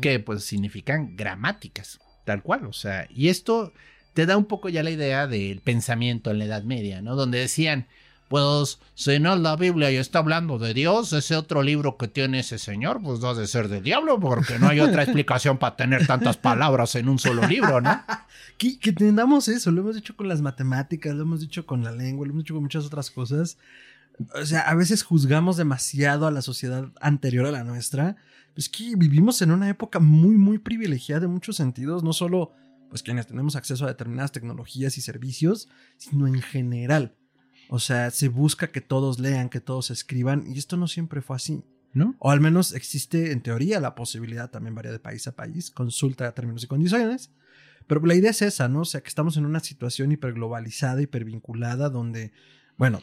que 0.00 0.20
pues 0.20 0.44
significan 0.44 1.16
gramáticas, 1.16 1.98
tal 2.24 2.42
cual, 2.42 2.66
o 2.66 2.72
sea, 2.72 3.08
y 3.10 3.28
esto 3.28 3.72
te 4.12 4.26
da 4.26 4.36
un 4.36 4.44
poco 4.44 4.68
ya 4.68 4.82
la 4.84 4.90
idea 4.90 5.26
del 5.26 5.60
pensamiento 5.60 6.30
en 6.30 6.38
la 6.38 6.44
Edad 6.44 6.62
Media, 6.62 7.02
¿no? 7.02 7.16
Donde 7.16 7.38
decían, 7.38 7.88
pues 8.28 8.78
si 8.94 9.18
no 9.18 9.34
es 9.34 9.40
la 9.40 9.56
Biblia 9.56 9.90
y 9.90 9.96
está 9.96 10.20
hablando 10.20 10.58
de 10.58 10.74
Dios, 10.74 11.12
ese 11.12 11.36
otro 11.36 11.62
libro 11.62 11.96
que 11.96 12.08
tiene 12.08 12.40
ese 12.40 12.58
señor, 12.58 13.00
pues 13.02 13.20
no 13.20 13.28
ha 13.28 13.34
de 13.34 13.46
ser 13.46 13.68
del 13.68 13.82
diablo, 13.82 14.18
porque 14.18 14.58
no 14.58 14.68
hay 14.68 14.80
otra 14.80 15.02
explicación 15.04 15.58
para 15.58 15.76
tener 15.76 16.06
tantas 16.06 16.36
palabras 16.36 16.94
en 16.94 17.08
un 17.08 17.18
solo 17.18 17.46
libro, 17.46 17.80
¿no? 17.80 18.02
que, 18.58 18.78
que 18.78 18.90
entendamos 18.90 19.48
eso, 19.48 19.70
lo 19.70 19.82
hemos 19.82 19.96
dicho 19.96 20.16
con 20.16 20.28
las 20.28 20.40
matemáticas, 20.40 21.14
lo 21.14 21.22
hemos 21.22 21.40
dicho 21.40 21.66
con 21.66 21.84
la 21.84 21.92
lengua, 21.92 22.26
lo 22.26 22.32
hemos 22.32 22.44
dicho 22.44 22.54
con 22.54 22.62
muchas 22.62 22.84
otras 22.86 23.10
cosas. 23.10 23.58
O 24.40 24.46
sea, 24.46 24.60
a 24.60 24.74
veces 24.74 25.02
juzgamos 25.02 25.56
demasiado 25.56 26.26
a 26.26 26.30
la 26.30 26.40
sociedad 26.40 26.88
anterior 27.00 27.46
a 27.46 27.50
la 27.50 27.64
nuestra. 27.64 28.16
Es 28.56 28.68
que 28.68 28.94
vivimos 28.96 29.42
en 29.42 29.50
una 29.50 29.68
época 29.68 29.98
muy, 29.98 30.36
muy 30.36 30.58
privilegiada 30.58 31.26
en 31.26 31.32
muchos 31.32 31.56
sentidos, 31.56 32.04
no 32.04 32.12
solo 32.12 32.52
pues 32.88 33.02
quienes 33.02 33.26
tenemos 33.26 33.56
acceso 33.56 33.84
a 33.84 33.88
determinadas 33.88 34.30
tecnologías 34.30 34.96
y 34.98 35.00
servicios, 35.00 35.68
sino 35.96 36.28
en 36.28 36.40
general. 36.40 37.16
O 37.68 37.78
sea, 37.78 38.10
se 38.10 38.28
busca 38.28 38.68
que 38.68 38.80
todos 38.80 39.18
lean, 39.18 39.48
que 39.48 39.60
todos 39.60 39.90
escriban, 39.90 40.44
y 40.46 40.58
esto 40.58 40.76
no 40.76 40.88
siempre 40.88 41.22
fue 41.22 41.36
así. 41.36 41.64
¿No? 41.92 42.16
O 42.18 42.32
al 42.32 42.40
menos 42.40 42.72
existe 42.74 43.30
en 43.30 43.40
teoría 43.40 43.78
la 43.78 43.94
posibilidad, 43.94 44.50
también 44.50 44.74
varía 44.74 44.90
de 44.90 44.98
país 44.98 45.28
a 45.28 45.36
país, 45.36 45.70
consulta 45.70 46.32
términos 46.34 46.64
y 46.64 46.66
condiciones. 46.66 47.30
Pero 47.86 48.04
la 48.04 48.16
idea 48.16 48.30
es 48.30 48.42
esa, 48.42 48.68
¿no? 48.68 48.80
O 48.80 48.84
sea, 48.84 49.00
que 49.00 49.08
estamos 49.08 49.36
en 49.36 49.46
una 49.46 49.60
situación 49.60 50.10
hiperglobalizada, 50.10 51.02
hipervinculada, 51.02 51.90
donde, 51.90 52.32
bueno, 52.76 53.00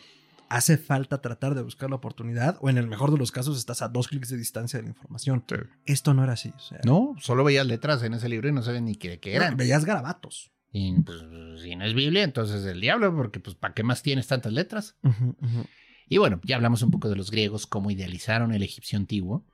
hace 0.49 0.77
falta 0.77 1.21
tratar 1.21 1.55
de 1.55 1.61
buscar 1.61 1.89
la 1.89 1.95
oportunidad, 1.95 2.57
o 2.59 2.69
en 2.69 2.77
el 2.77 2.87
mejor 2.87 3.11
de 3.11 3.17
los 3.17 3.31
casos 3.31 3.57
estás 3.57 3.81
a 3.81 3.87
dos 3.87 4.09
clics 4.09 4.29
de 4.29 4.37
distancia 4.37 4.77
de 4.77 4.83
la 4.83 4.89
información. 4.89 5.45
Esto 5.85 6.13
no 6.13 6.23
era 6.23 6.33
así. 6.33 6.53
no, 6.83 7.15
solo 7.19 7.43
veías 7.43 7.65
letras 7.65 8.03
en 8.03 8.13
ese 8.13 8.27
libro 8.27 8.49
y 8.49 8.51
no 8.51 8.61
sabes 8.61 8.81
ni 8.81 8.95
qué, 8.95 9.19
qué 9.19 9.35
eran. 9.35 9.55
veías 9.55 9.85
garabatos. 9.85 10.51
Y 10.71 10.93
pues 11.01 11.19
si 11.61 11.75
no 11.75 11.85
es 11.85 11.93
Biblia, 11.93 12.23
entonces 12.23 12.65
el 12.65 12.79
diablo, 12.79 13.13
porque 13.15 13.39
pues 13.39 13.55
¿para 13.55 13.73
qué 13.73 13.83
más 13.83 14.03
tienes 14.03 14.27
tantas 14.27 14.53
letras? 14.53 14.95
Y 16.07 16.17
bueno, 16.17 16.39
ya 16.43 16.55
hablamos 16.55 16.81
un 16.81 16.91
poco 16.91 17.09
de 17.09 17.15
los 17.15 17.31
griegos, 17.31 17.67
cómo 17.67 17.91
idealizaron 17.91 18.53
el 18.53 18.63
egipcio 18.63 18.97
antiguo. 18.97 19.45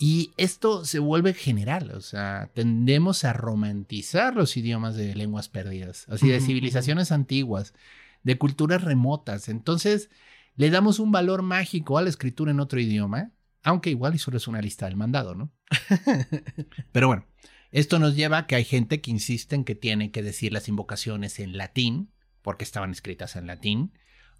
Y 0.00 0.30
esto 0.36 0.84
se 0.84 1.00
vuelve 1.00 1.34
general, 1.34 1.90
o 1.90 2.00
sea, 2.00 2.50
tendemos 2.54 3.24
a 3.24 3.32
romantizar 3.32 4.36
los 4.36 4.56
idiomas 4.56 4.94
de 4.94 5.12
lenguas 5.16 5.48
perdidas, 5.48 6.06
así 6.08 6.28
de 6.28 6.40
civilizaciones 6.40 7.10
antiguas, 7.10 7.74
de 8.22 8.38
culturas 8.38 8.84
remotas. 8.84 9.48
Entonces, 9.48 10.08
le 10.54 10.70
damos 10.70 11.00
un 11.00 11.10
valor 11.10 11.42
mágico 11.42 11.98
a 11.98 12.02
la 12.02 12.10
escritura 12.10 12.52
en 12.52 12.60
otro 12.60 12.78
idioma, 12.78 13.32
aunque 13.64 13.90
igual 13.90 14.14
y 14.14 14.18
solo 14.18 14.36
es 14.36 14.46
una 14.46 14.62
lista 14.62 14.86
del 14.86 14.94
mandado, 14.94 15.34
¿no? 15.34 15.50
Pero 16.92 17.08
bueno, 17.08 17.26
esto 17.70 17.98
nos 17.98 18.16
lleva 18.16 18.38
a 18.38 18.46
que 18.46 18.56
hay 18.56 18.64
gente 18.64 19.00
que 19.00 19.10
insiste 19.10 19.54
en 19.54 19.64
que 19.64 19.74
tiene 19.74 20.10
que 20.10 20.22
decir 20.22 20.52
las 20.52 20.68
invocaciones 20.68 21.38
en 21.38 21.56
latín, 21.56 22.10
porque 22.42 22.64
estaban 22.64 22.90
escritas 22.90 23.36
en 23.36 23.46
latín, 23.46 23.92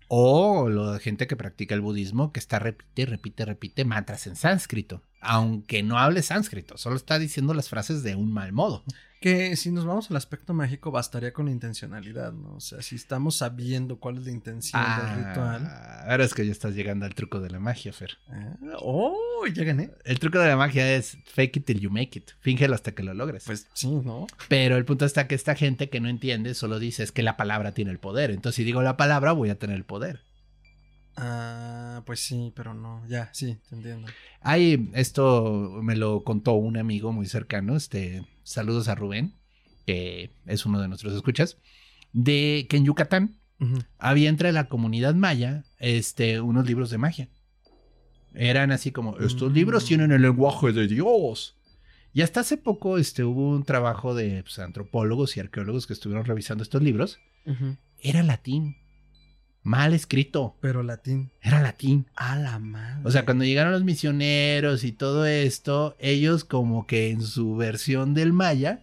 o 0.09 0.71
la 0.71 0.99
gente 0.99 1.27
que 1.27 1.37
practica 1.37 1.75
el 1.75 1.83
budismo 1.83 2.33
que 2.33 2.41
está 2.41 2.59
repite, 2.59 3.05
repite, 3.05 3.45
repite 3.45 3.85
mantras 3.85 4.27
en 4.27 4.37
sánscrito. 4.37 5.03
aunque 5.21 5.83
no 5.83 5.99
hable 5.99 6.23
sánscrito, 6.23 6.79
solo 6.79 6.97
está 6.97 7.19
diciendo 7.19 7.53
las 7.53 7.69
frases 7.69 8.03
de 8.03 8.15
un 8.15 8.33
mal 8.33 8.53
modo. 8.53 8.85
Que 9.21 9.57
si 9.57 9.73
nos 9.73 9.85
vamos 9.85 10.11
al 10.11 10.17
aspecto 10.17 10.55
mágico, 10.55 10.93
bastaría 10.93 11.33
con 11.33 11.47
la 11.47 11.51
intencionalidad, 11.51 12.33
¿no? 12.33 12.55
O 12.55 12.61
sea, 12.61 12.83
si 12.83 12.95
estamos 12.95 13.37
sabiendo 13.37 13.99
cuál 13.99 14.19
es 14.19 14.27
la 14.27 14.31
intención 14.31 14.81
del 14.81 15.27
ritual. 15.27 15.67
Ah, 15.67 16.05
ahora 16.09 16.25
es 16.25 16.35
que 16.35 16.47
ya 16.47 16.53
estás 16.53 16.75
llegando 16.75 17.05
al 17.05 17.15
truco 17.15 17.41
de 17.41 17.51
la 17.51 17.59
magia, 17.59 17.93
Fer. 17.93 18.19
Ah, 18.29 18.57
oh, 18.81 19.45
ya 19.53 19.65
gané. 19.65 19.91
El 20.05 20.21
truco 20.21 20.39
de 20.39 20.47
la 20.47 20.57
magia 20.57 20.95
es 20.95 21.19
fake 21.25 21.57
it 21.57 21.65
till 21.65 21.81
you 21.81 21.91
make 21.91 22.17
it. 22.17 22.31
Fíngelo 22.41 22.77
hasta 22.77 22.93
que 22.93 23.03
lo 23.03 23.13
logres. 23.13 23.45
Pues 23.45 23.67
sí, 23.73 23.89
¿no? 23.89 24.29
Pero 24.49 24.77
el 24.77 24.85
punto 24.85 25.05
está 25.05 25.27
que 25.27 25.35
esta 25.35 25.57
gente 25.57 25.91
que 25.91 26.01
no 26.01 26.09
entiende 26.09 26.55
solo 26.55 26.79
dice 26.79 27.03
es 27.03 27.11
que 27.11 27.25
la 27.25 27.37
palabra 27.37 27.75
tiene 27.75 27.91
el 27.91 27.99
poder. 27.99 28.31
Entonces, 28.31 28.55
si 28.57 28.65
digo 28.65 28.83
la 28.83 28.97
palabra, 28.97 29.33
voy 29.33 29.51
a 29.51 29.59
tener 29.59 29.77
el 29.77 29.85
poder. 29.85 30.29
Ah, 31.21 32.03
pues 32.07 32.21
sí, 32.21 32.53
pero 32.55 32.75
no, 32.75 33.03
ya, 33.09 33.31
sí, 33.33 33.59
te 33.69 33.75
entiendo. 33.75 34.07
Hay, 34.41 34.89
esto 34.95 35.81
me 35.83 35.97
lo 35.97 36.23
contó 36.23 36.53
un 36.53 36.77
amigo 36.77 37.13
muy 37.13 37.27
cercano, 37.27 37.75
este, 37.75 38.25
saludos 38.49 38.89
a 38.89 38.95
Rubén, 38.95 39.35
que 39.87 40.31
es 40.47 40.67
uno 40.67 40.81
de 40.81 40.89
nuestros 40.89 41.15
escuchas, 41.15 41.57
de 42.13 42.67
que 42.69 42.77
en 42.77 42.85
Yucatán 42.85 43.37
había 43.99 44.29
entre 44.29 44.53
la 44.53 44.69
comunidad 44.69 45.15
maya, 45.15 45.65
este, 45.79 46.41
unos 46.41 46.67
libros 46.67 46.91
de 46.91 46.99
magia. 46.99 47.29
Eran 48.35 48.71
así 48.71 48.93
como, 48.93 49.19
estos 49.19 49.51
Mm. 49.51 49.55
libros 49.55 49.85
tienen 49.85 50.13
el 50.13 50.23
lenguaje 50.23 50.73
de 50.73 50.87
Dios. 50.87 51.57
Y 52.13 52.23
hasta 52.23 52.41
hace 52.41 52.57
poco, 52.57 52.99
este, 52.99 53.25
hubo 53.25 53.51
un 53.51 53.65
trabajo 53.65 54.15
de 54.15 54.43
pues, 54.43 54.59
antropólogos 54.61 55.37
y 55.37 55.41
arqueólogos 55.41 55.87
que 55.87 55.93
estuvieron 55.93 56.25
revisando 56.25 56.63
estos 56.63 56.83
libros. 56.83 57.19
Era 58.01 58.23
latín. 58.23 58.77
Mal 59.69 59.93
escrito. 59.93 60.57
Pero 60.63 60.83
latín. 60.83 61.31
Era 61.43 61.61
latín. 61.61 62.07
A 62.17 62.37
la 62.37 62.59
madre. 62.59 63.03
O 63.05 63.11
sea, 63.11 63.27
cuando 63.27 63.45
llegaron 63.45 63.71
los 63.71 63.85
misioneros 63.85 64.83
y 64.83 64.93
todo 64.93 65.27
esto, 65.27 65.95
ellos 65.99 66.45
como 66.45 66.87
que 66.87 67.11
en 67.11 67.21
su 67.21 67.55
versión 67.55 68.15
del 68.15 68.33
maya 68.33 68.81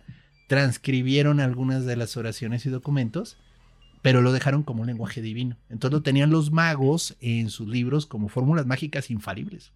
transcribieron 0.48 1.40
algunas 1.40 1.88
de 1.88 1.96
las 1.96 2.18
oraciones 2.18 2.68
y 2.68 2.70
documentos, 2.70 3.36
pero 4.04 4.22
lo 4.22 4.32
dejaron 4.32 4.62
como 4.62 4.82
un 4.82 4.88
lenguaje 4.88 5.24
divino. 5.24 5.58
Entonces 5.72 5.92
lo 5.92 6.04
tenían 6.04 6.30
los 6.30 6.52
magos 6.52 7.16
en 7.20 7.50
sus 7.50 7.68
libros 7.68 8.06
como 8.06 8.30
fórmulas 8.30 8.68
mágicas 8.68 9.10
infalibles. 9.10 9.72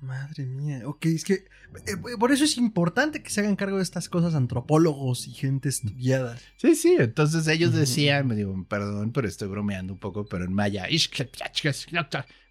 Madre 0.00 0.46
mía. 0.46 0.82
Ok, 0.86 1.06
es 1.06 1.24
que 1.24 1.44
eh, 1.86 2.16
por 2.18 2.32
eso 2.32 2.44
es 2.44 2.56
importante 2.56 3.22
que 3.22 3.30
se 3.30 3.40
hagan 3.40 3.56
cargo 3.56 3.76
de 3.76 3.82
estas 3.82 4.08
cosas 4.08 4.34
antropólogos 4.34 5.28
y 5.28 5.32
gente 5.32 5.68
estudiada. 5.68 6.38
Sí, 6.56 6.74
sí, 6.74 6.96
entonces 6.98 7.46
ellos 7.46 7.72
decían, 7.72 8.26
me 8.26 8.34
digo, 8.34 8.64
perdón, 8.68 9.12
pero 9.12 9.28
estoy 9.28 9.48
bromeando 9.48 9.92
un 9.92 9.98
poco, 9.98 10.26
pero 10.26 10.44
en 10.44 10.52
maya, 10.52 10.86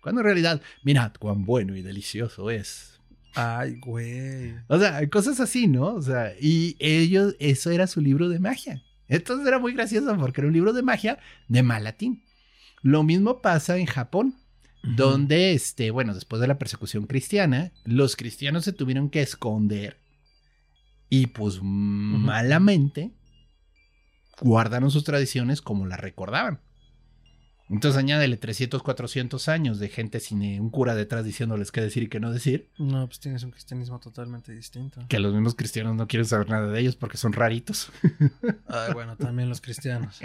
cuando 0.02 0.22
en 0.22 0.26
realidad, 0.26 0.62
mirad 0.84 1.12
cuán 1.20 1.44
bueno 1.44 1.76
y 1.76 1.82
delicioso 1.82 2.50
es. 2.50 3.00
Ay, 3.36 3.80
güey. 3.80 4.56
O 4.68 4.80
sea, 4.80 5.08
cosas 5.10 5.40
así, 5.40 5.68
¿no? 5.68 5.96
O 5.96 6.02
sea, 6.02 6.34
y 6.40 6.76
ellos, 6.80 7.36
eso 7.40 7.72
era 7.72 7.88
su 7.88 8.02
libro 8.02 8.30
de 8.30 8.40
magia. 8.40 8.84
Entonces 9.08 9.48
era 9.48 9.60
muy 9.60 9.74
gracioso 9.74 10.16
porque 10.18 10.42
era 10.42 10.48
un 10.48 10.54
libro 10.54 10.72
de 10.72 10.84
magia 10.84 11.20
de 11.48 11.64
mal 11.64 11.84
latín. 11.84 12.24
Lo 12.82 13.04
mismo 13.04 13.42
pasa 13.42 13.78
en 13.78 13.86
Japón, 13.86 14.36
donde, 14.84 15.54
este, 15.54 15.92
bueno, 15.92 16.14
después 16.14 16.42
de 16.42 16.48
la 16.48 16.58
persecución 16.58 17.06
cristiana, 17.06 17.72
los 17.84 18.16
cristianos 18.16 18.64
se 18.64 18.74
tuvieron 18.74 19.10
que 19.10 19.22
esconder 19.22 19.98
y 21.10 21.28
pues 21.28 21.60
malamente 21.62 23.12
guardaron 24.42 24.92
sus 24.92 25.04
tradiciones 25.04 25.62
como 25.62 25.86
las 25.86 26.00
recordaban. 26.00 26.62
Entonces 27.70 28.00
añádele 28.00 28.36
300, 28.38 28.82
400 28.82 29.48
años 29.48 29.78
de 29.80 29.90
gente 29.90 30.20
sin 30.20 30.42
eh, 30.42 30.60
un 30.60 30.70
cura 30.72 30.96
detrás 30.96 31.24
diciéndoles 31.24 31.72
qué 31.72 31.82
decir 31.82 32.04
y 32.04 32.08
qué 32.10 32.20
no 32.20 32.32
decir. 32.34 32.70
No, 32.80 33.06
pues 33.06 33.20
tienes 33.20 33.44
un 33.44 33.52
cristianismo 33.52 34.00
totalmente 34.00 34.52
distinto. 34.52 35.02
Que 35.08 35.20
los 35.20 35.34
mismos 35.34 35.54
cristianos 35.56 35.96
no 35.96 36.08
quieren 36.08 36.26
saber 36.26 36.50
nada 36.50 36.68
de 36.72 36.80
ellos 36.80 36.96
porque 36.96 37.18
son 37.18 37.32
raritos. 37.34 37.92
Ay, 38.68 38.94
bueno, 38.94 39.16
también 39.18 39.50
los 39.50 39.62
cristianos. 39.62 40.20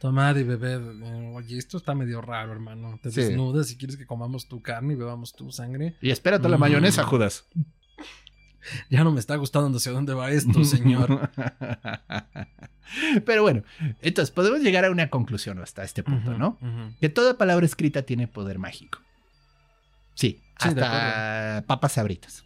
Tomar 0.00 0.36
y 0.36 0.42
beber. 0.42 0.82
eh, 1.02 1.32
Oye, 1.34 1.56
esto 1.56 1.78
está 1.78 1.94
medio 1.94 2.20
raro, 2.20 2.52
hermano. 2.52 2.98
Te 3.02 3.10
Sí. 3.10 3.22
desnudas 3.22 3.70
y 3.72 3.76
quieres 3.78 3.96
que 3.96 4.04
comamos 4.06 4.46
tu 4.46 4.60
carne 4.60 4.92
y 4.92 4.96
bebamos 4.96 5.32
tu 5.34 5.50
sangre. 5.50 5.96
Y 6.02 6.10
espérate 6.10 6.48
la 6.50 6.58
Mm. 6.58 6.60
mayonesa, 6.60 7.02
Judas. 7.04 7.46
Ya 8.90 9.04
no 9.04 9.12
me 9.12 9.20
está 9.20 9.36
gustando 9.36 9.76
hacia 9.76 9.92
dónde 9.92 10.14
va 10.14 10.30
esto, 10.30 10.64
señor. 10.64 11.30
Pero 13.24 13.42
bueno, 13.42 13.62
entonces 14.00 14.30
podemos 14.30 14.60
llegar 14.60 14.84
a 14.84 14.90
una 14.90 15.10
conclusión 15.10 15.58
hasta 15.58 15.82
este 15.82 16.02
punto, 16.02 16.38
¿no? 16.38 16.58
Que 17.00 17.08
toda 17.08 17.36
palabra 17.36 17.66
escrita 17.66 18.02
tiene 18.02 18.28
poder 18.28 18.58
mágico. 18.58 19.00
Sí, 20.14 20.40
Sí, 20.58 20.68
hasta 20.68 21.64
papas 21.66 21.92
sabritas. 21.92 22.44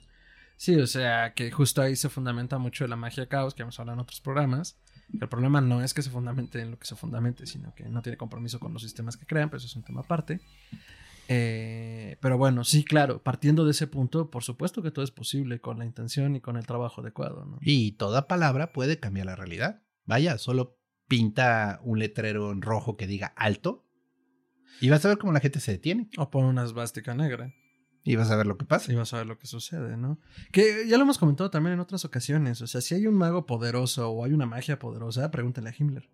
Sí, 0.56 0.76
o 0.76 0.86
sea, 0.86 1.32
que 1.34 1.50
justo 1.50 1.80
ahí 1.80 1.96
se 1.96 2.08
fundamenta 2.08 2.58
mucho 2.58 2.84
de 2.84 2.88
la 2.88 2.96
magia 2.96 3.26
caos, 3.26 3.54
que 3.54 3.62
hemos 3.62 3.78
hablado 3.78 3.94
en 3.94 4.00
otros 4.00 4.20
programas. 4.20 4.76
El 5.18 5.28
problema 5.28 5.60
no 5.60 5.82
es 5.82 5.94
que 5.94 6.02
se 6.02 6.10
fundamente 6.10 6.60
en 6.60 6.72
lo 6.72 6.78
que 6.78 6.86
se 6.86 6.96
fundamente, 6.96 7.46
sino 7.46 7.74
que 7.74 7.84
no 7.84 8.02
tiene 8.02 8.16
compromiso 8.16 8.60
con 8.60 8.72
los 8.72 8.82
sistemas 8.82 9.16
que 9.16 9.26
crean, 9.26 9.48
pero 9.48 9.58
eso 9.58 9.66
es 9.66 9.76
un 9.76 9.82
tema 9.82 10.00
aparte. 10.00 10.40
Eh, 11.32 12.16
pero 12.20 12.36
bueno, 12.38 12.64
sí, 12.64 12.82
claro, 12.82 13.22
partiendo 13.22 13.64
de 13.64 13.70
ese 13.70 13.86
punto, 13.86 14.30
por 14.30 14.42
supuesto 14.42 14.82
que 14.82 14.90
todo 14.90 15.04
es 15.04 15.12
posible 15.12 15.60
con 15.60 15.78
la 15.78 15.84
intención 15.84 16.34
y 16.34 16.40
con 16.40 16.56
el 16.56 16.66
trabajo 16.66 17.02
adecuado, 17.02 17.44
¿no? 17.44 17.58
Y 17.60 17.92
toda 17.92 18.26
palabra 18.26 18.72
puede 18.72 18.98
cambiar 18.98 19.26
la 19.26 19.36
realidad. 19.36 19.80
Vaya, 20.06 20.38
solo 20.38 20.76
pinta 21.06 21.78
un 21.84 22.00
letrero 22.00 22.50
en 22.50 22.62
rojo 22.62 22.96
que 22.96 23.06
diga 23.06 23.28
alto 23.36 23.86
y 24.80 24.88
vas 24.88 25.04
a 25.04 25.08
ver 25.08 25.18
cómo 25.18 25.32
la 25.32 25.40
gente 25.40 25.60
se 25.60 25.72
detiene 25.72 26.08
O 26.16 26.30
pon 26.30 26.46
una 26.46 26.64
esvástica 26.64 27.14
negra 27.14 27.54
y 28.02 28.16
vas 28.16 28.30
a 28.30 28.36
ver 28.36 28.46
lo 28.46 28.56
que 28.56 28.64
pasa. 28.64 28.92
y 28.92 28.96
vas 28.96 29.12
a 29.14 29.18
ver 29.18 29.26
lo 29.26 29.38
que 29.38 29.46
sucede, 29.46 29.96
¿no? 29.96 30.18
Que 30.50 30.88
ya 30.88 30.96
lo 30.96 31.04
hemos 31.04 31.18
comentado 31.18 31.50
también 31.50 31.74
en 31.74 31.80
otras 31.80 32.04
ocasiones. 32.04 32.60
O 32.62 32.66
sea, 32.66 32.80
si 32.80 32.94
hay 32.94 33.06
un 33.06 33.14
mago 33.14 33.46
poderoso 33.46 34.10
o 34.10 34.24
hay 34.24 34.32
una 34.32 34.46
magia 34.46 34.78
poderosa, 34.78 35.30
pregúntale 35.30 35.68
a 35.68 35.74
Himmler. 35.78 36.08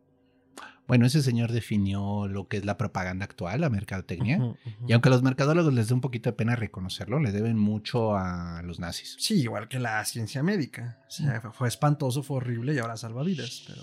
Bueno, 0.87 1.07
ese 1.07 1.23
señor 1.23 1.53
definió 1.53 2.29
lo 2.29 2.47
que 2.49 2.59
es 2.59 2.65
la 2.65 2.77
propaganda 2.77 3.25
actual, 3.25 3.61
la 3.61 3.71
mercadotecnia. 3.71 4.39
Ujú, 4.39 4.47
ujú. 4.65 4.87
Y 4.89 4.93
aunque 4.93 5.09
a 5.09 5.13
los 5.13 5.23
mercadólogos 5.23 5.75
les 5.75 5.89
da 5.89 5.95
un 5.95 6.01
poquito 6.01 6.31
de 6.31 6.35
pena 6.35 6.55
reconocerlo, 6.57 7.19
le 7.19 7.33
deben 7.33 7.59
mucho 7.59 8.17
a 8.17 8.63
los 8.63 8.79
nazis. 8.79 9.17
Sí, 9.19 9.41
igual 9.43 9.69
que 9.69 9.79
la 9.79 10.05
ciencia 10.05 10.43
médica. 10.43 10.99
O 11.09 11.11
sea, 11.11 11.41
fue, 11.41 11.53
fue 11.53 11.69
espantoso, 11.69 12.23
fue 12.23 12.37
horrible 12.39 12.75
y 12.75 12.79
ahora 12.79 12.97
salva 12.97 13.23
vidas, 13.25 13.65
pero 13.67 13.83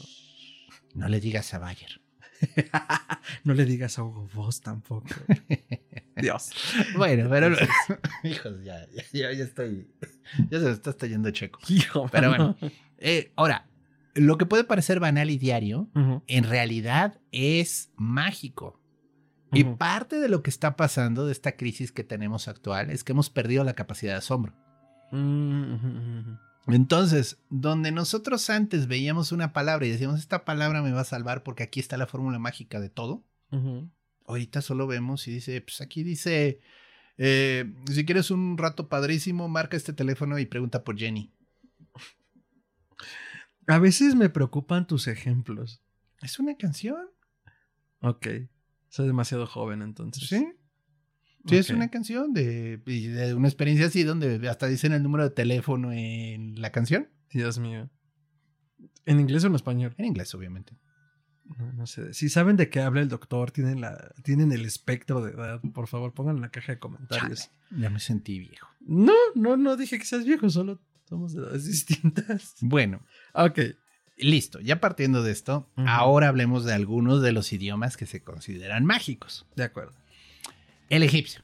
No 0.93 1.09
le 1.09 1.19
digas 1.19 1.53
a 1.53 1.59
Bayer. 1.59 2.01
no 3.43 3.53
le 3.53 3.65
digas 3.65 3.97
a 3.99 4.03
Hugo 4.03 4.29
Boss 4.33 4.61
tampoco. 4.61 5.07
Dios. 6.15 6.51
Bueno, 6.95 7.29
pero 7.29 7.55
hijos, 8.23 8.63
ya, 8.63 8.85
ya, 9.11 9.31
ya, 9.31 9.43
estoy, 9.43 9.87
ya 10.49 10.59
se 10.59 10.65
me 10.65 10.71
está 10.71 10.91
estallando 10.91 11.31
checo. 11.31 11.59
Hijo, 11.67 12.07
Pero 12.11 12.29
mano. 12.29 12.57
Eh, 12.97 13.31
ahora, 13.35 13.67
lo 14.13 14.37
que 14.37 14.45
puede 14.45 14.63
parecer 14.63 14.99
banal 14.99 15.29
y 15.29 15.37
diario, 15.37 15.89
en 16.27 16.43
realidad 16.43 17.19
es 17.31 17.91
mágico. 17.95 18.79
Y 19.51 19.63
parte 19.63 20.19
de 20.19 20.29
lo 20.29 20.41
que 20.41 20.49
está 20.49 20.75
pasando 20.75 21.27
de 21.27 21.31
esta 21.31 21.55
crisis 21.55 21.91
que 21.91 22.03
tenemos 22.03 22.47
actual 22.47 22.89
es 22.89 23.03
que 23.03 23.11
hemos 23.11 23.29
perdido 23.29 23.63
la 23.63 23.75
capacidad 23.75 24.13
de 24.13 24.17
asombro. 24.17 24.53
Mm. 25.11 26.37
Entonces, 26.67 27.39
donde 27.49 27.91
nosotros 27.91 28.49
antes 28.49 28.87
veíamos 28.87 29.31
una 29.31 29.53
palabra 29.53 29.85
y 29.85 29.91
decíamos, 29.91 30.19
esta 30.19 30.45
palabra 30.45 30.81
me 30.81 30.91
va 30.91 31.01
a 31.01 31.05
salvar 31.05 31.43
porque 31.43 31.63
aquí 31.63 31.79
está 31.79 31.97
la 31.97 32.07
fórmula 32.07 32.39
mágica 32.39 32.79
de 32.79 32.89
todo, 32.89 33.23
ahorita 34.25 34.61
solo 34.61 34.87
vemos 34.87 35.27
y 35.27 35.31
dice, 35.31 35.61
pues 35.61 35.81
aquí 35.81 36.03
dice, 36.03 36.61
eh, 37.17 37.71
si 37.91 38.05
quieres 38.05 38.31
un 38.31 38.57
rato 38.57 38.87
padrísimo, 38.87 39.47
marca 39.49 39.77
este 39.77 39.93
teléfono 39.93 40.39
y 40.39 40.45
pregunta 40.45 40.83
por 40.83 40.97
Jenny. 40.97 41.31
A 43.67 43.79
veces 43.79 44.15
me 44.15 44.29
preocupan 44.29 44.87
tus 44.87 45.07
ejemplos. 45.07 45.81
Es 46.21 46.39
una 46.39 46.55
canción, 46.55 46.97
Ok. 48.03 48.27
Soy 48.89 49.07
demasiado 49.07 49.47
joven 49.47 49.81
entonces. 49.81 50.27
¿sí? 50.27 50.45
Sí, 51.47 51.55
es 51.55 51.69
una 51.71 51.89
canción 51.89 52.33
de, 52.33 52.77
de 52.77 53.33
una 53.33 53.47
experiencia 53.47 53.87
así 53.87 54.03
donde 54.03 54.47
hasta 54.47 54.67
dicen 54.67 54.93
el 54.93 55.01
número 55.01 55.23
de 55.23 55.29
teléfono 55.31 55.91
en 55.91 56.61
la 56.61 56.71
canción. 56.71 57.09
Dios 57.31 57.57
mío. 57.59 57.89
¿En 59.05 59.19
inglés 59.19 59.43
o 59.43 59.47
en 59.47 59.55
español? 59.55 59.95
En 59.97 60.05
inglés, 60.05 60.33
obviamente. 60.35 60.77
No, 61.57 61.73
no 61.73 61.87
sé. 61.87 62.13
Si 62.13 62.29
saben 62.29 62.55
de 62.55 62.69
qué 62.69 62.81
habla 62.81 63.01
el 63.01 63.09
doctor, 63.09 63.51
tienen, 63.51 63.81
la, 63.81 64.13
tienen 64.23 64.51
el 64.51 64.65
espectro 64.65 65.21
de 65.21 65.31
edad, 65.31 65.61
por 65.73 65.87
favor 65.87 66.13
pongan 66.13 66.37
en 66.37 66.41
la 66.41 66.49
caja 66.49 66.73
de 66.73 66.79
comentarios. 66.79 67.49
Ya 67.71 67.89
me 67.89 67.99
sentí 67.99 68.39
viejo. 68.39 68.67
No, 68.81 69.13
no, 69.35 69.57
no 69.57 69.75
dije 69.75 69.97
que 69.97 70.05
seas 70.05 70.25
viejo, 70.25 70.49
solo 70.49 70.81
somos 71.05 71.33
de 71.33 71.41
edades 71.41 71.65
distintas. 71.65 72.55
Bueno, 72.61 73.01
Ok. 73.33 73.59
listo. 74.17 74.59
Ya 74.59 74.79
partiendo 74.79 75.23
de 75.23 75.31
esto, 75.31 75.67
ahora 75.75 76.27
hablemos 76.29 76.65
de 76.65 76.73
algunos 76.73 77.21
de 77.21 77.31
los 77.31 77.51
idiomas 77.51 77.97
que 77.97 78.05
se 78.05 78.21
consideran 78.21 78.85
mágicos. 78.85 79.45
De 79.55 79.63
acuerdo. 79.63 79.93
El 80.89 81.03
egipcio. 81.03 81.41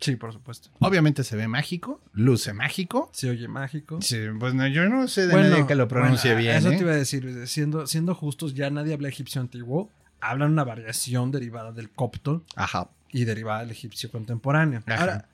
Sí, 0.00 0.16
por 0.16 0.32
supuesto. 0.32 0.70
Obviamente 0.80 1.24
se 1.24 1.36
ve 1.36 1.48
mágico, 1.48 2.02
luce 2.12 2.52
mágico. 2.52 3.08
Se 3.12 3.30
oye 3.30 3.48
mágico. 3.48 4.00
Sí, 4.02 4.18
pues 4.38 4.52
no, 4.52 4.66
yo 4.66 4.88
no 4.88 5.08
sé 5.08 5.26
de 5.26 5.34
nadie 5.34 5.66
que 5.66 5.74
lo 5.74 5.88
pronuncie 5.88 6.32
bueno, 6.32 6.42
bien. 6.42 6.56
Eso 6.56 6.70
¿eh? 6.70 6.76
te 6.76 6.82
iba 6.82 6.92
a 6.92 6.96
decir, 6.96 7.46
siendo, 7.48 7.86
siendo 7.86 8.14
justos, 8.14 8.54
ya 8.54 8.68
nadie 8.68 8.92
habla 8.92 9.08
egipcio 9.08 9.40
antiguo. 9.40 9.90
Hablan 10.20 10.52
una 10.52 10.64
variación 10.64 11.30
derivada 11.30 11.72
del 11.72 11.90
copto 11.90 12.44
Ajá. 12.56 12.90
y 13.10 13.24
derivada 13.24 13.60
del 13.60 13.70
egipcio 13.70 14.10
contemporáneo. 14.10 14.82
Ajá. 14.86 15.00
Ahora, 15.00 15.28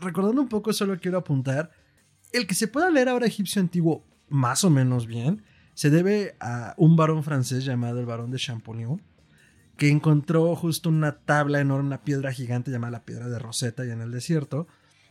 recordando 0.00 0.40
un 0.40 0.48
poco, 0.48 0.72
solo 0.72 0.98
quiero 1.00 1.18
apuntar, 1.18 1.72
el 2.32 2.46
que 2.46 2.54
se 2.54 2.68
pueda 2.68 2.90
leer 2.90 3.08
ahora 3.08 3.26
egipcio 3.26 3.60
antiguo 3.60 4.04
más 4.34 4.64
o 4.64 4.70
menos 4.70 5.06
bien, 5.06 5.42
se 5.74 5.90
debe 5.90 6.34
a 6.40 6.74
un 6.76 6.96
varón 6.96 7.22
francés 7.22 7.64
llamado 7.64 8.00
el 8.00 8.06
varón 8.06 8.30
de 8.32 8.38
Champollion, 8.38 9.00
que 9.76 9.88
encontró 9.88 10.54
justo 10.56 10.88
una 10.88 11.12
tabla 11.18 11.60
enorme, 11.60 11.86
una 11.86 12.02
piedra 12.02 12.32
gigante 12.32 12.70
llamada 12.70 12.90
la 12.90 13.04
piedra 13.04 13.28
de 13.28 13.38
Rosetta, 13.38 13.84
y 13.86 13.90
en 13.90 14.00
el 14.00 14.10
desierto, 14.10 14.66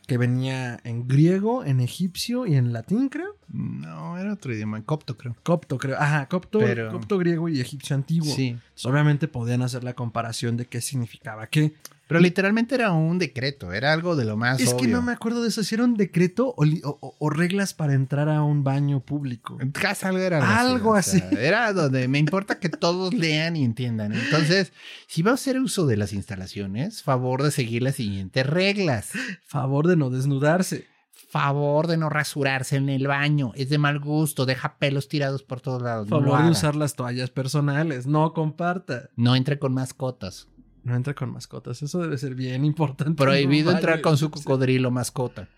que 0.08 0.18
venía 0.18 0.80
en 0.84 1.08
griego, 1.08 1.64
en 1.64 1.80
egipcio 1.80 2.46
y 2.46 2.56
en 2.56 2.74
latín, 2.74 3.08
creo. 3.08 3.38
No, 3.48 4.18
era 4.18 4.34
otro 4.34 4.54
idioma, 4.54 4.78
en 4.78 4.84
copto, 4.84 5.18
creo. 5.18 5.36
Copto, 5.44 5.78
creo. 5.78 5.98
Ajá, 5.98 6.28
copto, 6.28 6.60
Pero- 6.60 6.92
copto 6.92 7.18
griego 7.18 7.48
y 7.48 7.62
egipcio 7.62 7.96
antiguo. 7.96 8.34
Sí. 8.34 8.50
Entonces, 8.50 8.86
obviamente 8.86 9.30
podían 9.30 9.62
hacer 9.62 9.84
la 9.86 9.94
comparación 9.94 10.58
de 10.58 10.66
qué 10.66 10.82
significaba 10.82 11.48
qué. 11.48 11.74
Pero 12.08 12.20
literalmente 12.20 12.76
era 12.76 12.92
un 12.92 13.18
decreto, 13.18 13.72
era 13.72 13.94
algo 13.94 14.16
de 14.16 14.26
lo 14.26 14.36
más 14.36 14.60
Es 14.60 14.74
que 14.74 14.88
no 14.88 15.02
me 15.02 15.14
acuerdo 15.14 15.42
de 15.42 15.50
eso, 15.50 15.64
si 15.64 15.76
era 15.76 15.86
un 15.86 15.96
decreto 15.96 16.54
o, 16.58 17.30
reglas 17.30 17.74
para 17.74 17.94
entrar 17.94 18.28
a 18.30 18.44
un 18.44 18.64
baño 18.64 19.00
público. 19.00 19.58
En 19.62 19.72
casa 19.72 20.10
algo 20.10 20.20
era 20.20 20.60
Algo 20.60 20.92
o 20.92 21.02
sea, 21.02 21.26
así. 21.26 21.36
Era 21.38 21.72
donde 21.72 22.08
me 22.08 22.20
importa 22.20 22.60
que 22.60 22.70
todos 22.70 23.14
lean 23.14 23.56
y 23.56 23.64
entiendan. 23.64 24.14
Entonces, 24.14 24.74
si 25.08 25.22
va 25.22 25.32
a 25.32 25.36
hacer 25.36 25.60
uso 25.60 25.86
de 25.88 25.98
las 25.98 26.14
instalaciones, 26.14 27.04
favor 27.04 27.42
de 27.42 27.52
seguir 27.52 27.84
las 27.84 27.96
siguientes 27.96 28.46
reglas. 28.46 29.12
Favor 29.46 29.88
de 29.88 29.96
no 29.96 30.10
desnudarse. 30.10 30.88
Favor 31.30 31.88
de 31.88 31.98
no 31.98 32.10
rasurarse 32.10 32.76
en 32.76 32.90
el 32.90 33.08
baño. 33.08 33.54
Es 33.56 33.70
de 33.70 33.80
mal 33.80 34.00
gusto, 34.00 34.46
deja 34.46 34.78
pelos 34.78 35.08
tirados 35.08 35.42
por 35.42 35.62
todos 35.62 35.82
lados. 35.82 36.08
no 36.08 36.20
Favor 36.20 36.44
de 36.44 36.52
usar 36.52 36.76
las 36.76 36.96
toallas 36.96 37.32
personales. 37.32 38.06
No 38.06 38.34
comparta. 38.34 39.10
No 39.16 39.36
entre 39.36 39.58
con 39.58 39.74
mascotas. 39.74 40.48
No 40.84 40.96
entra 40.96 41.14
con 41.14 41.32
mascotas. 41.32 41.82
Eso 41.82 42.00
debe 42.00 42.18
ser 42.18 42.36
bien 42.36 42.66
importante. 42.66 43.22
Prohibido 43.22 43.72
No 43.72 43.78
entrar 43.78 44.02
con 44.02 44.18
su 44.18 44.30
cocodrilo 44.30 44.92
mascota. 44.92 45.50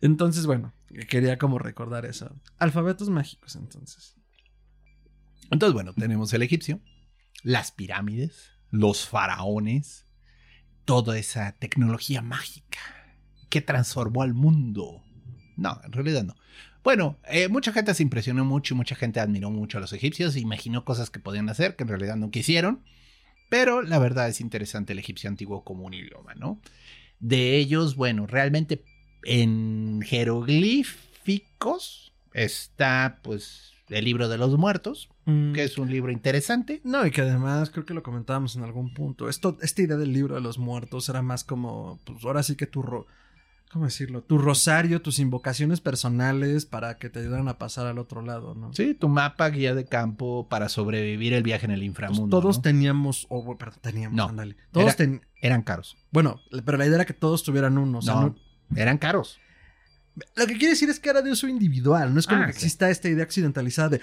Entonces, 0.00 0.46
bueno, 0.46 0.72
quería 1.08 1.38
como 1.38 1.58
recordar 1.58 2.06
eso. 2.06 2.34
Alfabetos 2.58 3.10
mágicos, 3.10 3.56
entonces. 3.56 4.16
Entonces, 5.50 5.74
bueno, 5.74 5.92
tenemos 5.94 6.32
el 6.32 6.42
egipcio, 6.42 6.80
las 7.42 7.72
pirámides, 7.72 8.50
los 8.70 9.06
faraones, 9.06 10.06
toda 10.84 11.18
esa 11.18 11.52
tecnología 11.52 12.22
mágica 12.22 12.78
que 13.48 13.60
transformó 13.60 14.22
al 14.22 14.32
mundo. 14.32 15.02
No, 15.56 15.80
en 15.84 15.92
realidad 15.92 16.24
no. 16.24 16.36
Bueno, 16.82 17.18
eh, 17.28 17.48
mucha 17.48 17.72
gente 17.72 17.92
se 17.92 18.02
impresionó 18.02 18.44
mucho 18.44 18.74
y 18.74 18.76
mucha 18.76 18.94
gente 18.94 19.20
admiró 19.20 19.50
mucho 19.50 19.76
a 19.76 19.80
los 19.80 19.92
egipcios, 19.92 20.36
imaginó 20.36 20.84
cosas 20.84 21.10
que 21.10 21.20
podían 21.20 21.48
hacer 21.50 21.76
que 21.76 21.82
en 21.82 21.88
realidad 21.88 22.16
no 22.16 22.30
quisieron, 22.30 22.82
pero 23.50 23.82
la 23.82 23.98
verdad 23.98 24.28
es 24.30 24.40
interesante 24.40 24.94
el 24.94 24.98
egipcio 24.98 25.28
antiguo 25.28 25.62
como 25.62 25.84
un 25.84 25.92
idioma, 25.92 26.34
¿no? 26.34 26.58
De 27.18 27.56
ellos, 27.58 27.96
bueno, 27.96 28.26
realmente 28.26 28.82
en 29.24 30.00
jeroglíficos 30.90 32.12
está 32.32 33.18
pues 33.22 33.72
el 33.88 34.04
libro 34.04 34.28
de 34.28 34.38
los 34.38 34.56
muertos, 34.56 35.08
Mm, 35.26 35.52
que 35.52 35.64
es 35.64 35.76
un 35.78 35.90
libro 35.90 36.10
interesante. 36.10 36.80
No, 36.82 37.04
y 37.06 37.10
que 37.10 37.20
además 37.20 37.70
creo 37.70 37.84
que 37.84 37.92
lo 37.94 38.02
comentábamos 38.02 38.56
en 38.56 38.62
algún 38.64 38.94
punto. 38.94 39.28
Esto, 39.28 39.58
esta 39.60 39.82
idea 39.82 39.96
del 39.98 40.12
libro 40.14 40.34
de 40.34 40.40
los 40.40 40.58
muertos 40.58 41.08
era 41.10 41.20
más 41.22 41.44
como, 41.44 42.00
pues 42.06 42.24
ahora 42.24 42.42
sí 42.42 42.56
que 42.56 42.66
tu, 42.66 42.80
ro- 42.82 43.06
¿cómo 43.72 43.84
decirlo? 43.84 44.22
Tu 44.22 44.36
rosario, 44.38 45.00
tus 45.00 45.18
invocaciones 45.18 45.80
personales 45.80 46.66
para 46.66 46.98
que 46.98 47.08
te 47.10 47.20
ayudaran 47.20 47.48
a 47.48 47.58
pasar 47.58 47.86
al 47.86 47.98
otro 47.98 48.22
lado, 48.22 48.54
¿no? 48.54 48.72
Sí, 48.72 48.94
tu 48.94 49.08
mapa 49.08 49.48
guía 49.50 49.74
de 49.74 49.84
campo 49.84 50.48
para 50.48 50.68
sobrevivir 50.68 51.32
el 51.34 51.42
viaje 51.42 51.66
en 51.66 51.70
el 51.72 51.78
Pues 51.80 51.86
inframundo. 51.86 52.40
todos 52.40 52.56
¿no? 52.58 52.62
teníamos, 52.62 53.26
o 53.28 53.42
bueno, 53.42 53.58
perdón, 53.58 53.78
teníamos, 53.80 54.16
No, 54.16 54.24
ándale. 54.28 54.56
Todos 54.72 54.86
era- 54.88 54.96
ten- 54.96 55.26
Eran 55.40 55.62
caros. 55.62 55.96
bueno, 56.10 56.40
pero 56.64 56.78
la 56.78 56.86
idea 56.86 56.96
era 56.96 57.04
que 57.06 57.14
todos 57.14 57.42
tuvieran 57.44 57.78
uno. 57.78 57.98
O 57.98 58.02
sea, 58.02 58.14
no, 58.14 58.20
no- 58.70 58.76
eran 58.76 58.98
caros. 58.98 59.38
Lo 60.36 60.46
que 60.46 60.54
quiere 60.54 60.70
decir 60.70 60.90
es 60.90 60.98
que 61.00 61.08
era 61.08 61.22
de 61.22 61.30
uso 61.30 61.46
individual, 61.46 62.12
no 62.12 62.18
es 62.20 62.26
como 62.26 62.42
Ah, 62.42 62.46
que 62.46 62.52
sí. 62.52 62.58
exista 62.58 62.90
esta 62.90 63.08
idea 63.08 63.22
accidentalizada 63.22 63.88
de 63.90 64.00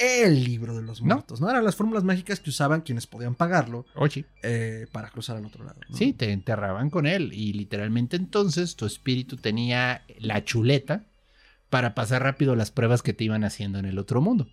el 0.00 0.42
libro 0.44 0.76
de 0.76 0.82
los 0.82 1.00
No. 1.02 1.14
muertos, 1.14 1.40
¿no? 1.40 1.50
Eran 1.50 1.64
las 1.64 1.76
fórmulas 1.76 2.04
mágicas 2.04 2.40
que 2.40 2.50
usaban 2.50 2.80
quienes 2.80 3.06
podían 3.06 3.34
pagarlo 3.34 3.86
Oye. 3.94 4.24
eh, 4.42 4.86
para 4.92 5.10
cruzar 5.10 5.36
al 5.36 5.46
otro 5.46 5.64
lado. 5.64 5.78
¿no? 5.88 5.96
Sí, 5.96 6.12
te 6.12 6.30
enterraban 6.32 6.90
con 6.90 7.06
él 7.06 7.32
y 7.32 7.52
literalmente 7.52 8.16
entonces 8.16 8.76
tu 8.76 8.86
espíritu 8.86 9.36
tenía 9.36 10.04
la 10.18 10.44
chuleta 10.44 11.04
para 11.68 11.94
pasar 11.94 12.22
rápido 12.22 12.56
las 12.56 12.70
pruebas 12.70 13.02
que 13.02 13.12
te 13.12 13.24
iban 13.24 13.44
haciendo 13.44 13.78
en 13.78 13.84
el 13.84 13.98
otro 13.98 14.20
mundo. 14.20 14.48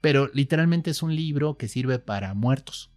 Pero 0.00 0.30
literalmente 0.32 0.90
es 0.90 1.02
un 1.02 1.14
libro 1.14 1.56
que 1.56 1.68
sirve 1.68 1.98
para 1.98 2.32
muertos. 2.34 2.90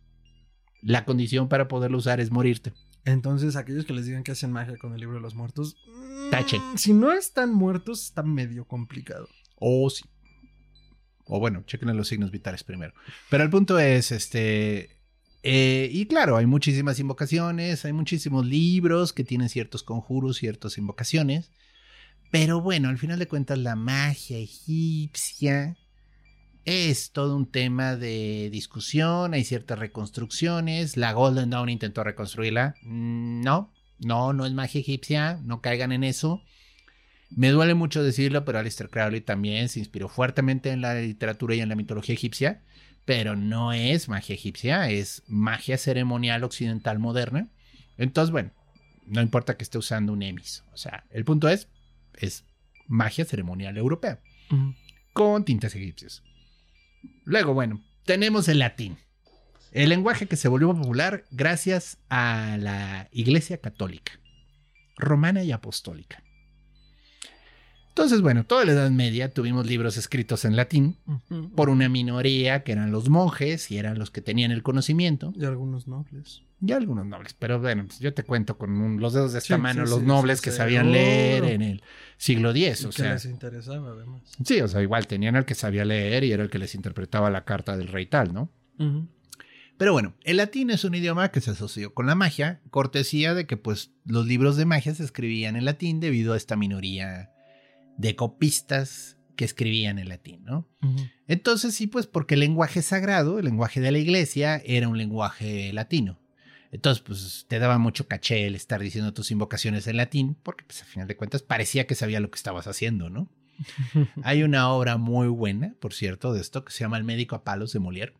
La 0.82 1.04
condición 1.06 1.50
para 1.50 1.68
poderlo 1.68 1.98
usar 1.98 2.20
es 2.22 2.32
morirte. 2.32 2.72
Entonces, 3.06 3.56
aquellos 3.56 3.86
que 3.86 3.94
les 3.94 4.06
digan 4.06 4.24
que 4.24 4.32
hacen 4.34 4.52
magia 4.52 4.78
con 4.78 4.94
el 4.94 5.00
libro 5.00 5.16
de 5.16 5.22
los 5.22 5.34
muertos, 5.36 5.76
mm, 5.88 6.30
Tache. 6.32 6.62
Si 6.76 6.94
no 6.94 7.12
están 7.12 7.54
muertos, 7.54 8.04
está 8.04 8.24
medio 8.24 8.66
complicado. 8.66 9.28
O 9.56 9.90
sí. 9.90 10.04
O 11.30 11.40
bueno, 11.40 11.64
chequen 11.66 11.96
los 11.96 12.08
signos 12.08 12.32
vitales 12.32 12.64
primero. 12.64 12.94
Pero 13.30 13.44
el 13.44 13.50
punto 13.50 13.78
es, 13.80 14.12
este... 14.12 14.98
eh, 15.44 15.90
y 15.92 16.08
claro, 16.08 16.36
hay 16.38 16.48
muchísimas 16.48 17.00
invocaciones, 17.00 17.86
hay 17.86 17.94
muchísimos 17.94 18.46
libros 18.46 19.14
que 19.14 19.24
tienen 19.24 19.48
ciertos 19.48 19.84
conjuros, 19.84 20.38
ciertas 20.38 20.78
invocaciones. 20.78 21.52
Pero 22.32 22.62
bueno, 22.62 22.90
al 22.90 22.98
final 22.98 23.20
de 23.20 23.28
cuentas 23.28 23.58
la 23.60 23.76
magia 23.76 24.38
egipcia 24.40 25.78
es 26.66 27.12
todo 27.12 27.36
un 27.36 27.50
tema 27.50 27.96
de 27.96 28.50
discusión, 28.52 29.34
hay 29.34 29.44
ciertas 29.44 29.80
reconstrucciones. 29.80 30.98
La 30.98 31.14
Golden 31.14 31.52
Dawn 31.52 31.70
intentó 31.70 32.04
reconstruirla. 32.04 32.76
No, 32.84 33.72
no, 34.00 34.34
no 34.34 34.46
es 34.46 34.54
magia 34.54 34.82
egipcia, 34.82 35.40
no 35.44 35.62
caigan 35.62 35.92
en 35.92 36.04
eso. 36.04 36.44
Me 37.30 37.50
duele 37.50 37.76
mucho 37.76 38.04
decirlo, 38.04 38.44
pero 38.44 38.60
Aleister 38.60 38.90
Crowley 38.90 39.22
también 39.22 39.70
se 39.70 39.80
inspiró 39.80 40.10
fuertemente 40.10 40.72
en 40.72 40.82
la 40.82 40.96
literatura 40.96 41.56
y 41.56 41.62
en 41.62 41.70
la 41.70 41.76
mitología 41.76 42.16
egipcia, 42.16 42.64
pero 43.06 43.36
no 43.36 43.72
es 43.72 44.10
magia 44.10 44.36
egipcia, 44.36 44.90
es 44.90 45.24
magia 45.28 45.78
ceremonial 45.78 46.44
occidental 46.44 47.00
moderna. 47.00 47.50
Entonces, 47.98 48.32
bueno, 48.32 48.52
no 49.06 49.22
importa 49.22 49.58
que 49.58 49.64
esté 49.64 49.78
usando 49.78 50.14
un 50.14 50.24
emis, 50.24 50.64
o 50.74 50.78
sea, 50.78 51.06
el 51.12 51.24
punto 51.24 51.50
es, 51.50 51.68
es 52.16 52.46
magia 52.88 53.26
ceremonial 53.26 53.78
europea, 53.78 54.20
con 55.14 55.46
tintes 55.46 55.76
egipcios. 55.76 56.24
Luego, 57.26 57.54
bueno, 57.54 57.84
tenemos 58.06 58.48
el 58.48 58.60
latín, 58.60 58.98
el 59.72 59.90
lenguaje 59.90 60.28
que 60.28 60.36
se 60.36 60.48
volvió 60.48 60.74
popular 60.76 61.26
gracias 61.30 62.00
a 62.10 62.58
la 62.60 63.08
Iglesia 63.12 63.60
Católica, 63.60 64.14
romana 64.98 65.44
y 65.44 65.52
apostólica. 65.52 66.24
Entonces, 68.00 68.22
bueno, 68.22 68.46
toda 68.46 68.64
la 68.64 68.72
Edad 68.72 68.90
Media 68.92 69.30
tuvimos 69.34 69.68
libros 69.68 69.98
escritos 69.98 70.46
en 70.46 70.56
latín 70.56 70.96
por 71.54 71.68
una 71.68 71.90
minoría 71.90 72.64
que 72.64 72.72
eran 72.72 72.94
los 72.94 73.10
monjes 73.10 73.70
y 73.72 73.78
eran 73.78 74.00
los 74.00 74.10
que 74.10 74.22
tenían 74.22 74.52
el 74.52 74.64
conocimiento 74.64 75.34
Y 75.36 75.44
algunos 75.44 75.86
nobles. 75.86 76.44
y 76.66 76.72
algunos 76.72 77.06
nobles. 77.06 77.34
Pero 77.38 77.60
bueno, 77.60 77.84
pues 77.88 78.00
yo 78.00 78.14
te 78.14 78.24
cuento 78.24 78.58
con 78.58 78.72
un- 78.72 79.02
los 79.02 79.12
dedos 79.14 79.34
de 79.34 79.40
esta 79.40 79.58
Sí, 79.58 79.62
mano 79.62 79.86
sí, 79.86 79.92
los 79.92 80.00
sí, 80.00 80.06
nobles 80.06 80.40
que 80.40 80.52
sabían 80.52 80.94
leer 80.94 81.34
seguro. 81.44 81.54
en 81.56 81.62
el 81.62 81.84
siglo 82.16 82.52
X. 82.52 82.84
Y 82.84 82.86
O 82.86 82.90
que 82.92 82.96
sea, 83.02 83.14
les 83.16 83.26
interesaba, 83.26 83.90
además. 83.92 84.22
sí, 84.46 84.62
o 84.62 84.68
sea, 84.70 84.82
igual 84.82 85.06
tenían 85.06 85.36
al 85.36 85.44
que 85.44 85.56
sabía 85.56 85.84
leer 85.84 86.24
y 86.24 86.32
era 86.32 86.42
el 86.44 86.50
que 86.50 86.58
les 86.58 86.76
interpretaba 86.76 87.30
la 87.30 87.44
carta 87.44 87.76
del 87.76 87.90
rey 87.90 88.06
tal, 88.06 88.34
¿no? 88.34 88.50
Pero 89.78 89.92
bueno, 89.92 90.14
el 90.24 90.38
latín 90.38 90.70
es 90.70 90.86
un 90.86 90.96
idioma 90.96 91.32
que 91.32 91.42
se 91.42 91.52
asoció 91.52 91.94
con 91.94 92.06
la 92.08 92.16
magia, 92.16 92.62
cortesía 92.70 93.34
de 93.34 93.46
que 93.46 93.58
pues 93.58 93.92
los 94.06 94.26
libros 94.26 94.56
de 94.56 94.64
magia 94.64 94.96
se 94.96 95.04
escribían 95.04 95.58
en 95.58 95.66
latín 95.66 96.00
debido 96.00 96.32
a 96.32 96.38
esta 96.38 96.56
minoría 96.56 97.32
de 98.00 98.16
copistas 98.16 99.18
que 99.36 99.44
escribían 99.44 100.00
en 100.00 100.08
latín, 100.08 100.44
¿no? 100.46 100.68
Entonces 101.28 101.76
sí, 101.76 101.86
pues 101.86 102.08
porque 102.08 102.36
el 102.36 102.40
lenguaje 102.40 102.82
sagrado, 102.82 103.40
el 103.40 103.46
lenguaje 103.46 103.82
de 103.82 103.92
la 103.92 103.98
iglesia, 104.00 104.62
era 104.66 104.88
un 104.88 104.98
lenguaje 104.98 105.72
latino. 105.74 106.18
Entonces, 106.72 107.04
pues 107.04 107.46
te 107.48 107.60
daba 107.60 107.78
mucho 107.78 108.08
caché 108.08 108.46
el 108.46 108.56
estar 108.56 108.80
diciendo 108.80 109.14
tus 109.14 109.32
invocaciones 109.32 109.88
en 109.88 109.98
latín, 109.98 110.38
porque 110.44 110.64
pues 110.66 110.82
a 110.82 110.86
final 110.86 111.08
de 111.08 111.18
cuentas 111.18 111.42
parecía 111.42 111.88
que 111.88 111.96
sabía 111.96 112.20
lo 112.20 112.30
que 112.30 112.38
estabas 112.38 112.68
haciendo, 112.68 113.10
¿no? 113.10 113.30
Hay 114.24 114.44
una 114.44 114.70
obra 114.70 114.98
muy 114.98 115.28
buena, 115.28 115.76
por 115.80 115.94
cierto, 115.94 116.32
de 116.32 116.42
esto, 116.42 116.64
que 116.64 116.72
se 116.72 116.80
llama 116.80 116.98
El 116.98 117.04
médico 117.04 117.36
a 117.36 117.44
palos 117.44 117.74
de 117.74 117.80
Molière. 117.80 118.14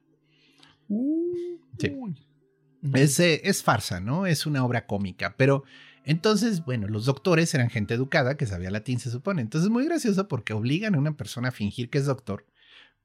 Sí. 1.80 1.96
Es, 2.94 3.20
eh, 3.20 3.42
es 3.44 3.64
farsa, 3.64 4.00
¿no? 4.02 4.26
Es 4.26 4.46
una 4.46 4.66
obra 4.66 4.88
cómica, 4.88 5.36
pero 5.38 5.64
entonces, 6.10 6.66
bueno, 6.66 6.88
los 6.88 7.06
doctores 7.06 7.54
eran 7.54 7.70
gente 7.70 7.94
educada 7.94 8.36
que 8.36 8.48
sabía 8.48 8.72
latín, 8.72 9.00
se 9.00 9.12
supone. 9.12 9.44
Entonces 9.44 9.68
es 9.68 9.72
muy 9.72 9.86
gracioso 9.86 10.28
porque 10.28 10.54
obligan 10.54 10.96
a 10.96 10.98
una 10.98 11.16
persona 11.16 11.50
a 11.50 11.52
fingir 11.52 11.92
que 11.92 12.00
es 12.00 12.06
doctor, 12.08 12.48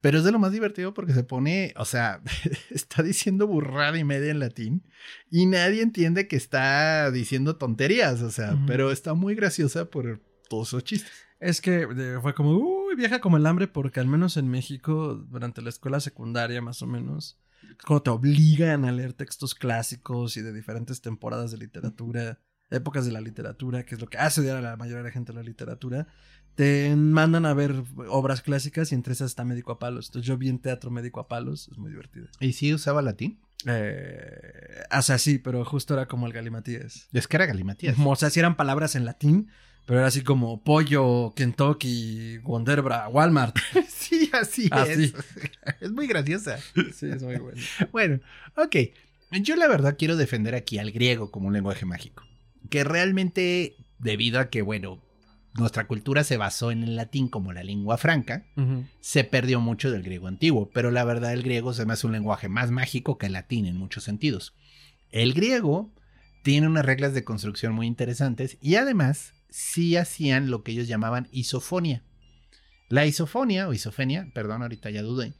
pero 0.00 0.16
es 0.16 0.24
de 0.24 0.32
lo 0.32 0.38
más 0.38 0.52
divertido 0.52 0.94
porque 0.94 1.12
se 1.12 1.22
pone, 1.22 1.74
o 1.76 1.84
sea, 1.84 2.22
está 2.70 3.02
diciendo 3.02 3.46
burrada 3.46 3.98
y 3.98 4.05
media 4.05 4.30
en 4.30 4.38
latín 4.38 4.84
y 5.30 5.44
nadie 5.44 5.82
entiende 5.82 6.28
que 6.28 6.36
está 6.36 7.11
diciendo 7.11 7.57
tonterías, 7.57 8.22
o 8.22 8.30
sea, 8.30 8.59
pero 8.66 8.90
está 8.90 9.12
muy 9.12 9.34
graciosa 9.34 9.90
por 9.90 10.22
todos 10.48 10.68
esos 10.68 10.84
chistes. 10.84 11.12
Es 11.40 11.61
que 11.61 11.86
fue 12.22 12.34
como, 12.34 12.52
uy, 12.57 12.94
viaja 12.96 13.20
como 13.20 13.36
el 13.36 13.44
hambre, 13.44 13.68
porque 13.68 14.00
al 14.00 14.07
menos 14.07 14.38
en 14.38 14.48
México, 14.48 15.14
durante 15.28 15.61
la 15.61 15.68
escuela 15.68 16.00
secundaria, 16.00 16.62
más 16.62 16.80
o 16.80 16.86
menos, 16.86 17.38
es 17.68 17.84
como 17.84 18.00
te 18.00 18.09
obligan 18.09 18.86
a 18.86 18.92
leer 18.92 19.12
textos 19.12 19.55
clásicos 19.55 20.38
y 20.38 20.40
de 20.40 20.55
diferentes 20.55 21.02
temporadas 21.02 21.50
de 21.50 21.59
literatura 21.59 22.40
épocas 22.71 23.07
de 23.07 23.12
la 23.12 23.21
literatura, 23.21 23.85
que 23.85 23.95
es 23.95 24.01
lo 24.01 24.09
que 24.09 24.19
hace 24.19 24.41
odiar 24.41 24.57
a 24.57 24.61
la 24.61 24.77
mayoría 24.77 24.99
de 24.99 25.09
la 25.09 25.12
gente 25.12 25.33
la 25.33 25.43
literatura, 25.43 26.07
te 26.55 26.95
mandan 26.97 27.47
a 27.47 27.55
ver 27.55 27.75
obras 28.09 28.41
clásicas 28.43 28.93
y 28.93 28.95
entre 28.95 29.12
esas 29.12 29.31
está 29.33 29.45
Médico 29.45 29.73
a 29.73 29.79
Palos. 29.79 30.07
Entonces 30.07 30.27
yo 30.27 30.37
vi 30.39 30.49
en 30.49 30.59
teatro 30.61 30.91
Médico 30.91 31.21
a 31.21 31.29
Palos, 31.29 31.69
es 31.71 31.79
muy 31.79 31.91
divertido. 31.91 32.29
¿Y 32.41 32.53
sí 32.53 32.73
usaba 32.73 33.03
latín? 33.03 33.41
Eh, 33.67 34.83
o 34.97 35.03
sea, 35.03 35.19
sí, 35.19 35.39
pero 35.39 35.65
justo 35.65 35.95
era 35.95 36.07
como 36.07 36.27
el 36.27 36.33
galimatías. 36.33 37.09
Es 37.12 37.27
que 37.27 37.37
era 37.37 37.47
galimatías. 37.47 37.97
O 37.99 38.17
sea, 38.17 38.31
sí 38.31 38.39
eran 38.41 38.57
palabras 38.57 38.95
en 38.95 39.05
latín, 39.05 39.51
pero 39.87 39.99
era 40.01 40.09
así 40.09 40.23
como 40.23 40.62
pollo, 40.62 41.33
Kentucky, 41.35 42.39
Wonderbra, 42.39 43.09
Walmart. 43.09 43.57
sí, 43.89 44.31
así 44.33 44.69
Así. 44.71 45.05
es. 45.05 45.15
Es 45.81 45.91
muy 45.93 46.07
graciosa. 46.07 46.59
Sí, 46.93 47.07
es 47.07 47.23
muy 47.23 47.37
bueno. 47.37 47.61
Bueno, 47.93 48.21
ok. 48.57 48.77
Yo 49.43 49.57
la 49.57 49.67
verdad 49.67 49.97
quiero 49.99 50.17
defender 50.17 50.55
aquí 50.55 50.79
al 50.79 50.93
griego 50.93 51.31
como 51.33 51.49
un 51.49 51.55
lenguaje 51.55 51.85
mágico. 51.85 52.23
Que 52.71 52.85
realmente, 52.85 53.77
debido 53.99 54.41
a 54.41 54.51
que, 54.51 54.62
bueno, 54.62 55.03
nuestra 55.55 55.87
cultura 55.87 56.25
se 56.25 56.37
basó 56.37 56.71
en 56.71 56.83
el 56.83 56.97
latín 56.97 57.29
como 57.29 57.53
la 57.53 57.62
lengua 57.62 57.97
franca, 57.97 58.47
se 59.01 59.25
perdió 59.25 59.61
mucho 59.61 59.91
del 59.91 60.03
griego 60.03 60.27
antiguo. 60.27 60.71
Pero 60.73 60.91
la 60.91 61.05
verdad, 61.05 61.33
el 61.33 61.43
griego 61.43 61.73
se 61.75 61.87
me 61.87 61.93
hace 61.93 62.07
un 62.07 62.12
lenguaje 62.12 62.49
más 62.49 62.71
mágico 62.71 63.19
que 63.19 63.27
el 63.27 63.33
latín 63.33 63.67
en 63.67 63.77
muchos 63.77 64.05
sentidos. 64.05 64.55
El 65.11 65.33
griego 65.33 65.93
tiene 66.43 66.67
unas 66.67 66.85
reglas 66.85 67.15
de 67.15 67.25
construcción 67.25 67.73
muy 67.73 67.87
interesantes 67.87 68.59
y 68.61 68.75
además 68.75 69.33
sí 69.49 69.97
hacían 69.97 70.51
lo 70.51 70.62
que 70.62 70.73
ellos 70.73 70.89
llamaban 70.89 71.29
isofonía. 71.31 72.03
La 72.95 73.07
isofonía 73.07 73.66
o 73.66 73.72
isofenia, 73.72 74.28
perdón, 74.32 74.62
ahorita 74.62 74.88
ya 74.90 75.03
dudé, 75.03 75.32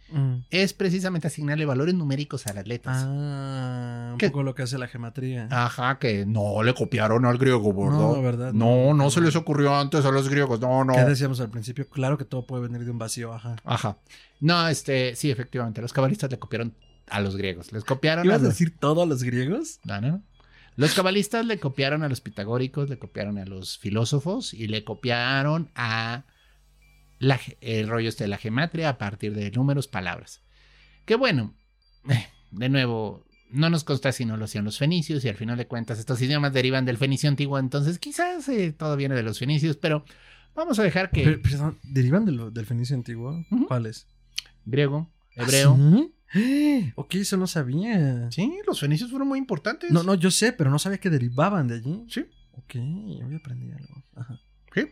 es 0.51 0.73
precisamente 0.73 1.29
asignarle 1.29 1.65
valores 1.67 1.95
numéricos 1.95 2.49
a 2.49 2.53
las 2.53 2.67
letras. 2.67 3.05
Ah, 3.07 4.11
un 4.15 4.19
poco 4.19 4.43
lo 4.43 4.55
que 4.57 4.63
hace 4.63 4.77
la 4.77 4.89
gematría. 4.89 5.47
Ajá, 5.53 5.99
que 6.01 6.27
no 6.27 6.63
le 6.65 6.75
copiaron 6.75 7.25
al 7.27 7.39
griego, 7.39 7.73
¿verdad? 7.73 7.99
No, 7.99 8.23
¿verdad? 8.23 8.53
No, 8.53 8.93
no, 8.93 9.05
No. 9.05 9.11
se 9.11 9.21
les 9.21 9.37
ocurrió 9.37 9.75
antes 9.77 10.05
a 10.05 10.11
los 10.11 10.29
griegos, 10.29 10.59
no, 10.61 10.85
no. 10.85 10.95
¿Qué 10.95 11.05
decíamos 11.05 11.39
al 11.41 11.51
principio? 11.51 11.89
Claro 11.89 12.19
que 12.19 12.25
todo 12.25 12.45
puede 12.45 12.65
venir 12.65 12.85
de 12.85 12.91
un 12.91 12.99
vacío, 12.99 13.33
ajá. 13.33 13.55
Ajá. 13.65 13.99
No, 14.41 14.67
este, 14.69 15.15
sí, 15.15 15.31
efectivamente, 15.31 15.81
los 15.81 15.93
cabalistas 15.93 16.31
le 16.33 16.39
copiaron 16.41 16.75
a 17.09 17.21
los 17.21 17.37
griegos. 17.37 17.71
Les 17.73 17.85
copiaron 17.85 18.25
a 18.25 18.27
¿Ibas 18.27 18.41
a 18.41 18.45
los... 18.45 18.49
decir 18.53 18.75
todos 18.79 19.07
los 19.07 19.23
griegos? 19.23 19.79
No, 19.85 20.01
no. 20.01 20.23
Los 20.77 20.93
cabalistas 20.95 21.47
le 21.47 21.61
copiaron 21.61 22.03
a 22.03 22.09
los 22.09 22.21
pitagóricos, 22.21 22.89
le 22.91 22.99
copiaron 22.99 23.39
a 23.39 23.45
los 23.45 23.79
filósofos 23.79 24.53
y 24.55 24.67
le 24.67 24.83
copiaron 24.83 25.71
a 25.77 26.25
la, 27.27 27.41
el 27.61 27.89
rollo 27.89 28.09
este 28.09 28.25
de 28.25 28.29
la 28.29 28.39
gematria 28.39 28.89
a 28.89 28.99
partir 28.99 29.35
de 29.35 29.51
números, 29.51 29.89
palabras. 29.89 30.43
Que 31.05 31.15
bueno, 31.17 31.55
de 32.51 32.69
nuevo, 32.69 33.25
no 33.51 33.71
nos 33.71 33.85
consta 33.85 34.13
si 34.13 34.25
no 34.25 34.37
lo 34.37 34.45
hacían 34.47 34.65
los 34.65 34.79
fenicios 34.79 35.25
y 35.25 35.29
al 35.29 35.37
final 35.37 35.57
de 35.59 35.67
cuentas 35.67 35.99
estos 35.99 36.21
idiomas 36.23 36.53
derivan 36.53 36.85
del 36.85 36.97
fenicio 36.97 37.29
antiguo, 37.29 37.59
entonces 37.59 37.99
quizás 37.99 38.49
eh, 38.49 38.73
todo 38.73 38.97
viene 38.97 39.15
de 39.15 39.23
los 39.23 39.39
fenicios, 39.39 39.77
pero 39.77 40.05
vamos 40.55 40.79
a 40.79 40.83
dejar 40.83 41.11
que 41.11 41.23
Pero, 41.25 41.43
perdón, 41.43 41.79
¿derivan 41.83 42.25
de 42.25 42.33
lo- 42.33 42.51
del 42.51 42.67
fenicio 42.67 42.97
antiguo? 42.97 43.45
¿Cuáles? 43.69 44.07
griego, 44.65 45.11
hebreo. 45.37 45.77
¿Ah, 45.79 45.93
sí? 46.33 46.93
Ok, 46.97 47.15
eso 47.17 47.37
no 47.37 47.47
sabía. 47.47 48.29
sí, 48.33 48.53
los 48.67 48.81
fenicios 48.81 49.11
fueron 49.11 49.29
muy 49.29 49.39
importantes. 49.39 49.93
No, 49.93 50.03
no, 50.03 50.15
yo 50.17 50.31
sé, 50.33 50.53
pero 50.53 50.69
no 50.71 50.79
sabía 50.81 50.99
que 50.99 51.11
derivaban 51.11 51.69
de 51.69 51.75
allí. 51.77 52.05
Sí. 52.09 52.25
Ok, 52.53 52.75
voy 52.75 53.35
a 53.35 53.37
aprender 53.37 53.77
algo. 53.77 54.03
Ajá. 54.17 54.41
Sí. 54.75 54.83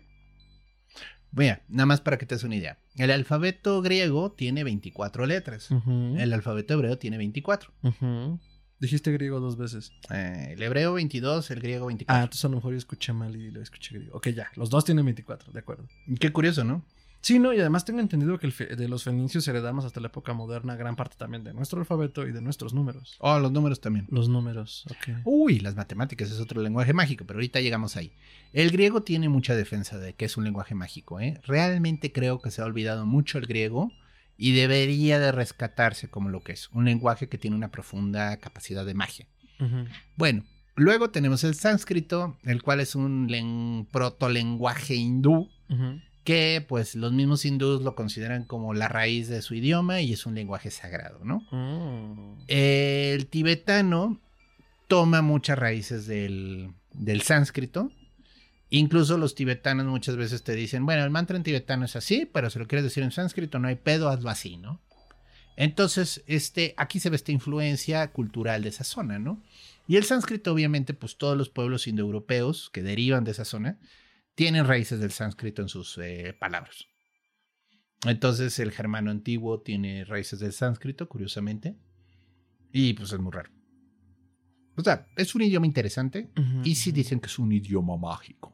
Mira, 1.33 1.63
nada 1.69 1.87
más 1.87 2.01
para 2.01 2.19
que 2.19 2.27
te 2.27 2.35
des 2.35 2.45
una 2.45 2.57
idea. 2.57 2.79
El 2.97 3.11
alfabeto 3.11 3.81
griego 3.83 4.33
tiene 4.33 4.65
24 4.65 5.27
letras. 5.27 5.69
El 5.87 6.33
alfabeto 6.33 6.75
hebreo 6.75 6.99
tiene 6.99 7.17
24. 7.19 7.73
ujú. 7.83 8.39
Dijiste 8.79 9.13
griego 9.13 9.39
dos 9.39 9.57
veces. 9.57 9.93
Eh, 10.11 10.55
el 10.55 10.63
hebreo 10.63 10.95
22, 10.95 11.53
el 11.53 11.61
griego 11.61 11.85
Ah, 11.85 11.87
24. 11.87 12.23
entonces 12.25 12.45
a 12.45 12.49
lo 12.49 12.57
mejor 12.57 12.73
yo 12.73 12.79
escuché 12.79 13.13
mal 13.13 13.37
y 13.37 13.51
lo 13.53 13.63
escuché 13.63 13.95
griego. 13.95 14.17
Ok, 14.17 14.31
ya, 14.31 14.49
los 14.57 14.71
dos 14.71 14.85
tienen 14.85 15.05
24, 15.05 15.53
de 15.53 15.59
acuerdo. 15.61 15.87
Qué 16.19 16.33
curioso, 16.33 16.65
¿no? 16.65 16.85
Sí, 17.23 17.39
no, 17.39 17.53
y 17.55 17.61
además 17.61 17.85
tengo 17.85 18.01
entendido 18.01 18.37
que 18.39 18.47
el 18.47 18.53
fe- 18.53 18.75
de 18.75 18.89
los 18.89 19.05
fenicios 19.05 19.47
heredamos 19.47 19.85
hasta 19.85 20.01
la 20.01 20.09
época 20.09 20.33
moderna 20.35 20.75
gran 20.75 20.97
parte 20.97 21.17
también 21.17 21.45
de 21.45 21.55
nuestro 21.55 21.79
alfabeto 21.79 22.27
y 22.27 22.33
de 22.33 22.43
nuestros 22.43 22.75
números. 22.75 23.17
Oh, 23.21 23.39
los 23.39 23.53
números 23.53 23.81
también. 23.81 24.07
Los 24.11 24.29
números, 24.29 24.85
ok. 24.91 25.19
Uy, 25.25 25.61
las 25.61 25.77
matemáticas 25.77 26.31
es 26.33 26.41
otro 26.41 26.61
lenguaje 26.61 26.93
mágico, 26.93 27.25
pero 27.25 27.39
ahorita 27.39 27.61
llegamos 27.61 27.97
ahí. 27.97 28.13
El 28.53 28.71
griego 28.73 29.03
tiene 29.05 29.29
mucha 29.29 29.55
defensa 29.55 29.99
de 29.99 30.15
que 30.15 30.25
es 30.25 30.37
un 30.37 30.43
lenguaje 30.43 30.75
mágico, 30.75 31.21
¿eh? 31.21 31.41
Realmente 31.47 32.11
creo 32.13 32.41
que 32.43 32.51
se 32.51 32.61
ha 32.61 32.65
olvidado 32.65 33.07
mucho 33.07 33.39
el 33.39 33.47
griego 33.47 33.93
y 34.37 34.53
debería 34.53 35.21
de 35.21 35.31
rescatarse 35.31 36.09
como 36.09 36.29
lo 36.29 36.41
que 36.43 36.53
es, 36.53 36.71
un 36.73 36.85
lenguaje 36.87 37.29
que 37.29 37.39
tiene 37.39 37.55
una 37.57 37.71
profunda 37.71 38.37
capacidad 38.39 38.85
de 38.85 38.95
magia. 38.95 39.29
Bueno, 40.17 40.43
luego 40.75 41.11
tenemos 41.11 41.45
el 41.45 41.55
sánscrito, 41.55 42.37
el 42.43 42.63
cual 42.63 42.81
es 42.81 42.97
un 42.97 43.29
len- 43.31 43.87
protolenguaje 43.93 44.97
hindú, 44.97 45.49
Ujú. 45.71 46.01
Que 46.25 46.65
pues 46.67 46.95
los 46.95 47.13
mismos 47.13 47.45
hindús 47.45 47.83
lo 47.83 47.95
consideran 47.95 48.45
como 48.45 48.75
la 48.75 48.89
raíz 48.89 49.29
de 49.29 49.43
su 49.43 49.55
idioma 49.55 50.01
y 50.01 50.13
es 50.13 50.27
un 50.27 50.35
lenguaje 50.35 50.71
sagrado, 50.71 51.21
¿no? 51.25 51.47
Mm. 51.51 52.45
El 52.49 53.27
tibetano 53.27 54.21
toma 54.89 55.23
muchas 55.23 55.59
raíces 55.59 56.07
del, 56.07 56.73
del 56.93 57.23
sánscrito. 57.23 57.91
Incluso 58.71 59.19
los 59.19 59.35
tibetanos 59.35 59.87
muchas 59.87 60.17
veces 60.17 60.45
te 60.45 60.55
dicen, 60.55 60.87
bueno, 60.87 61.05
el 61.05 61.11
mantra 61.11 61.37
en 61.37 61.43
tibetano 61.43 61.85
es 61.85 61.97
así, 61.97 62.25
pero 62.33 62.49
si 62.49 62.59
lo 62.59 62.67
quieres 62.67 62.85
decir 62.85 63.03
en 63.03 63.11
sánscrito 63.11 63.59
no 63.59 63.69
hay 63.69 63.77
pedo, 63.77 64.09
hazlo 64.09 64.31
así, 64.31 64.57
¿no? 64.57 64.81
Entonces, 65.57 66.23
este, 66.27 66.75
aquí 66.79 66.99
se 66.99 67.11
ve 67.11 67.17
esta 67.17 67.33
influencia 67.33 68.11
cultural 68.11 68.63
de 68.63 68.71
esa 68.71 68.85
zona, 68.85 69.19
¿no? 69.19 69.43
Y 69.87 69.97
el 69.97 70.05
sánscrito, 70.05 70.53
obviamente, 70.53 70.95
pues 70.95 71.17
todos 71.19 71.37
los 71.37 71.51
pueblos 71.51 71.87
indoeuropeos 71.87 72.71
que 72.71 72.83
derivan 72.83 73.25
de 73.25 73.33
esa 73.33 73.45
zona 73.45 73.79
tienen 74.35 74.67
raíces 74.67 75.01
del 75.01 75.11
sánscrito 75.11 75.63
en 75.63 75.69
sus 75.69 75.99
eh, 75.99 76.37
palabras. 76.39 76.87
Entonces, 78.05 78.59
el 78.59 78.73
germano 78.73 79.11
antiguo 79.11 79.61
tiene 79.61 80.05
raíces 80.05 80.41
del 80.41 80.53
sánscrito, 80.53 81.09
curiosamente. 81.09 81.77
Y 82.73 82.95
pues 82.95 83.13
es 83.13 83.21
muy 83.21 83.33
raro. 83.33 83.51
O 84.77 84.83
sea, 84.83 85.07
es 85.17 85.35
un 85.35 85.43
idioma 85.43 85.67
interesante. 85.67 86.31
Ujú. 86.37 86.63
Y 86.65 86.75
sí 86.75 86.91
dicen 86.91 87.21
que 87.21 87.27
es 87.27 87.39
un 87.39 87.53
idioma 87.53 87.97
mágico. 87.97 88.53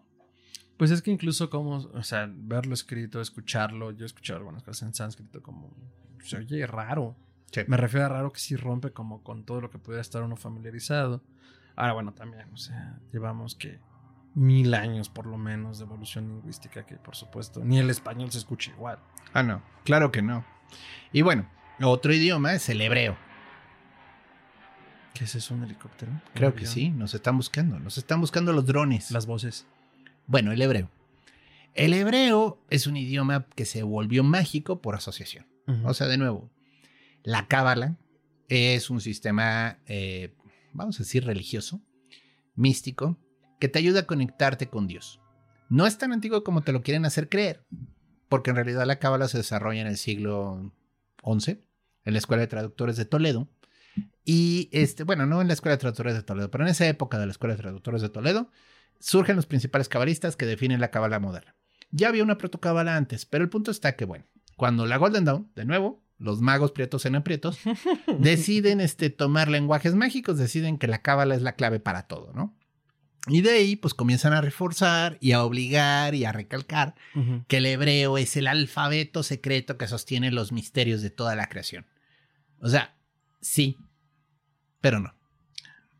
Pues 0.76 0.90
es 0.90 1.02
que 1.02 1.10
incluso 1.10 1.50
como, 1.50 1.76
o 1.76 2.02
sea, 2.02 2.30
verlo 2.32 2.74
escrito, 2.74 3.20
escucharlo, 3.20 3.90
yo 3.90 4.04
he 4.04 4.06
escuchado 4.06 4.38
algunas 4.38 4.62
cosas 4.62 4.88
en 4.88 4.94
sánscrito 4.94 5.42
como, 5.42 5.74
se 6.22 6.36
oye 6.36 6.66
raro. 6.66 7.16
Sí. 7.50 7.62
Me 7.66 7.76
refiero 7.76 8.06
a 8.06 8.10
raro 8.10 8.32
que 8.32 8.40
sí 8.40 8.54
rompe 8.54 8.92
como 8.92 9.22
con 9.22 9.44
todo 9.44 9.60
lo 9.60 9.70
que 9.70 9.78
pudiera 9.78 10.02
estar 10.02 10.22
uno 10.22 10.36
familiarizado. 10.36 11.24
Ahora, 11.74 11.94
bueno, 11.94 12.12
también, 12.12 12.52
o 12.52 12.56
sea, 12.56 13.00
llevamos 13.12 13.54
que 13.54 13.80
mil 14.34 14.74
años 14.74 15.08
por 15.08 15.26
lo 15.26 15.36
menos 15.36 15.78
de 15.78 15.84
evolución 15.84 16.28
lingüística 16.28 16.86
que 16.86 16.96
por 16.96 17.16
supuesto 17.16 17.64
ni 17.64 17.78
el 17.78 17.90
español 17.90 18.30
se 18.30 18.38
escucha 18.38 18.70
igual. 18.70 18.98
Ah, 19.32 19.42
no. 19.42 19.62
Claro 19.84 20.12
que 20.12 20.22
no. 20.22 20.44
Y 21.12 21.22
bueno, 21.22 21.48
otro 21.80 22.12
idioma 22.12 22.54
es 22.54 22.68
el 22.68 22.80
hebreo. 22.80 23.16
¿Qué 25.14 25.24
es 25.24 25.34
eso, 25.34 25.54
un 25.54 25.64
helicóptero? 25.64 26.12
Creo 26.34 26.50
¿Un 26.50 26.56
que 26.56 26.66
sí. 26.66 26.90
Nos 26.90 27.14
están 27.14 27.36
buscando. 27.36 27.80
Nos 27.80 27.98
están 27.98 28.20
buscando 28.20 28.52
los 28.52 28.66
drones. 28.66 29.10
Las 29.10 29.26
voces. 29.26 29.66
Bueno, 30.26 30.52
el 30.52 30.62
hebreo. 30.62 30.90
El 31.74 31.92
hebreo 31.92 32.60
es 32.70 32.86
un 32.86 32.96
idioma 32.96 33.46
que 33.54 33.64
se 33.64 33.82
volvió 33.82 34.22
mágico 34.22 34.80
por 34.80 34.94
asociación. 34.94 35.46
O 35.84 35.92
sea, 35.92 36.06
de 36.06 36.16
nuevo, 36.16 36.48
la 37.24 37.46
cábala 37.46 37.98
es 38.48 38.88
un 38.88 39.02
sistema, 39.02 39.78
eh, 39.86 40.32
vamos 40.72 40.96
a 40.96 41.02
decir, 41.02 41.26
religioso, 41.26 41.82
místico, 42.54 43.18
que 43.58 43.68
te 43.68 43.78
ayuda 43.78 44.00
a 44.00 44.06
conectarte 44.06 44.68
con 44.68 44.86
Dios. 44.86 45.20
No 45.68 45.86
es 45.86 45.98
tan 45.98 46.12
antiguo 46.12 46.44
como 46.44 46.62
te 46.62 46.72
lo 46.72 46.82
quieren 46.82 47.04
hacer 47.04 47.28
creer, 47.28 47.62
porque 48.28 48.50
en 48.50 48.56
realidad 48.56 48.86
la 48.86 48.98
cábala 48.98 49.28
se 49.28 49.38
desarrolla 49.38 49.80
en 49.80 49.86
el 49.86 49.96
siglo 49.96 50.72
XI, 51.22 51.62
en 52.04 52.12
la 52.12 52.18
Escuela 52.18 52.42
de 52.42 52.46
Traductores 52.46 52.96
de 52.96 53.04
Toledo. 53.04 53.48
Y 54.24 54.68
este, 54.72 55.04
bueno, 55.04 55.26
no 55.26 55.40
en 55.40 55.48
la 55.48 55.54
Escuela 55.54 55.76
de 55.76 55.80
Traductores 55.80 56.14
de 56.14 56.22
Toledo, 56.22 56.50
pero 56.50 56.64
en 56.64 56.70
esa 56.70 56.86
época 56.86 57.18
de 57.18 57.26
la 57.26 57.32
Escuela 57.32 57.54
de 57.54 57.62
Traductores 57.62 58.02
de 58.02 58.08
Toledo, 58.08 58.50
surgen 59.00 59.36
los 59.36 59.46
principales 59.46 59.88
cabalistas 59.88 60.36
que 60.36 60.46
definen 60.46 60.80
la 60.80 60.90
cábala 60.90 61.18
moderna. 61.18 61.54
Ya 61.90 62.08
había 62.08 62.22
una 62.22 62.38
protocábala 62.38 62.96
antes, 62.96 63.24
pero 63.24 63.44
el 63.44 63.50
punto 63.50 63.70
está 63.70 63.96
que, 63.96 64.04
bueno, 64.04 64.26
cuando 64.56 64.86
la 64.86 64.96
Golden 64.96 65.24
Dawn, 65.24 65.50
de 65.54 65.64
nuevo, 65.64 66.02
los 66.18 66.40
magos 66.40 66.72
prietos 66.72 67.06
en 67.06 67.14
aprietos, 67.14 67.58
deciden 68.18 68.80
este, 68.80 69.08
tomar 69.10 69.48
lenguajes 69.48 69.94
mágicos, 69.94 70.36
deciden 70.36 70.78
que 70.78 70.88
la 70.88 71.00
cábala 71.00 71.34
es 71.34 71.42
la 71.42 71.52
clave 71.52 71.80
para 71.80 72.06
todo, 72.06 72.32
¿no? 72.34 72.57
Y 73.28 73.42
de 73.42 73.50
ahí, 73.50 73.76
pues 73.76 73.94
comienzan 73.94 74.32
a 74.32 74.40
reforzar 74.40 75.18
y 75.20 75.32
a 75.32 75.44
obligar 75.44 76.14
y 76.14 76.24
a 76.24 76.32
recalcar 76.32 76.94
que 77.46 77.58
el 77.58 77.66
hebreo 77.66 78.18
es 78.18 78.36
el 78.36 78.46
alfabeto 78.46 79.22
secreto 79.22 79.76
que 79.76 79.86
sostiene 79.86 80.30
los 80.30 80.52
misterios 80.52 81.02
de 81.02 81.10
toda 81.10 81.36
la 81.36 81.48
creación. 81.48 81.86
O 82.60 82.68
sea, 82.68 82.96
sí, 83.40 83.76
pero 84.80 85.00
no. 85.00 85.14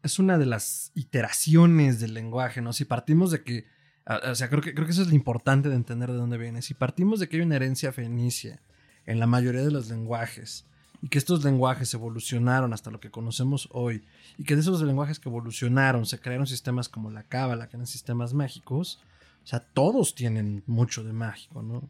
es 0.02 0.18
una 0.18 0.38
de 0.38 0.46
las 0.46 0.92
iteraciones 0.94 2.00
del 2.00 2.14
lenguaje, 2.14 2.62
¿no? 2.62 2.72
Si 2.72 2.84
partimos 2.84 3.30
de 3.30 3.42
que, 3.42 3.66
o 4.06 4.34
sea, 4.34 4.48
creo 4.48 4.62
que, 4.62 4.74
creo 4.74 4.86
que 4.86 4.92
eso 4.92 5.02
es 5.02 5.08
lo 5.08 5.14
importante 5.14 5.68
de 5.68 5.74
entender 5.74 6.10
de 6.10 6.16
dónde 6.18 6.38
viene. 6.38 6.62
Si 6.62 6.74
partimos 6.74 7.20
de 7.20 7.28
que 7.28 7.36
hay 7.36 7.42
una 7.42 7.56
herencia 7.56 7.92
fenicia 7.92 8.62
en 9.06 9.20
la 9.20 9.26
mayoría 9.26 9.62
de 9.62 9.70
los 9.70 9.88
lenguajes 9.88 10.67
y 11.02 11.08
que 11.08 11.18
estos 11.18 11.44
lenguajes 11.44 11.92
evolucionaron 11.94 12.72
hasta 12.72 12.90
lo 12.90 13.00
que 13.00 13.10
conocemos 13.10 13.68
hoy, 13.72 14.02
y 14.36 14.44
que 14.44 14.54
de 14.54 14.62
esos 14.62 14.82
lenguajes 14.82 15.18
que 15.18 15.28
evolucionaron 15.28 16.06
se 16.06 16.18
crearon 16.18 16.46
sistemas 16.46 16.88
como 16.88 17.10
la 17.10 17.22
cábala, 17.22 17.68
que 17.68 17.76
eran 17.76 17.86
sistemas 17.86 18.34
mágicos, 18.34 19.00
o 19.44 19.46
sea, 19.46 19.60
todos 19.60 20.14
tienen 20.14 20.62
mucho 20.66 21.04
de 21.04 21.12
mágico, 21.12 21.62
¿no? 21.62 21.88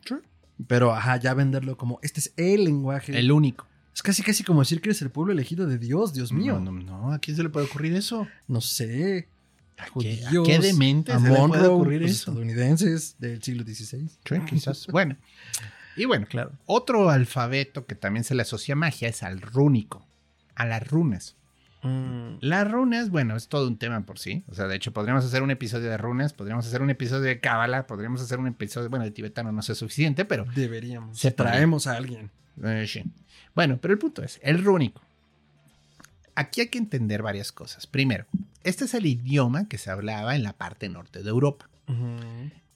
Pero, 0.66 0.94
ajá, 0.94 1.16
ya 1.16 1.34
venderlo 1.34 1.76
como, 1.76 1.98
este 2.02 2.20
es 2.20 2.32
el 2.36 2.64
lenguaje. 2.64 3.18
El 3.18 3.32
único. 3.32 3.66
Es 3.94 4.02
casi 4.02 4.22
casi 4.22 4.44
como 4.44 4.60
decir 4.60 4.80
que 4.80 4.90
eres 4.90 5.02
el 5.02 5.10
pueblo 5.10 5.32
elegido 5.32 5.66
de 5.66 5.76
Dios, 5.76 6.12
Dios 6.12 6.30
mío. 6.32 6.60
No, 6.60 6.70
no, 6.70 6.82
no, 6.82 7.12
¿a 7.12 7.18
quién 7.18 7.36
se 7.36 7.42
le 7.42 7.48
puede 7.48 7.66
ocurrir 7.66 7.94
eso? 7.94 8.28
No 8.46 8.60
sé. 8.60 9.28
¿A 9.76 9.86
qué, 9.98 10.24
a 10.24 10.30
qué 10.44 10.58
demente 10.58 11.12
a 11.12 11.18
se 11.18 11.28
le 11.28 11.48
puede 11.48 11.66
ocurrir 11.66 12.02
eso? 12.04 12.12
estadounidenses 12.30 13.16
del 13.18 13.42
siglo 13.42 13.64
XVI. 13.64 14.08
Sí, 14.08 14.34
quizás. 14.48 14.86
bueno. 14.88 15.16
Y 15.98 16.04
bueno, 16.06 16.26
Claro. 16.28 16.52
otro 16.66 17.10
alfabeto 17.10 17.86
que 17.86 17.94
también 17.94 18.24
se 18.24 18.34
le 18.34 18.42
asocia 18.42 18.72
a 18.72 18.76
magia 18.76 19.08
es 19.08 19.22
al 19.22 19.40
rúnico, 19.40 20.06
a 20.54 20.64
las 20.66 20.86
runas. 20.88 21.34
Mm, 21.82 22.38
Las 22.40 22.68
runas, 22.68 23.08
bueno, 23.10 23.36
es 23.36 23.46
todo 23.48 23.68
un 23.68 23.78
tema 23.78 24.00
por 24.00 24.18
sí. 24.18 24.42
O 24.48 24.54
sea, 24.54 24.66
de 24.66 24.74
hecho, 24.76 24.92
podríamos 24.92 25.24
hacer 25.24 25.42
un 25.44 25.50
episodio 25.52 25.88
de 25.90 25.96
runas, 25.96 26.32
podríamos 26.32 26.66
hacer 26.66 26.82
un 26.82 26.90
episodio 26.90 27.22
de 27.22 27.38
cábala, 27.40 27.86
podríamos 27.86 28.20
hacer 28.20 28.38
un 28.40 28.48
episodio, 28.48 28.90
bueno, 28.90 29.04
de 29.04 29.12
tibetano 29.12 29.52
no 29.52 29.62
sé 29.62 29.74
suficiente, 29.76 30.24
pero 30.24 30.44
deberíamos. 30.56 31.18
Se 31.18 31.30
traemos 31.30 31.86
a 31.86 31.96
alguien. 31.96 32.30
Eh, 32.64 32.84
sí. 32.88 33.04
Bueno, 33.54 33.78
pero 33.80 33.92
el 33.94 33.98
punto 33.98 34.22
es, 34.24 34.40
el 34.42 34.64
rúnico. 34.64 35.00
Aquí 36.34 36.60
hay 36.60 36.68
que 36.68 36.78
entender 36.78 37.22
varias 37.22 37.52
cosas. 37.52 37.86
Primero, 37.86 38.26
este 38.64 38.84
es 38.84 38.94
el 38.94 39.06
idioma 39.06 39.68
que 39.68 39.78
se 39.78 39.90
hablaba 39.90 40.34
en 40.36 40.42
la 40.42 40.52
parte 40.54 40.88
norte 40.88 41.22
de 41.22 41.28
Europa. 41.30 41.68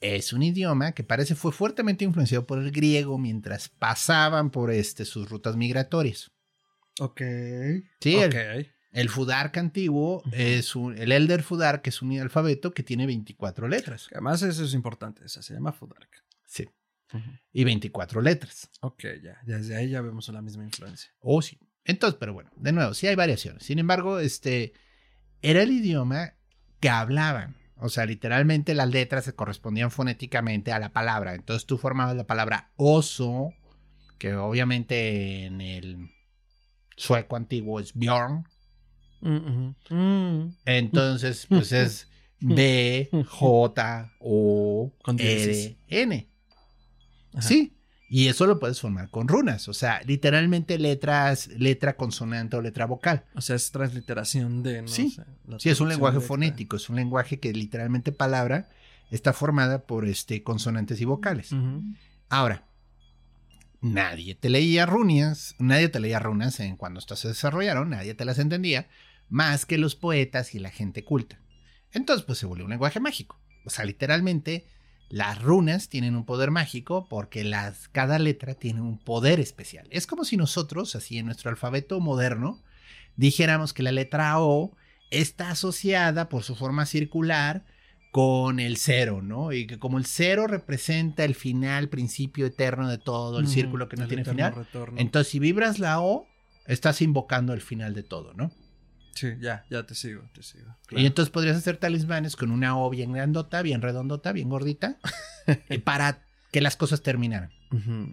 Es 0.03 0.33
un 0.33 0.43
idioma 0.43 0.91
que 0.91 1.03
parece 1.03 1.33
fue 1.33 1.51
fuertemente 1.53 2.03
influenciado 2.03 2.45
por 2.45 2.59
el 2.59 2.71
griego 2.71 3.17
mientras 3.17 3.69
pasaban 3.69 4.49
por 4.51 4.69
este, 4.71 5.05
sus 5.05 5.29
rutas 5.29 5.55
migratorias. 5.55 6.31
Ok. 6.99 7.21
Sí, 8.01 8.15
Ok. 8.17 8.33
el, 8.33 8.71
el 8.91 9.09
Fudark 9.09 9.57
antiguo 9.57 10.21
es 10.33 10.75
un, 10.75 10.97
el 10.97 11.11
Elder 11.13 11.41
Fudark 11.41 11.81
es 11.87 12.01
un 12.01 12.19
alfabeto 12.19 12.73
que 12.73 12.83
tiene 12.83 13.05
24 13.05 13.67
letras. 13.69 14.09
Además, 14.11 14.41
eso 14.41 14.65
es 14.65 14.73
importante. 14.73 15.23
Esa 15.25 15.41
se 15.41 15.53
llama 15.53 15.71
Fudark. 15.71 16.09
Sí. 16.45 16.67
Y 17.53 17.63
24 17.63 18.21
letras. 18.21 18.69
Ok, 18.81 19.03
ya. 19.23 19.39
Desde 19.45 19.75
ahí 19.77 19.89
ya 19.89 20.01
vemos 20.01 20.27
la 20.29 20.41
misma 20.41 20.63
influencia. 20.63 21.11
Oh, 21.19 21.41
sí. 21.41 21.57
Entonces, 21.85 22.17
pero 22.19 22.33
bueno, 22.33 22.51
de 22.57 22.71
nuevo, 22.71 22.93
sí 22.93 23.07
hay 23.07 23.15
variaciones. 23.15 23.63
Sin 23.63 23.79
embargo, 23.79 24.19
este 24.19 24.73
era 25.41 25.61
el 25.63 25.71
idioma 25.71 26.33
que 26.79 26.89
hablaban. 26.89 27.55
O 27.77 27.89
sea, 27.89 28.05
literalmente 28.05 28.73
las 28.73 28.89
letras 28.89 29.25
se 29.25 29.33
correspondían 29.35 29.91
fonéticamente 29.91 30.71
a 30.71 30.79
la 30.79 30.93
palabra. 30.93 31.35
Entonces 31.35 31.65
tú 31.65 31.77
formabas 31.77 32.15
la 32.15 32.25
palabra 32.25 32.71
oso, 32.75 33.53
que 34.17 34.35
obviamente 34.35 35.45
en 35.45 35.61
el 35.61 36.11
sueco 36.95 37.35
antiguo 37.35 37.79
es 37.79 37.93
Bjorn. 37.93 38.47
Entonces, 40.65 41.45
pues 41.49 41.71
es 41.71 42.07
B, 42.39 43.09
J, 43.27 44.13
O. 44.19 44.91
R, 45.17 45.77
N. 45.87 46.29
Ajá. 47.33 47.41
Sí. 47.41 47.73
Y 48.15 48.27
eso 48.27 48.45
lo 48.45 48.59
puedes 48.59 48.79
formar 48.79 49.09
con 49.09 49.27
runas. 49.27 49.67
O 49.67 49.73
sea, 49.73 49.99
literalmente 50.05 50.77
letras, 50.77 51.47
letra 51.57 51.97
consonante 51.97 52.55
o 52.55 52.61
letra 52.61 52.85
vocal. 52.85 53.25
O 53.33 53.41
sea, 53.41 53.55
es 53.55 53.71
transliteración 53.71 54.61
de. 54.61 54.83
¿no? 54.83 54.87
Sí. 54.87 55.17
Sí, 55.57 55.71
es 55.71 55.81
un 55.81 55.89
lenguaje 55.89 56.19
fonético. 56.19 56.75
Es 56.75 56.89
un 56.89 56.97
lenguaje 56.97 57.39
que 57.39 57.51
literalmente 57.53 58.11
palabra 58.11 58.69
está 59.09 59.33
formada 59.33 59.87
por 59.87 60.07
este, 60.07 60.43
consonantes 60.43 61.01
y 61.01 61.05
vocales. 61.05 61.55
Ahora, 62.29 62.67
nadie 63.81 64.35
te 64.35 64.51
leía 64.51 64.85
runas, 64.85 65.55
nadie 65.57 65.89
te 65.89 65.99
leía 65.99 66.19
runas 66.19 66.59
en 66.59 66.77
cuando 66.77 66.99
estas 66.99 67.17
se 67.17 67.29
desarrollaron, 67.29 67.89
nadie 67.89 68.13
te 68.13 68.25
las 68.25 68.37
entendía, 68.37 68.89
más 69.27 69.65
que 69.65 69.79
los 69.79 69.95
poetas 69.95 70.53
y 70.53 70.59
la 70.59 70.69
gente 70.69 71.03
culta. 71.03 71.39
Entonces, 71.91 72.23
pues 72.27 72.37
se 72.37 72.45
volvió 72.45 72.65
un 72.65 72.69
lenguaje 72.69 72.99
mágico. 72.99 73.41
O 73.65 73.71
sea, 73.71 73.85
literalmente, 73.85 74.67
las 75.13 75.39
runas 75.39 75.89
tienen 75.89 76.15
un 76.15 76.25
poder 76.25 76.49
mágico 76.49 77.07
porque 77.07 77.43
las, 77.43 77.87
cada 77.89 78.17
letra 78.17 78.55
tiene 78.55 78.81
un 78.81 78.97
poder 78.97 79.39
especial. 79.39 79.87
Es 79.91 80.07
como 80.07 80.25
si 80.25 80.37
nosotros, 80.37 80.95
así 80.95 81.19
en 81.19 81.27
nuestro 81.27 81.51
alfabeto 81.51 81.99
moderno, 81.99 82.59
dijéramos 83.15 83.73
que 83.73 83.83
la 83.83 83.91
letra 83.91 84.39
O 84.39 84.75
está 85.11 85.51
asociada 85.51 86.29
por 86.29 86.41
su 86.41 86.55
forma 86.55 86.87
circular 86.87 87.63
con 88.11 88.59
el 88.59 88.77
cero, 88.77 89.21
¿no? 89.21 89.53
Y 89.53 89.67
que 89.67 89.77
como 89.77 89.99
el 89.99 90.07
cero 90.07 90.47
representa 90.47 91.25
el 91.25 91.35
final, 91.35 91.89
principio 91.89 92.47
eterno 92.47 92.89
de 92.89 92.97
todo, 92.97 93.37
el 93.37 93.47
círculo 93.47 93.89
que 93.89 93.97
no 93.97 94.07
tiene 94.07 94.25
final. 94.25 94.55
retorno. 94.55 94.99
Entonces, 94.99 95.31
si 95.31 95.37
vibras 95.37 95.77
la 95.77 96.01
O, 96.01 96.25
estás 96.65 97.03
invocando 97.03 97.53
el 97.53 97.61
final 97.61 97.93
de 97.93 98.01
todo, 98.01 98.33
¿no? 98.33 98.51
Sí, 99.15 99.29
ya, 99.39 99.65
ya 99.69 99.85
te 99.85 99.95
sigo, 99.95 100.23
te 100.33 100.41
sigo. 100.43 100.69
Y 100.83 100.87
Claro. 100.87 101.05
entonces 101.07 101.31
podrías 101.31 101.57
hacer 101.57 101.77
talismanes 101.77 102.35
con 102.35 102.51
una 102.51 102.77
O 102.77 102.89
bien 102.89 103.11
grandota, 103.13 103.61
bien 103.61 103.81
redondota, 103.81 104.31
bien 104.31 104.49
gordita, 104.49 104.97
eh, 105.69 105.79
para 105.79 106.25
que 106.51 106.61
las 106.61 106.75
cosas 106.75 107.01
terminaran. 107.01 107.51
Ujú. 107.71 108.07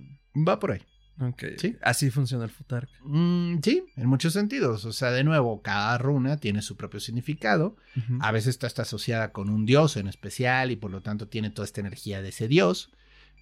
Va 0.49 0.59
por 0.61 0.73
ahí. 0.73 0.83
Ok. 1.21 1.43
Sí. 1.59 1.77
Así 1.83 2.11
funciona 2.11 2.45
el 2.45 2.51
Futark. 2.51 2.89
Mm, 3.05 3.59
sí, 3.63 3.85
en 3.97 4.07
muchos 4.09 4.33
sentidos. 4.33 4.87
O 4.87 4.93
sea, 4.93 5.11
de 5.11 5.23
nuevo, 5.25 5.61
cada 5.61 5.99
runa 5.99 6.39
tiene 6.39 6.63
su 6.63 6.77
propio 6.79 6.99
significado. 7.01 7.77
Ujú. 7.97 8.19
A 8.23 8.33
veces 8.33 8.49
está, 8.51 8.67
está 8.67 8.83
asociada 8.83 9.31
con 9.33 9.51
un 9.51 9.67
dios 9.67 9.99
en 9.99 10.07
especial 10.09 10.71
y 10.71 10.77
por 10.77 10.91
lo 10.91 11.03
tanto 11.03 11.29
tiene 11.29 11.51
toda 11.51 11.67
esta 11.67 11.81
energía 11.83 12.23
de 12.23 12.31
ese 12.31 12.49
dios. 12.49 12.91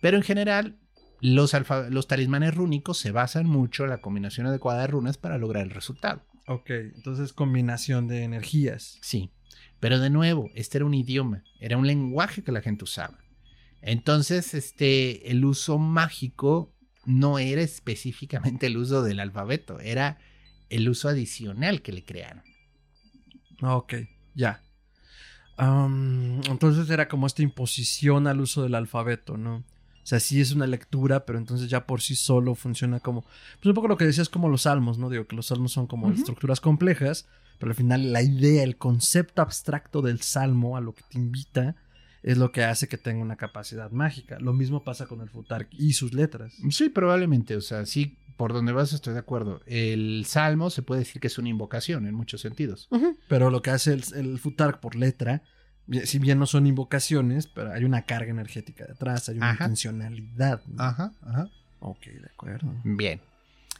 Pero 0.02 0.16
en 0.16 0.24
general, 0.24 0.76
los, 1.20 1.54
alfa- 1.54 1.88
los 1.88 2.08
talismanes 2.08 2.52
rúnicos 2.54 2.98
se 2.98 3.12
basan 3.12 3.46
mucho 3.46 3.84
en 3.84 3.90
la 3.90 3.98
combinación 3.98 4.48
adecuada 4.48 4.80
de 4.80 4.86
runas 4.88 5.16
para 5.16 5.38
lograr 5.38 5.62
el 5.62 5.70
resultado. 5.70 6.22
Ok, 6.48 6.70
entonces 6.70 7.34
combinación 7.34 8.08
de 8.08 8.24
energías. 8.24 8.98
Sí, 9.02 9.30
pero 9.80 10.00
de 10.00 10.08
nuevo, 10.08 10.50
este 10.54 10.78
era 10.78 10.86
un 10.86 10.94
idioma, 10.94 11.44
era 11.60 11.76
un 11.76 11.86
lenguaje 11.86 12.42
que 12.42 12.52
la 12.52 12.62
gente 12.62 12.84
usaba. 12.84 13.18
Entonces, 13.82 14.54
este, 14.54 15.30
el 15.30 15.44
uso 15.44 15.78
mágico 15.78 16.74
no 17.04 17.38
era 17.38 17.60
específicamente 17.60 18.66
el 18.66 18.78
uso 18.78 19.02
del 19.02 19.20
alfabeto, 19.20 19.78
era 19.78 20.18
el 20.70 20.88
uso 20.88 21.10
adicional 21.10 21.82
que 21.82 21.92
le 21.92 22.04
crearon. 22.04 22.42
Ok, 23.60 23.94
ya. 24.34 24.62
Am, 25.58 26.40
entonces 26.48 26.88
era 26.88 27.08
como 27.08 27.26
esta 27.26 27.42
imposición 27.42 28.26
al 28.26 28.40
uso 28.40 28.62
del 28.62 28.74
alfabeto, 28.74 29.36
¿no? 29.36 29.64
O 30.08 30.12
sea, 30.16 30.20
sí 30.20 30.40
es 30.40 30.52
una 30.52 30.66
lectura, 30.66 31.26
pero 31.26 31.38
entonces 31.38 31.68
ya 31.68 31.86
por 31.86 32.00
sí 32.00 32.16
solo 32.16 32.54
funciona 32.54 32.98
como... 32.98 33.24
Pues 33.60 33.66
un 33.66 33.74
poco 33.74 33.88
lo 33.88 33.98
que 33.98 34.06
decías 34.06 34.30
como 34.30 34.48
los 34.48 34.62
salmos, 34.62 34.96
¿no? 34.96 35.10
Digo 35.10 35.26
que 35.26 35.36
los 35.36 35.48
salmos 35.48 35.72
son 35.72 35.86
como 35.86 36.10
estructuras 36.10 36.62
complejas, 36.62 37.28
pero 37.58 37.72
al 37.72 37.74
final 37.74 38.10
la 38.10 38.22
idea, 38.22 38.62
el 38.62 38.78
concepto 38.78 39.42
abstracto 39.42 40.00
del 40.00 40.22
salmo 40.22 40.78
a 40.78 40.80
lo 40.80 40.94
que 40.94 41.02
te 41.10 41.18
invita 41.18 41.76
es 42.22 42.38
lo 42.38 42.52
que 42.52 42.64
hace 42.64 42.88
que 42.88 42.96
tenga 42.96 43.20
una 43.20 43.36
capacidad 43.36 43.90
mágica. 43.90 44.38
Lo 44.40 44.54
mismo 44.54 44.82
pasa 44.82 45.04
con 45.04 45.20
el 45.20 45.28
Futark 45.28 45.68
y 45.72 45.92
sus 45.92 46.14
letras. 46.14 46.54
Sí, 46.70 46.88
probablemente, 46.88 47.54
o 47.54 47.60
sea, 47.60 47.84
sí, 47.84 48.16
por 48.38 48.54
donde 48.54 48.72
vas 48.72 48.94
estoy 48.94 49.12
de 49.12 49.20
acuerdo. 49.20 49.60
El 49.66 50.24
salmo 50.24 50.70
se 50.70 50.80
puede 50.80 51.00
decir 51.00 51.20
que 51.20 51.26
es 51.26 51.36
una 51.36 51.50
invocación 51.50 52.06
en 52.06 52.14
muchos 52.14 52.40
sentidos. 52.40 52.88
Pero 53.28 53.50
lo 53.50 53.60
que 53.60 53.72
hace 53.72 53.92
el, 53.92 54.04
el 54.14 54.38
Futark 54.38 54.80
por 54.80 54.96
letra, 54.96 55.42
si 56.04 56.18
bien 56.18 56.38
no 56.38 56.46
son 56.46 56.66
invocaciones, 56.66 57.46
pero 57.46 57.72
hay 57.72 57.84
una 57.84 58.02
carga 58.02 58.30
energética 58.30 58.84
detrás, 58.86 59.28
hay 59.28 59.36
una 59.38 59.50
Ajá. 59.50 59.64
intencionalidad. 59.64 60.62
¿no? 60.66 60.82
Ajá, 60.82 61.12
ajá. 61.22 61.48
Ok, 61.80 62.06
de 62.06 62.26
acuerdo. 62.26 62.74
Bien. 62.84 63.20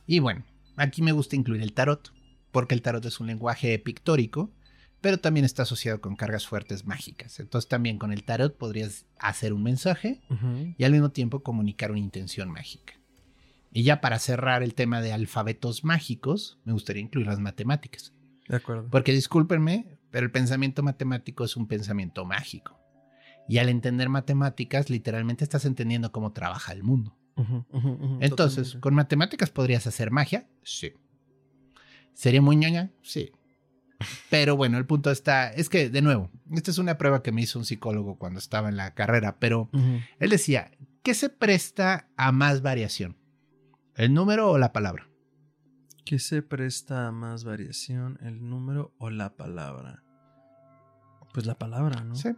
Y 0.07 0.21
bueno, 0.21 0.45
aquí 0.77 1.03
me 1.03 1.13
gusta 1.13 1.37
incluir 1.37 1.63
el 1.63 1.73
tarot, 1.73 2.13
porque 2.51 2.75
el 2.75 2.83
tarot 2.83 3.05
es 3.05 3.21
un 3.21 3.27
lenguaje 3.27 3.79
pictórico, 3.79 4.51
pero 5.01 5.19
también 5.19 5.45
está 5.45 5.63
asociado 5.63 6.01
con 6.01 6.17
cargas 6.17 6.47
fuertes 6.47 6.85
mágicas. 6.87 7.39
Entonces 7.41 7.69
también 7.69 7.99
con 7.99 8.13
el 8.13 8.25
tarot 8.25 8.57
podrías 8.57 9.07
hacer 9.19 9.53
un 9.53 9.63
mensaje 9.63 10.21
y 10.77 10.85
al 10.85 10.93
mismo 10.93 11.11
tiempo 11.11 11.43
comunicar 11.43 11.91
una 11.91 12.01
intención 12.01 12.51
mágica. 12.51 12.95
Y 13.71 13.83
ya 13.83 14.01
para 14.01 14.19
cerrar 14.19 14.63
el 14.63 14.75
tema 14.75 15.03
de 15.03 15.13
alfabetos 15.13 15.85
mágicos, 15.85 16.59
me 16.65 16.73
gustaría 16.73 17.03
incluir 17.03 17.27
las 17.27 17.39
matemáticas. 17.39 18.13
De 18.49 18.57
acuerdo. 18.57 18.89
Porque 18.91 19.13
discúlpenme, 19.13 19.98
pero 20.11 20.25
el 20.25 20.33
pensamiento 20.33 20.83
matemático 20.83 21.45
es 21.45 21.57
un 21.57 21.67
pensamiento 21.67 22.25
mágico. 22.25 22.79
Y 23.49 23.59
al 23.59 23.69
entender 23.69 24.09
matemáticas, 24.09 24.91
literalmente 24.91 25.45
estás 25.45 25.65
entendiendo 25.65 26.13
cómo 26.13 26.33
trabaja 26.33 26.73
el 26.73 26.83
mundo. 26.83 27.17
Entonces, 28.21 28.31
totalmente. 28.31 28.81
¿con 28.81 28.95
matemáticas 28.95 29.51
podrías 29.51 29.87
hacer 29.87 30.11
magia? 30.11 30.49
Sí. 30.63 30.93
¿Sería 32.13 32.43
muy 32.43 32.57
ñoña? 32.57 32.91
Sí. 33.01 33.33
Pero 34.29 34.57
bueno, 34.57 34.79
el 34.79 34.87
punto 34.87 35.11
está, 35.11 35.51
es 35.51 35.69
que, 35.69 35.89
de 35.89 36.03
nuevo, 36.03 36.31
esta 36.53 36.71
es 36.71 36.79
una 36.79 36.99
prueba 36.99 37.23
que 37.23 37.33
me 37.33 37.43
hizo 37.43 37.59
un 37.59 37.65
psicólogo 37.65 38.19
cuando 38.19 38.39
estaba 38.39 38.69
en 38.69 38.77
la 38.77 38.95
carrera, 38.95 39.39
pero 39.39 39.71
él 40.19 40.31
decía, 40.31 40.71
¿qué 41.03 41.15
se 41.15 41.31
presta 41.31 42.09
a 42.17 42.33
más 42.33 42.63
variación? 42.63 43.17
¿El 43.95 44.15
número 44.15 44.51
o 44.51 44.59
la 44.59 44.73
palabra? 44.73 45.08
¿Qué 46.09 46.19
se 46.19 46.41
presta 46.41 47.07
a 47.07 47.13
más 47.13 47.45
variación, 47.45 48.19
el 48.23 48.49
número 48.49 48.95
o 48.97 49.11
la 49.11 49.37
palabra? 49.37 50.03
Pues 51.35 51.45
la 51.45 51.59
palabra, 51.59 52.03
¿no? 52.03 52.15
Sí. 52.15 52.31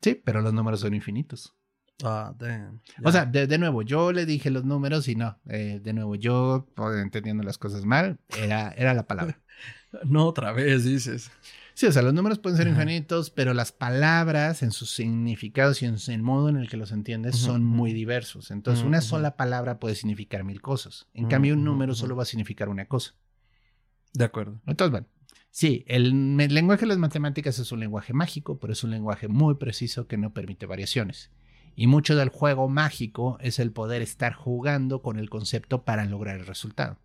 Sí, 0.00 0.14
pero 0.24 0.40
los 0.40 0.52
números 0.54 0.78
son 0.78 0.94
infinitos. 0.94 1.56
Ah, 2.04 2.32
damn. 2.38 2.80
O 3.04 3.10
Ya. 3.10 3.10
sea, 3.10 3.26
de, 3.26 3.48
de 3.48 3.58
nuevo, 3.58 3.82
yo 3.82 4.12
le 4.12 4.26
dije 4.26 4.48
los 4.50 4.64
números 4.64 5.08
y 5.08 5.16
no, 5.16 5.40
eh, 5.48 5.80
de 5.82 5.92
nuevo, 5.92 6.14
yo 6.14 6.68
pues, 6.76 6.96
entendiendo 7.02 7.42
las 7.42 7.58
cosas 7.58 7.84
mal, 7.84 8.20
era, 8.38 8.70
era 8.76 8.94
la 8.94 9.08
palabra. 9.08 9.36
no 10.04 10.26
otra 10.26 10.52
vez, 10.52 10.84
dices. 10.84 11.32
Sí, 11.74 11.86
o 11.86 11.92
sea, 11.92 12.02
los 12.02 12.12
números 12.14 12.38
pueden 12.38 12.56
ser 12.56 12.68
Ajá. 12.68 12.82
infinitos, 12.82 13.30
pero 13.30 13.54
las 13.54 13.72
palabras 13.72 14.62
en 14.62 14.70
sus 14.70 14.90
significados 14.90 15.82
y 15.82 15.86
en 15.86 15.96
el 16.08 16.22
modo 16.22 16.48
en 16.48 16.56
el 16.56 16.68
que 16.68 16.76
los 16.76 16.92
entiendes 16.92 17.36
son 17.36 17.64
muy 17.64 17.92
diversos. 17.92 18.50
Entonces, 18.50 18.84
una 18.84 18.98
ujú. 18.98 19.06
sola 19.06 19.36
palabra 19.36 19.78
puede 19.78 19.94
significar 19.94 20.44
mil 20.44 20.60
cosas. 20.60 21.06
En 21.14 21.24
Ujú, 21.24 21.30
cambio, 21.30 21.54
un 21.54 21.64
número 21.64 21.94
solo 21.94 22.16
va 22.16 22.24
a 22.24 22.26
significar 22.26 22.68
una 22.68 22.86
cosa. 22.86 23.14
De 24.12 24.24
acuerdo. 24.24 24.60
Entonces, 24.66 24.90
bueno, 24.90 25.06
sí, 25.50 25.84
el, 25.86 26.06
el 26.40 26.54
lenguaje 26.54 26.82
de 26.82 26.88
las 26.88 26.98
matemáticas 26.98 27.58
es 27.58 27.70
un 27.72 27.80
lenguaje 27.80 28.12
mágico, 28.12 28.58
pero 28.58 28.72
es 28.72 28.82
un 28.84 28.90
lenguaje 28.90 29.28
muy 29.28 29.54
preciso 29.54 30.06
que 30.06 30.18
no 30.18 30.32
permite 30.32 30.66
variaciones. 30.66 31.30
Y 31.76 31.86
mucho 31.86 32.16
del 32.16 32.28
juego 32.28 32.68
mágico 32.68 33.38
es 33.40 33.58
el 33.58 33.70
poder 33.72 34.02
estar 34.02 34.34
jugando 34.34 35.00
con 35.02 35.18
el 35.18 35.30
concepto 35.30 35.84
para 35.84 36.04
lograr 36.04 36.36
el 36.36 36.46
resultado. 36.46 36.98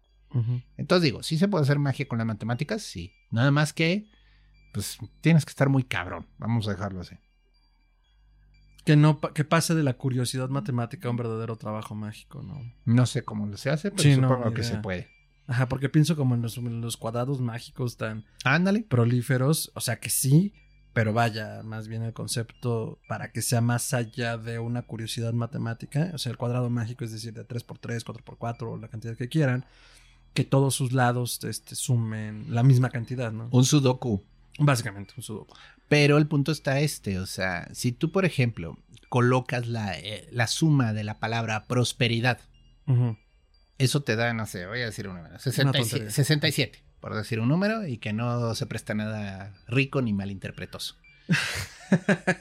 Entonces 0.76 1.04
digo, 1.04 1.24
¿sí 1.24 1.38
se 1.38 1.48
puede 1.48 1.64
hacer 1.64 1.80
magia 1.80 2.10
con 2.10 2.18
las 2.18 2.28
matemáticas? 2.28 2.82
Sí. 2.82 3.14
Nada 3.32 3.52
más 3.52 3.72
que, 3.72 4.10
pues 4.76 4.98
tienes 5.22 5.46
que 5.46 5.52
estar 5.52 5.70
muy 5.70 5.86
cabrón. 5.86 6.28
Vamos 6.38 6.68
a 6.68 6.72
dejarlo 6.72 7.00
así. 7.00 7.16
Que 8.84 8.98
no 8.98 9.22
que 9.22 9.46
pase 9.46 9.74
de 9.74 9.84
la 9.84 9.94
curiosidad 9.94 10.50
matemática 10.50 11.08
a 11.08 11.12
un 11.12 11.18
verdadero 11.18 11.56
trabajo 11.56 11.96
mágico, 11.96 12.44
¿no? 12.44 12.60
No 12.84 13.06
sé 13.06 13.24
cómo 13.24 13.56
se 13.56 13.70
hace, 13.70 13.90
pero 13.92 14.04
Sí, 14.04 14.16
supongo 14.16 14.54
que 14.54 14.64
se 14.64 14.76
puede. 14.80 15.10
Ajá, 15.48 15.70
porque 15.70 15.88
pienso 15.88 16.18
como 16.18 16.36
en 16.36 16.42
los, 16.42 16.58
en 16.58 16.82
los 16.82 16.98
cuadrados 16.98 17.40
mágicos 17.40 17.96
tan 17.96 18.26
Ándale. 18.44 18.82
prolíferos, 18.82 19.72
o 19.76 19.80
sea 19.80 20.02
que 20.02 20.10
sí, 20.10 20.54
pero 20.92 21.14
vaya, 21.14 21.64
más 21.64 21.88
bien 21.88 22.02
el 22.02 22.12
concepto 22.14 23.00
para 23.08 23.32
que 23.32 23.42
sea 23.42 23.62
más 23.62 23.94
allá 23.94 24.38
de 24.38 24.60
una 24.60 24.82
curiosidad 24.82 25.32
matemática, 25.32 26.12
o 26.14 26.18
sea, 26.18 26.32
el 26.32 26.38
cuadrado 26.38 26.70
mágico 26.70 27.06
es 27.06 27.14
decir, 27.14 27.34
de 27.34 27.48
3x3, 27.48 28.04
4x4, 28.04 28.64
o 28.64 28.78
la 28.78 28.90
cantidad 28.90 29.16
que 29.16 29.30
quieran, 29.30 29.66
que 30.34 30.44
todos 30.44 30.76
sus 30.76 30.92
lados 30.92 31.44
este, 31.46 31.76
sumen 31.76 32.54
la 32.54 32.62
misma 32.62 32.90
cantidad, 32.90 33.32
¿no? 33.32 33.48
Un 33.52 33.64
sudoku. 33.64 34.22
Básicamente, 34.58 35.14
un 35.18 35.24
sudoku. 35.24 35.56
Pero 35.88 36.18
el 36.18 36.28
punto 36.28 36.52
está 36.52 36.80
este, 36.80 37.20
o 37.20 37.26
sea, 37.26 37.68
si 37.74 37.92
tú, 37.92 38.12
por 38.12 38.26
ejemplo, 38.26 38.80
colocas 39.10 39.68
la, 39.68 39.98
eh, 39.98 40.28
la 40.32 40.48
suma 40.48 40.94
de 40.94 41.04
la 41.04 41.20
palabra 41.20 41.66
prosperidad, 41.66 42.40
eso 43.78 44.04
te 44.04 44.16
da, 44.16 44.34
no 44.34 44.46
sé, 44.46 44.66
voy 44.66 44.82
a 44.82 44.86
decir 44.86 45.08
un 45.08 45.16
número, 45.16 45.34
Una 45.34 45.40
67, 45.40 45.80
tontería. 45.80 46.12
67, 46.12 46.84
por 47.00 47.16
decir 47.16 47.40
un 47.40 47.50
número, 47.50 47.86
y 47.86 47.98
que 47.98 48.14
no 48.14 48.56
se 48.56 48.66
presta 48.66 48.94
nada 48.94 49.54
rico 49.68 50.02
ni 50.02 50.14
malinterpretoso. 50.14 50.96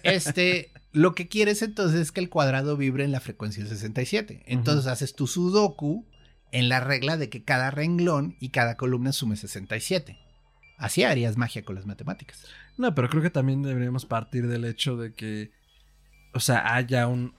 Este, 0.02 0.72
lo 0.92 1.14
que 1.14 1.28
quieres 1.28 1.60
entonces 1.60 2.00
es 2.00 2.12
que 2.12 2.20
el 2.20 2.30
cuadrado 2.30 2.78
vibre 2.78 3.04
en 3.04 3.12
la 3.12 3.20
frecuencia 3.20 3.66
67. 3.66 4.42
Entonces 4.46 4.86
haces 4.86 5.14
tu 5.14 5.26
sudoku 5.26 6.06
en 6.50 6.70
la 6.70 6.80
regla 6.80 7.18
de 7.18 7.28
que 7.28 7.44
cada 7.44 7.70
renglón 7.70 8.36
y 8.40 8.48
cada 8.48 8.76
columna 8.76 9.12
sume 9.12 9.36
67. 9.36 10.18
Así 10.76 11.04
harías 11.04 11.36
magia 11.36 11.64
con 11.64 11.76
las 11.76 11.86
matemáticas. 11.86 12.46
No, 12.76 12.94
pero 12.94 13.08
creo 13.08 13.22
que 13.22 13.30
también 13.30 13.62
deberíamos 13.62 14.06
partir 14.06 14.48
del 14.48 14.64
hecho 14.64 14.96
de 14.96 15.14
que, 15.14 15.52
o 16.32 16.40
sea, 16.40 16.74
haya 16.74 17.06
un, 17.06 17.34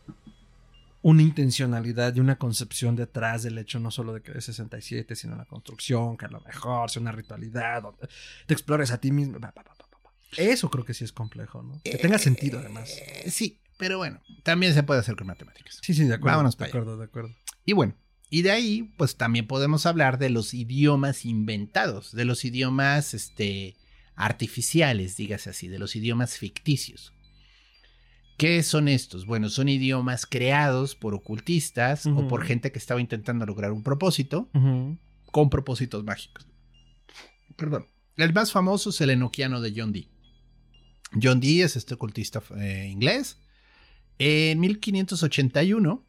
una 1.02 1.22
intencionalidad 1.22 2.16
y 2.16 2.20
una 2.20 2.38
concepción 2.38 2.96
detrás 2.96 3.44
del 3.44 3.58
hecho, 3.58 3.80
no 3.80 3.92
solo 3.92 4.14
de 4.14 4.22
que 4.22 4.32
es 4.38 4.46
67, 4.46 5.16
sino 5.16 5.36
la 5.36 5.46
construcción, 5.46 6.18
que 6.18 6.26
a 6.26 6.30
lo 6.30 6.42
mejor 6.42 6.90
sea 6.90 7.02
una 7.02 7.12
ritualidad, 7.12 7.84
donde 7.84 8.08
te 8.48 8.54
explores 8.54 8.92
a 8.92 9.00
ti 9.00 9.12
mismo. 9.12 9.38
Eso 10.38 10.70
creo 10.70 10.86
que 10.86 10.94
sí 10.94 11.04
es 11.04 11.12
complejo, 11.12 11.62
¿no? 11.62 11.80
Que 11.84 11.98
tenga 11.98 12.18
sentido, 12.18 12.60
además. 12.60 12.90
Eh, 12.98 13.30
sí, 13.30 13.60
pero 13.78 13.98
bueno, 13.98 14.20
también 14.44 14.74
se 14.74 14.84
puede 14.84 15.02
hacer 15.02 15.16
con 15.16 15.28
matemáticas. 15.28 15.80
Sí, 15.82 15.94
sí, 15.94 16.06
de 16.06 16.16
acuerdo. 16.16 16.38
vámonos 16.38 16.56
de 16.56 16.60
para 16.60 16.70
allá. 16.70 16.80
acuerdo, 16.80 16.98
de 16.98 17.06
acuerdo. 17.06 17.36
Y 17.66 17.74
bueno, 17.74 17.94
y 18.36 18.42
de 18.42 18.52
ahí, 18.52 18.92
pues 18.98 19.16
también 19.16 19.48
podemos 19.48 19.86
hablar 19.86 20.18
de 20.18 20.30
los 20.30 20.54
idiomas 20.54 21.24
inventados, 21.24 22.12
de 22.12 22.26
los 22.26 22.44
idiomas 22.44 23.14
este, 23.14 23.78
artificiales, 24.18 25.16
dígase 25.16 25.52
así, 25.52 25.70
de 25.70 25.80
los 25.80 25.96
idiomas 25.96 26.38
ficticios. 26.38 27.14
¿Qué 28.36 28.62
son 28.64 28.90
estos? 28.90 29.26
Bueno, 29.26 29.48
son 29.48 29.70
idiomas 29.70 30.26
creados 30.26 30.96
por 30.96 31.14
ocultistas 31.14 32.08
o 32.08 32.28
por 32.28 32.44
gente 32.44 32.74
que 32.74 32.78
estaba 32.78 33.00
intentando 33.00 33.46
lograr 33.46 33.72
un 33.72 33.84
propósito 33.84 34.50
con 35.32 35.50
propósitos 35.50 36.04
mágicos. 36.04 36.46
Perdón. 37.56 37.86
El 38.18 38.34
más 38.34 38.52
famoso 38.52 38.90
es 38.90 39.00
el 39.00 39.12
enoquiano 39.12 39.62
de 39.62 39.74
John 39.74 39.94
Dee. 39.94 40.10
John 41.24 41.40
Dee 41.40 41.62
es 41.62 41.78
este 41.78 41.94
ocultista 41.94 42.44
eh, 42.58 42.90
inglés. 42.92 43.38
En 44.20 44.60
1581, 44.60 46.06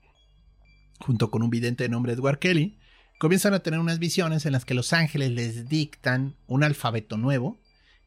junto 0.99 1.31
con 1.31 1.43
un 1.43 1.51
vidente 1.51 1.85
de 1.85 1.89
nombre 1.89 2.13
Edward 2.13 2.39
Kelly, 2.39 2.79
comienzan 3.19 3.55
a 3.55 3.61
tener 3.61 3.81
unas 3.81 3.99
visiones 3.99 4.47
en 4.47 4.53
las 4.53 4.65
que 4.65 4.75
los 4.75 4.93
ángeles 4.93 5.31
les 5.31 5.69
dictan 5.69 6.35
un 6.47 6.65
alfabeto 6.65 7.17
nuevo, 7.17 7.59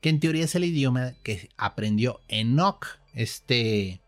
que 0.02 0.10
en 0.10 0.20
teoría 0.20 0.46
es 0.46 0.56
el 0.56 0.64
idioma 0.64 1.14
que 1.24 1.50
aprendió 1.58 2.22
Enoch, 2.28 2.86
este, 3.14 4.02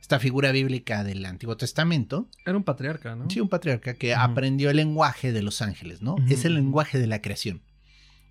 esta 0.00 0.18
figura 0.18 0.50
bíblica 0.50 1.04
del 1.04 1.24
Antiguo 1.24 1.56
Testamento, 1.56 2.28
Era 2.44 2.56
un 2.56 2.64
patriarca, 2.64 3.14
¿no? 3.14 3.30
Sí, 3.30 3.40
un 3.40 3.48
patriarca 3.48 3.94
que 3.94 4.14
aprendió 4.14 4.70
el 4.70 4.76
lenguaje 4.76 5.32
de 5.32 5.42
los 5.42 5.62
ángeles, 5.62 6.02
¿no? 6.02 6.16
Es 6.28 6.44
el 6.44 6.54
lenguaje 6.54 6.98
de 6.98 7.06
la 7.06 7.22
creación. 7.22 7.62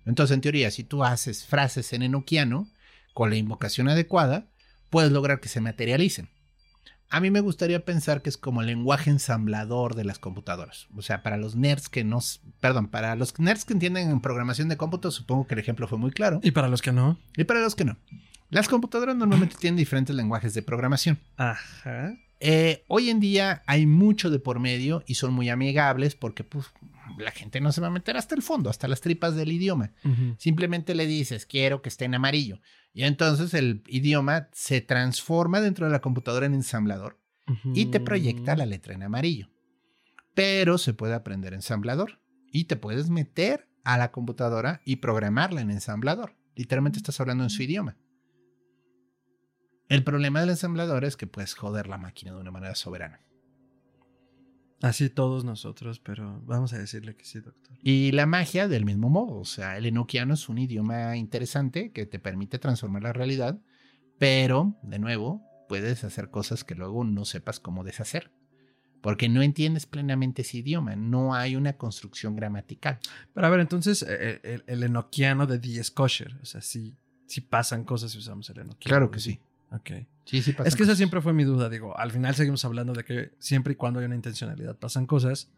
Entonces, 0.04 0.34
en 0.34 0.40
teoría, 0.40 0.70
si 0.70 0.84
tú 0.84 1.04
haces 1.04 1.46
frases 1.46 1.92
en 1.92 2.02
enoquiano 2.02 2.68
con 3.14 3.30
la 3.30 3.36
invocación 3.36 3.88
adecuada, 3.88 4.46
puedes 4.88 5.12
lograr 5.12 5.40
que 5.40 5.48
se 5.48 5.60
materialicen. 5.60 6.28
A 7.10 7.20
mí 7.20 7.30
me 7.30 7.40
gustaría 7.40 7.84
pensar 7.84 8.22
que 8.22 8.28
es 8.30 8.36
como 8.36 8.60
el 8.60 8.68
lenguaje 8.68 9.10
ensamblador 9.10 9.96
de 9.96 10.04
las 10.04 10.18
computadoras. 10.18 10.86
O 10.96 11.02
sea, 11.02 11.22
para 11.22 11.36
los 11.36 11.56
nerds 11.56 11.88
que 11.88 12.04
no... 12.04 12.20
Perdón, 12.60 12.88
para 12.88 13.16
los 13.16 13.38
nerds 13.38 13.64
que 13.64 13.72
entienden 13.72 14.10
en 14.10 14.20
programación 14.20 14.68
de 14.68 14.76
cómputo, 14.76 15.10
supongo 15.10 15.46
que 15.46 15.54
el 15.54 15.60
ejemplo 15.60 15.88
fue 15.88 15.98
muy 15.98 16.12
claro. 16.12 16.40
Y 16.42 16.52
para 16.52 16.68
los 16.68 16.82
que 16.82 16.92
no. 16.92 17.18
Y 17.36 17.44
para 17.44 17.60
los 17.60 17.74
que 17.74 17.84
no. 17.84 17.96
Las 18.48 18.68
computadoras 18.68 19.16
normalmente 19.16 19.56
tienen 19.58 19.76
diferentes 19.76 20.14
lenguajes 20.14 20.54
de 20.54 20.62
programación. 20.62 21.18
Ajá. 21.36 22.14
Eh, 22.40 22.84
hoy 22.88 23.10
en 23.10 23.20
día 23.20 23.62
hay 23.66 23.86
mucho 23.86 24.30
de 24.30 24.38
por 24.38 24.60
medio 24.60 25.02
y 25.06 25.16
son 25.16 25.32
muy 25.34 25.50
amigables 25.50 26.14
porque 26.14 26.42
pues, 26.42 26.66
la 27.18 27.32
gente 27.32 27.60
no 27.60 27.70
se 27.70 27.82
va 27.82 27.88
a 27.88 27.90
meter 27.90 28.16
hasta 28.16 28.34
el 28.34 28.42
fondo, 28.42 28.70
hasta 28.70 28.88
las 28.88 29.02
tripas 29.02 29.36
del 29.36 29.52
idioma. 29.52 29.92
Simplemente 30.38 30.94
le 30.94 31.06
dices, 31.06 31.44
quiero 31.44 31.82
que 31.82 31.90
esté 31.90 32.06
en 32.06 32.14
amarillo. 32.14 32.60
Y 32.92 33.04
entonces 33.04 33.54
el 33.54 33.82
idioma 33.86 34.48
se 34.52 34.80
transforma 34.80 35.60
dentro 35.60 35.86
de 35.86 35.92
la 35.92 36.00
computadora 36.00 36.46
en 36.46 36.54
ensamblador 36.54 37.18
y 37.74 37.86
te 37.86 38.00
proyecta 38.00 38.56
la 38.56 38.66
letra 38.66 38.94
en 38.94 39.02
amarillo. 39.02 39.50
Pero 40.34 40.78
se 40.78 40.94
puede 40.94 41.14
aprender 41.14 41.54
ensamblador 41.54 42.20
y 42.52 42.64
te 42.64 42.76
puedes 42.76 43.10
meter 43.10 43.68
a 43.84 43.98
la 43.98 44.12
computadora 44.12 44.82
y 44.84 44.96
programarla 44.96 45.60
en 45.60 45.70
ensamblador. 45.70 46.36
Literalmente 46.54 46.98
estás 46.98 47.20
hablando 47.20 47.44
en 47.44 47.50
su 47.50 47.62
idioma. 47.62 47.96
El 49.88 50.04
problema 50.04 50.40
del 50.40 50.50
ensamblador 50.50 51.04
es 51.04 51.16
que 51.16 51.26
puedes 51.26 51.54
joder 51.54 51.88
la 51.88 51.98
máquina 51.98 52.32
de 52.32 52.38
una 52.38 52.52
manera 52.52 52.76
soberana. 52.76 53.20
Así 54.82 55.10
todos 55.10 55.44
nosotros, 55.44 56.00
pero 56.00 56.40
vamos 56.46 56.72
a 56.72 56.78
decirle 56.78 57.14
que 57.14 57.24
sí, 57.24 57.40
doctor. 57.40 57.76
Y 57.82 58.12
la 58.12 58.24
magia 58.24 58.66
del 58.66 58.86
mismo 58.86 59.10
modo, 59.10 59.36
o 59.36 59.44
sea, 59.44 59.76
el 59.76 59.84
enoquiano 59.84 60.34
es 60.34 60.48
un 60.48 60.58
idioma 60.58 61.16
interesante 61.16 61.92
que 61.92 62.06
te 62.06 62.18
permite 62.18 62.58
transformar 62.58 63.02
la 63.02 63.12
realidad, 63.12 63.60
pero, 64.18 64.78
de 64.82 64.98
nuevo, 64.98 65.42
puedes 65.68 66.02
hacer 66.04 66.30
cosas 66.30 66.64
que 66.64 66.74
luego 66.74 67.04
no 67.04 67.26
sepas 67.26 67.60
cómo 67.60 67.84
deshacer, 67.84 68.30
porque 69.02 69.28
no 69.28 69.42
entiendes 69.42 69.84
plenamente 69.84 70.42
ese 70.42 70.58
idioma, 70.58 70.96
no 70.96 71.34
hay 71.34 71.56
una 71.56 71.74
construcción 71.74 72.34
gramatical. 72.34 73.00
Pero 73.34 73.46
a 73.46 73.50
ver, 73.50 73.60
entonces, 73.60 74.04
eh, 74.08 74.40
el, 74.42 74.64
el 74.66 74.82
enoquiano 74.82 75.46
de 75.46 75.58
Die 75.58 75.82
kosher. 75.94 76.36
O 76.42 76.46
sea, 76.46 76.60
sí, 76.62 76.96
sí 77.26 77.40
pasan 77.42 77.84
cosas 77.84 78.12
si 78.12 78.18
usamos 78.18 78.48
el 78.50 78.60
enoquiano. 78.60 78.78
Claro 78.90 79.10
que 79.10 79.20
sí. 79.20 79.40
Ok. 79.72 79.90
Sí, 80.24 80.42
sí 80.42 80.52
pasa. 80.52 80.68
Es 80.68 80.76
que 80.76 80.82
esa 80.84 80.94
siempre 80.96 81.20
fue 81.20 81.32
mi 81.32 81.44
duda. 81.44 81.68
Digo, 81.68 81.96
al 81.98 82.10
final 82.12 82.34
seguimos 82.34 82.64
hablando 82.64 82.92
de 82.92 83.04
que 83.04 83.32
siempre 83.38 83.72
y 83.72 83.76
cuando 83.76 84.00
hay 84.00 84.06
una 84.06 84.14
intencionalidad 84.16 84.76
pasan 84.76 85.06
cosas. 85.06 85.48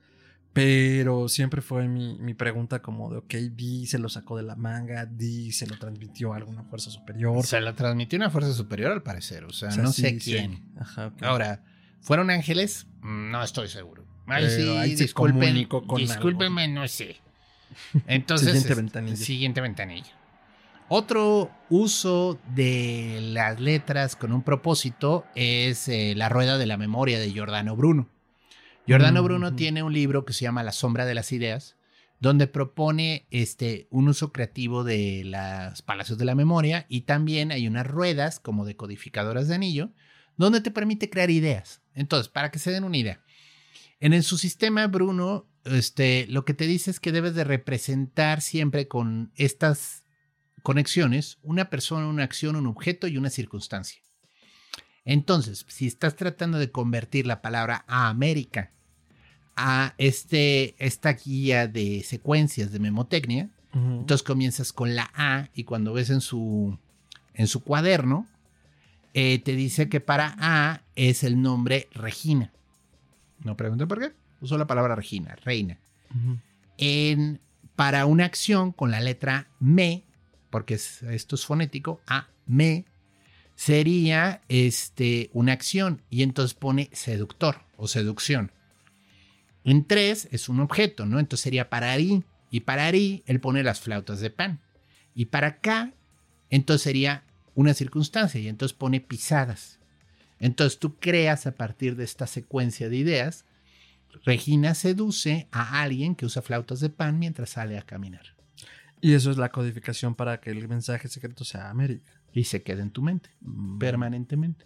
Pero 0.53 1.31
siempre 1.31 1.63
fue 1.63 1.89
mi, 1.89 2.19
mi 2.19 2.35
pregunta 2.35 2.83
como 2.83 3.11
de, 3.11 3.17
ok, 3.19 3.35
Di 3.55 3.87
se 3.87 3.99
lo 3.99 4.11
sacó 4.11 4.37
de 4.37 4.43
la 4.43 4.55
manga, 4.55 5.07
Di 5.07 5.51
se 5.51 5.67
lo 5.67 5.79
transmitió 5.79 6.35
a 6.35 6.37
alguna 6.37 6.63
fuerza 6.65 6.91
superior. 6.91 7.43
Se 7.47 7.59
la 7.63 7.75
transmitió 7.75 8.19
una 8.19 8.29
fuerza 8.29 8.53
superior 8.53 8.93
al 8.93 9.03
parecer, 9.03 9.45
o 9.45 9.53
sea, 9.53 9.69
O 9.69 9.73
sea, 9.73 9.83
no 9.83 9.93
sí, 9.93 10.03
sé 10.03 10.21
sí. 10.21 10.31
quién. 10.33 10.63
Ajá. 10.79 11.11
Ahora, 11.23 11.65
¿fueron 12.03 12.29
ángeles? 12.31 12.87
Mm, 13.01 13.31
No 13.31 13.43
estoy 13.43 13.69
seguro. 13.69 14.05
Ay, 14.27 14.49
sí, 14.51 14.69
ahí 14.77 14.95
se 14.97 15.05
disculpen, 15.05 15.41
comunicó 15.41 15.87
con 15.87 15.99
discúlpenme, 15.99 16.69
no 16.69 16.87
sé. 16.87 17.17
Entonces, 18.07 18.49
Siguiente 18.49 18.73
es- 18.73 18.77
ventanilla. 18.77 19.17
Siguiente 19.17 19.61
ventanilla. 19.63 20.13
Otro 20.89 21.51
uso 21.71 22.39
de 22.55 23.19
las 23.23 23.61
letras 23.61 24.17
con 24.17 24.33
un 24.33 24.43
propósito 24.43 25.25
es 25.35 25.89
eh, 25.89 26.15
la 26.17 26.29
rueda 26.29 26.59
de 26.59 26.67
la 26.67 26.77
memoria 26.77 27.19
de 27.19 27.31
Giordano 27.31 27.77
Bruno. 27.77 28.09
Giordano 28.87 29.23
Mm, 29.23 29.25
Bruno 29.25 29.55
tiene 29.55 29.83
un 29.83 29.93
libro 29.93 30.25
que 30.25 30.33
se 30.33 30.43
llama 30.43 30.63
La 30.63 30.73
sombra 30.73 31.07
de 31.07 31.15
las 31.15 31.33
ideas, 31.33 31.77
donde 32.21 32.47
propone 32.47 33.27
este, 33.31 33.89
un 33.91 34.09
uso 34.09 34.33
creativo 34.33 34.85
de 34.85 35.23
los 35.25 35.83
palacios 35.83 36.19
de 36.19 36.25
la 36.25 36.35
memoria 36.35 36.87
y 36.89 37.03
también 37.03 37.53
hay 37.53 37.67
unas 37.67 37.87
ruedas 37.87 38.39
como 38.39 38.65
decodificadoras 38.65 39.49
de 39.49 39.55
anillo, 39.55 39.91
donde 40.37 40.61
te 40.61 40.71
permite 40.71 41.11
crear 41.11 41.31
ideas. 41.31 41.83
Entonces, 41.95 42.29
para 42.29 42.51
que 42.51 42.59
se 42.59 42.71
den 42.71 42.85
una 42.85 42.97
idea, 42.97 43.23
en 44.01 44.23
su 44.25 44.37
sistema, 44.37 44.87
Bruno, 44.89 45.47
este, 45.65 46.27
lo 46.29 46.45
que 46.45 46.55
te 46.55 46.67
dice 46.67 46.91
es 46.91 46.99
que 46.99 47.13
debes 47.13 47.37
de 47.37 47.45
representar 47.45 48.41
siempre 48.41 48.89
con 48.89 49.31
estas 49.37 50.02
conexiones 50.63 51.39
una 51.43 51.71
persona, 51.71 52.07
una 52.07 52.25
acción, 52.25 52.57
un 52.57 52.67
objeto 52.67 53.07
y 53.07 53.17
una 53.17 53.31
circunstancia. 53.31 54.01
Entonces, 55.05 55.65
si 55.69 55.87
estás 55.87 56.17
tratando 56.17 56.59
de 56.59 56.71
convertir 56.71 57.27
la 57.27 57.43
palabra 57.43 57.85
a 57.89 58.09
América 58.09 58.71
a 59.57 59.95
este, 59.99 60.75
esta 60.79 61.13
guía 61.13 61.69
de 61.69 62.03
secuencias 62.05 62.73
de 62.73 62.79
memotecnia, 62.79 63.51
entonces 63.75 64.23
comienzas 64.23 64.73
con 64.73 64.95
la 64.95 65.11
A 65.15 65.49
y 65.55 65.65
cuando 65.65 65.95
ves 65.95 66.11
en 66.11 66.21
su, 66.21 66.79
en 67.35 67.47
su 67.47 67.63
cuaderno, 67.63 68.27
eh, 69.15 69.39
te 69.41 69.55
dice 69.55 69.89
que 69.89 70.01
para 70.01 70.37
A 70.39 70.83
es 70.95 71.25
el 71.25 71.41
nombre 71.41 71.89
Regina. 71.93 72.53
No 73.41 73.57
pregunto 73.57 73.89
por 73.89 73.99
qué. 73.99 74.13
Uso 74.41 74.59
la 74.59 74.67
palabra 74.67 74.95
Regina, 74.95 75.37
reina. 75.45 75.79
en, 76.77 77.41
para 77.77 78.07
una 78.07 78.25
acción 78.25 78.73
con 78.73 78.91
la 78.91 79.01
letra 79.01 79.49
me, 79.59 80.05
porque 80.53 80.75
esto 80.75 81.35
es 81.35 81.47
fonético, 81.47 82.03
A, 82.07 82.29
me, 82.47 82.85
sería 83.57 84.43
este, 84.49 85.31
una 85.33 85.53
acción 85.53 86.03
y 86.11 86.23
entonces 86.23 86.55
pone 86.55 86.91
seductor 86.93 87.63
o 87.77 87.89
seducción. 87.89 88.53
En 89.65 89.87
tres 89.87 90.29
es 90.31 90.51
un 90.51 90.61
objeto, 90.61 91.07
¿no? 91.07 91.19
Entonces 91.19 91.43
sería 91.43 91.71
para 91.71 91.91
ahí. 91.91 92.23
Y 92.51 92.61
para 92.61 92.85
ahí 92.85 93.23
él 93.27 93.41
pone 93.41 93.63
las 93.63 93.81
flautas 93.81 94.21
de 94.21 94.29
pan. 94.29 94.61
Y 95.15 95.27
para 95.27 95.47
acá, 95.47 95.95
entonces 96.51 96.83
sería 96.83 97.25
una 97.55 97.73
circunstancia 97.73 98.39
y 98.39 98.49
entonces 98.49 98.77
pone 98.77 99.01
pisadas. 99.01 99.79
Entonces 100.39 100.79
tú 100.79 100.97
creas 100.99 101.47
a 101.47 101.53
partir 101.53 101.97
de 101.97 102.05
esta 102.05 102.27
secuencia 102.27 102.91
de 102.91 102.97
ideas, 102.97 103.47
Regina 104.27 104.75
seduce 104.75 105.49
a 105.51 105.81
alguien 105.81 106.15
que 106.15 106.27
usa 106.27 106.43
flautas 106.43 106.81
de 106.81 106.91
pan 106.91 107.19
mientras 107.19 107.51
sale 107.51 107.79
a 107.79 107.83
caminar. 107.83 108.42
Y 109.03 109.15
eso 109.15 109.33
es 109.33 109.37
la 109.37 109.51
codificación 109.51 110.15
para 110.15 110.41
que 110.41 110.51
el 110.51 110.69
mensaje 110.69 111.09
secreto 111.09 111.45
sea 111.45 111.69
América. 111.71 112.13
Y 112.33 112.45
se 112.45 112.63
quede 112.63 112.83
en 112.83 112.93
tu 112.93 113.03
mente, 113.03 113.31
mm. 113.41 113.79
permanentemente. 113.79 114.65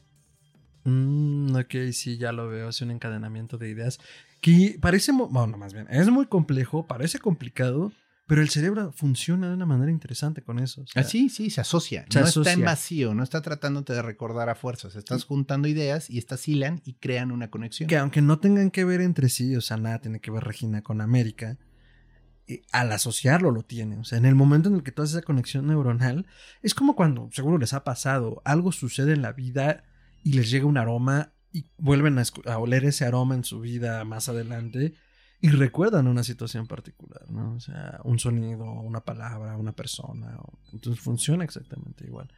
Mm, 0.84 1.56
ok, 1.56 1.90
sí, 1.92 2.18
ya 2.18 2.32
lo 2.32 2.46
veo. 2.46 2.68
Es 2.68 2.82
un 2.82 2.90
encadenamiento 2.90 3.56
de 3.56 3.70
ideas 3.70 3.98
que 4.42 4.78
parece, 4.80 5.10
bueno, 5.12 5.56
más 5.56 5.72
bien, 5.72 5.86
es 5.90 6.08
muy 6.10 6.26
complejo, 6.26 6.86
parece 6.86 7.18
complicado, 7.18 7.92
pero 8.26 8.42
el 8.42 8.50
cerebro 8.50 8.92
funciona 8.92 9.48
de 9.48 9.54
una 9.54 9.64
manera 9.64 9.90
interesante 9.90 10.42
con 10.42 10.58
eso. 10.58 10.84
Ah, 10.94 11.02
sí, 11.02 11.30
sí, 11.30 11.48
se 11.48 11.62
asocia. 11.62 12.04
no 12.14 12.20
está 12.20 12.52
en 12.52 12.62
vacío, 12.62 13.14
no 13.14 13.22
está 13.22 13.40
tratándote 13.40 13.94
de 13.94 14.02
recordar 14.02 14.50
a 14.50 14.54
fuerzas. 14.54 14.96
Estás 14.96 15.24
juntando 15.24 15.66
ideas 15.66 16.10
y 16.10 16.18
estas 16.18 16.46
hilan 16.46 16.82
y 16.84 16.94
crean 16.94 17.32
una 17.32 17.50
conexión. 17.50 17.88
Que 17.88 17.96
aunque 17.96 18.20
no 18.20 18.38
tengan 18.38 18.70
que 18.70 18.84
ver 18.84 19.00
entre 19.00 19.30
sí, 19.30 19.56
o 19.56 19.62
sea, 19.62 19.78
nada 19.78 20.00
tiene 20.00 20.20
que 20.20 20.30
ver 20.30 20.44
Regina 20.44 20.82
con 20.82 21.00
América, 21.00 21.56
eh, 22.48 22.62
al 22.72 22.92
asociarlo 22.92 23.50
lo 23.50 23.62
tiene. 23.62 23.98
O 23.98 24.04
sea, 24.04 24.18
en 24.18 24.24
el 24.24 24.34
momento 24.34 24.68
en 24.68 24.76
el 24.76 24.82
que 24.82 24.92
tú 24.92 25.02
haces 25.02 25.16
esa 25.16 25.24
conexión 25.24 25.66
neuronal, 25.66 26.26
es 26.62 26.74
como 26.74 26.94
cuando, 26.94 27.28
seguro 27.32 27.58
les 27.58 27.72
ha 27.72 27.84
pasado, 27.84 28.42
algo 28.44 28.72
sucede 28.72 29.12
en 29.12 29.22
la 29.22 29.32
vida 29.32 29.84
y 30.22 30.34
les 30.34 30.50
llega 30.50 30.66
un 30.66 30.78
aroma 30.78 31.32
y 31.52 31.66
vuelven 31.78 32.18
a, 32.18 32.58
oler 32.58 32.84
ese 32.84 33.04
aroma 33.04 33.34
en 33.34 33.44
su 33.44 33.60
vida 33.60 34.04
más 34.04 34.28
adelante 34.28 34.94
y 35.40 35.48
recuerdan 35.48 36.06
una 36.06 36.22
situación 36.22 36.66
particular, 36.66 37.30
¿no? 37.30 37.54
O 37.54 37.60
sea, 37.60 38.00
un 38.04 38.18
sonido, 38.18 38.64
una 38.64 39.00
palabra, 39.00 39.56
una 39.56 39.72
persona. 39.72 40.38
Entonces 40.72 41.02
funciona 41.02 41.44
exactamente 41.44 42.06
igual. 42.06 42.30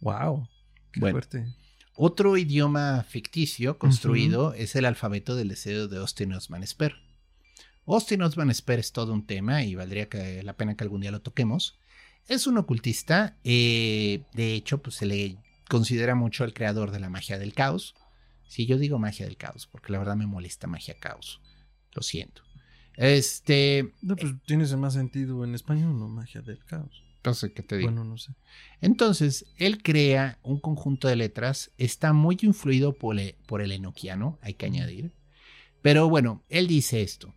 ¡Wow! 0.00 0.48
¡Qué 0.92 1.00
fuerte! 1.00 1.46
Otro 1.94 2.36
idioma 2.36 3.04
ficticio 3.08 3.78
construido 3.78 4.52
es 4.52 4.76
el 4.76 4.84
alfabeto 4.84 5.34
del 5.34 5.48
deseo 5.48 5.88
de 5.88 5.96
Austin 5.96 6.34
Osman 6.34 6.66
Spare. 6.66 7.05
Austin 7.86 8.22
Osman 8.22 8.52
Spare 8.52 8.80
es 8.80 8.92
todo 8.92 9.12
un 9.12 9.26
tema 9.26 9.62
y 9.62 9.74
valdría 9.74 10.08
la 10.42 10.56
pena 10.56 10.76
que 10.76 10.84
algún 10.84 11.00
día 11.00 11.12
lo 11.12 11.22
toquemos. 11.22 11.78
Es 12.26 12.46
un 12.46 12.58
ocultista, 12.58 13.36
eh, 13.44 14.24
de 14.34 14.54
hecho, 14.54 14.82
pues 14.82 14.96
se 14.96 15.06
le 15.06 15.38
considera 15.68 16.16
mucho 16.16 16.44
el 16.44 16.52
creador 16.52 16.90
de 16.90 16.98
la 16.98 17.08
magia 17.08 17.38
del 17.38 17.54
caos. 17.54 17.94
Si 18.48 18.66
yo 18.66 18.78
digo 18.78 18.98
magia 18.98 19.26
del 19.26 19.36
caos, 19.36 19.68
porque 19.70 19.92
la 19.92 19.98
verdad 19.98 20.16
me 20.16 20.26
molesta 20.26 20.66
magia 20.66 20.98
caos. 20.98 21.40
Lo 21.92 22.02
siento. 22.02 22.42
Este. 22.94 23.92
No, 24.02 24.16
pues 24.16 24.32
tiene 24.46 24.64
más 24.76 24.94
sentido 24.94 25.44
en 25.44 25.54
español, 25.54 25.98
¿no? 25.98 26.08
Magia 26.08 26.42
del 26.42 26.64
caos. 26.64 27.04
Entonces, 27.16 27.52
¿qué 27.54 27.62
te 27.62 27.76
digo? 27.76 27.90
Bueno, 27.90 28.04
no 28.04 28.18
sé. 28.18 28.32
Entonces, 28.80 29.46
él 29.58 29.82
crea 29.82 30.38
un 30.42 30.60
conjunto 30.60 31.08
de 31.08 31.16
letras. 31.16 31.72
Está 31.76 32.12
muy 32.12 32.38
influido 32.42 32.96
por, 32.96 33.16
por 33.46 33.62
el 33.62 33.72
enoquiano, 33.72 34.38
hay 34.42 34.54
que 34.54 34.66
añadir. 34.66 35.12
Pero 35.82 36.08
bueno, 36.08 36.44
él 36.48 36.66
dice 36.66 37.02
esto. 37.02 37.34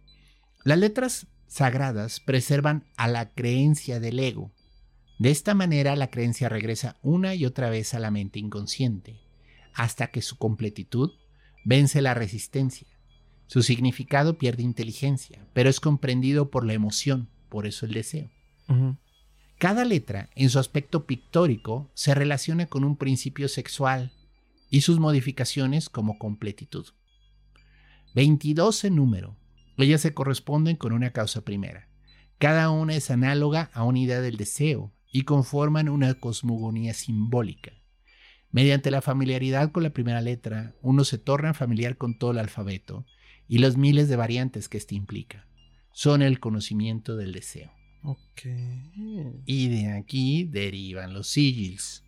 Las 0.70 0.78
letras 0.78 1.26
sagradas 1.48 2.20
preservan 2.20 2.86
a 2.96 3.08
la 3.08 3.32
creencia 3.32 4.00
del 4.00 4.20
ego. 4.20 4.52
De 5.18 5.32
esta 5.32 5.56
manera, 5.56 5.96
la 5.96 6.12
creencia 6.12 6.48
regresa 6.48 6.96
una 7.02 7.34
y 7.34 7.48
otra 7.48 7.72
vez 7.72 7.96
a 7.96 8.00
la 8.00 8.12
mente 8.12 8.38
inconsciente 8.38 9.20
hasta 9.74 10.12
que 10.12 10.22
su 10.22 10.38
completitud 10.38 11.10
vence 11.66 12.04
la 12.04 12.14
resistencia. 12.14 12.88
Su 13.48 13.64
significado 13.64 14.38
pierde 14.38 14.62
inteligencia, 14.62 15.44
pero 15.54 15.72
es 15.72 15.80
comprendido 15.80 16.52
por 16.52 16.64
la 16.64 16.74
emoción, 16.74 17.30
por 17.50 17.66
eso 17.66 17.88
el 17.88 17.94
deseo. 17.94 18.30
Cada 19.58 19.86
letra, 19.86 20.30
en 20.36 20.52
su 20.52 20.60
aspecto 20.60 21.08
pictórico, 21.08 21.90
se 21.96 22.14
relaciona 22.14 22.68
con 22.68 22.84
un 22.84 22.96
principio 22.96 23.48
sexual 23.48 24.12
y 24.70 24.82
sus 24.82 25.00
modificaciones 25.00 25.90
como 25.90 26.20
completitud. 26.20 26.86
22 28.14 28.84
en 28.84 28.98
número. 28.98 29.36
Ellas 29.84 30.02
se 30.02 30.14
corresponden 30.14 30.76
con 30.76 30.92
una 30.92 31.12
causa 31.12 31.42
primera. 31.42 31.88
Cada 32.38 32.70
una 32.70 32.96
es 32.96 33.12
análoga 33.12 33.70
a 33.74 33.84
una 33.84 34.00
idea 34.00 34.22
del 34.22 34.38
deseo 34.38 34.94
y 35.12 35.24
conforman 35.24 35.90
una 35.90 36.14
cosmogonía 36.16 36.94
simbólica. 36.94 37.72
Mediante 38.52 38.92
la 38.92 39.02
familiaridad 39.02 39.72
con 39.72 39.84
la 39.84 39.92
primera 39.92 40.22
letra, 40.22 40.74
uno 40.82 41.04
se 41.04 41.18
torna 41.18 41.54
familiar 41.54 41.98
con 41.98 42.18
todo 42.18 42.32
el 42.32 42.40
alfabeto 42.40 43.06
y 43.48 43.60
los 43.60 43.78
miles 43.78 44.10
de 44.10 44.16
variantes 44.16 44.70
que 44.70 44.78
éste 44.78 44.96
implica. 44.96 45.48
Son 45.92 46.22
el 46.22 46.40
conocimiento 46.40 47.16
del 47.16 47.32
deseo. 47.32 47.72
Ok. 48.04 48.46
Y 49.46 49.68
de 49.68 49.92
aquí 49.92 50.46
derivan 50.46 51.14
los 51.14 51.28
sigils. 51.28 52.04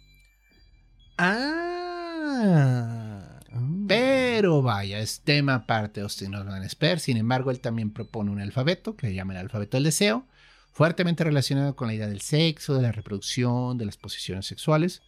Ah. 1.18 3.41
Pero 3.88 4.62
vaya, 4.62 5.00
es 5.00 5.22
tema 5.22 5.56
aparte 5.56 6.00
de 6.00 6.04
Austin 6.04 6.36
Osman 6.36 6.70
Spare. 6.70 7.00
Sin 7.00 7.18
embargo, 7.18 7.52
él 7.52 7.60
también 7.60 7.92
propone 7.92 8.32
un 8.32 8.40
alfabeto 8.40 8.96
que 8.96 9.08
le 9.08 9.14
llama 9.14 9.34
el 9.34 9.40
alfabeto 9.40 9.78
del 9.78 9.84
deseo, 9.84 10.26
fuertemente 10.72 11.24
relacionado 11.24 11.76
con 11.76 11.88
la 11.88 11.94
idea 11.94 12.08
del 12.08 12.22
sexo, 12.22 12.76
de 12.76 12.82
la 12.82 12.92
reproducción, 12.92 13.78
de 13.78 13.86
las 13.86 13.98
posiciones 13.98 14.46
sexuales 14.46 15.02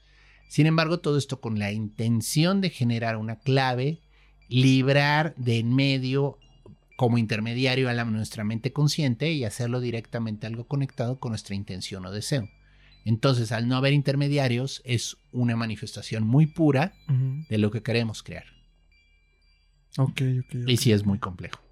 sin 0.54 0.68
embargo, 0.68 1.00
todo 1.00 1.18
esto 1.18 1.42
con 1.42 1.58
la 1.58 1.72
intención 1.72 2.62
de 2.62 2.70
generar 2.70 3.18
una 3.18 3.38
clave, 3.38 3.98
librar 4.50 5.34
de 5.36 5.58
en 5.58 5.74
medio 5.74 6.38
como 6.96 7.18
intermediario 7.18 7.90
a 7.90 8.04
nuestra 8.06 8.44
mente 8.44 8.72
consciente 8.72 9.32
y 9.32 9.46
hacerlo 9.46 9.80
directamente 9.80 10.46
algo 10.46 10.68
conectado 10.68 11.20
con 11.20 11.32
nuestra 11.32 11.56
intención 11.56 12.06
o 12.06 12.12
deseo. 12.12 12.48
Entonces, 13.06 13.52
al 13.52 13.68
no 13.68 13.76
haber 13.76 13.94
intermediarios, 13.94 14.82
es 14.86 15.18
una 15.32 15.56
manifestación 15.56 16.26
muy 16.26 16.48
pura 16.48 16.94
de 17.50 17.58
lo 17.58 17.72
que 17.72 17.84
queremos 17.84 18.24
crear. 18.24 18.46
Ok, 19.98 20.22
ok. 20.46 20.56
Y 20.68 20.78
sí 20.78 20.92
es 20.92 21.06
muy 21.06 21.20
complejo. 21.20 21.64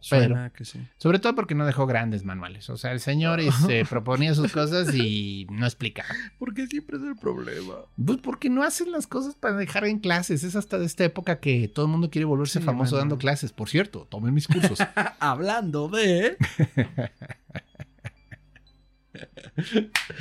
Suena 0.00 0.50
que 0.50 0.64
sí. 0.64 0.80
Sobre 0.96 1.18
todo 1.18 1.34
porque 1.34 1.54
no 1.54 1.66
dejó 1.66 1.86
grandes 1.86 2.24
manuales. 2.24 2.70
O 2.70 2.76
sea, 2.76 2.92
el 2.92 3.00
señor 3.00 3.40
este, 3.40 3.84
proponía 3.84 4.32
sus 4.34 4.52
cosas 4.52 4.94
y 4.94 5.46
no 5.50 5.66
explicaba. 5.66 6.08
¿Por 6.38 6.54
qué 6.54 6.66
siempre 6.66 6.98
es 6.98 7.02
el 7.02 7.16
problema? 7.16 7.74
Pues 8.02 8.18
porque 8.18 8.48
no 8.48 8.62
hacen 8.62 8.92
las 8.92 9.06
cosas 9.06 9.34
para 9.34 9.56
dejar 9.56 9.84
en 9.86 9.98
clases. 9.98 10.44
Es 10.44 10.54
hasta 10.54 10.78
de 10.78 10.86
esta 10.86 11.04
época 11.04 11.40
que 11.40 11.68
todo 11.68 11.86
el 11.86 11.92
mundo 11.92 12.10
quiere 12.10 12.26
volverse 12.26 12.60
famoso 12.60 12.96
dando 12.96 13.18
clases. 13.18 13.52
Por 13.52 13.68
cierto, 13.68 14.06
tomen 14.08 14.32
mis 14.32 14.46
cursos. 14.46 14.78
Hablando 15.18 15.88
de. 15.88 16.36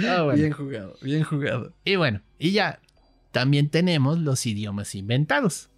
Ah, 0.08 0.30
bien 0.36 0.52
jugado, 0.52 0.96
bien 1.02 1.24
jugado. 1.24 1.74
Y 1.84 1.96
bueno, 1.96 2.22
y 2.40 2.52
ya 2.52 2.80
también 3.32 3.70
tenemos 3.70 4.20
los 4.20 4.46
idiomas 4.46 4.96
inventados. 4.96 5.70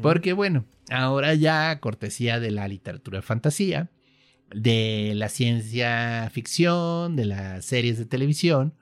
Porque 0.00 0.32
bueno, 0.32 0.64
ahora 0.90 1.34
ya 1.34 1.78
cortesía 1.78 2.40
de 2.40 2.50
la 2.50 2.66
literatura 2.66 3.18
de 3.18 3.22
fantasía, 3.22 3.90
de 4.52 5.12
la 5.14 5.28
ciencia 5.28 6.28
ficción, 6.32 7.14
de 7.14 7.26
las 7.26 7.64
series 7.64 7.96
de 7.96 8.06
televisión, 8.06 8.74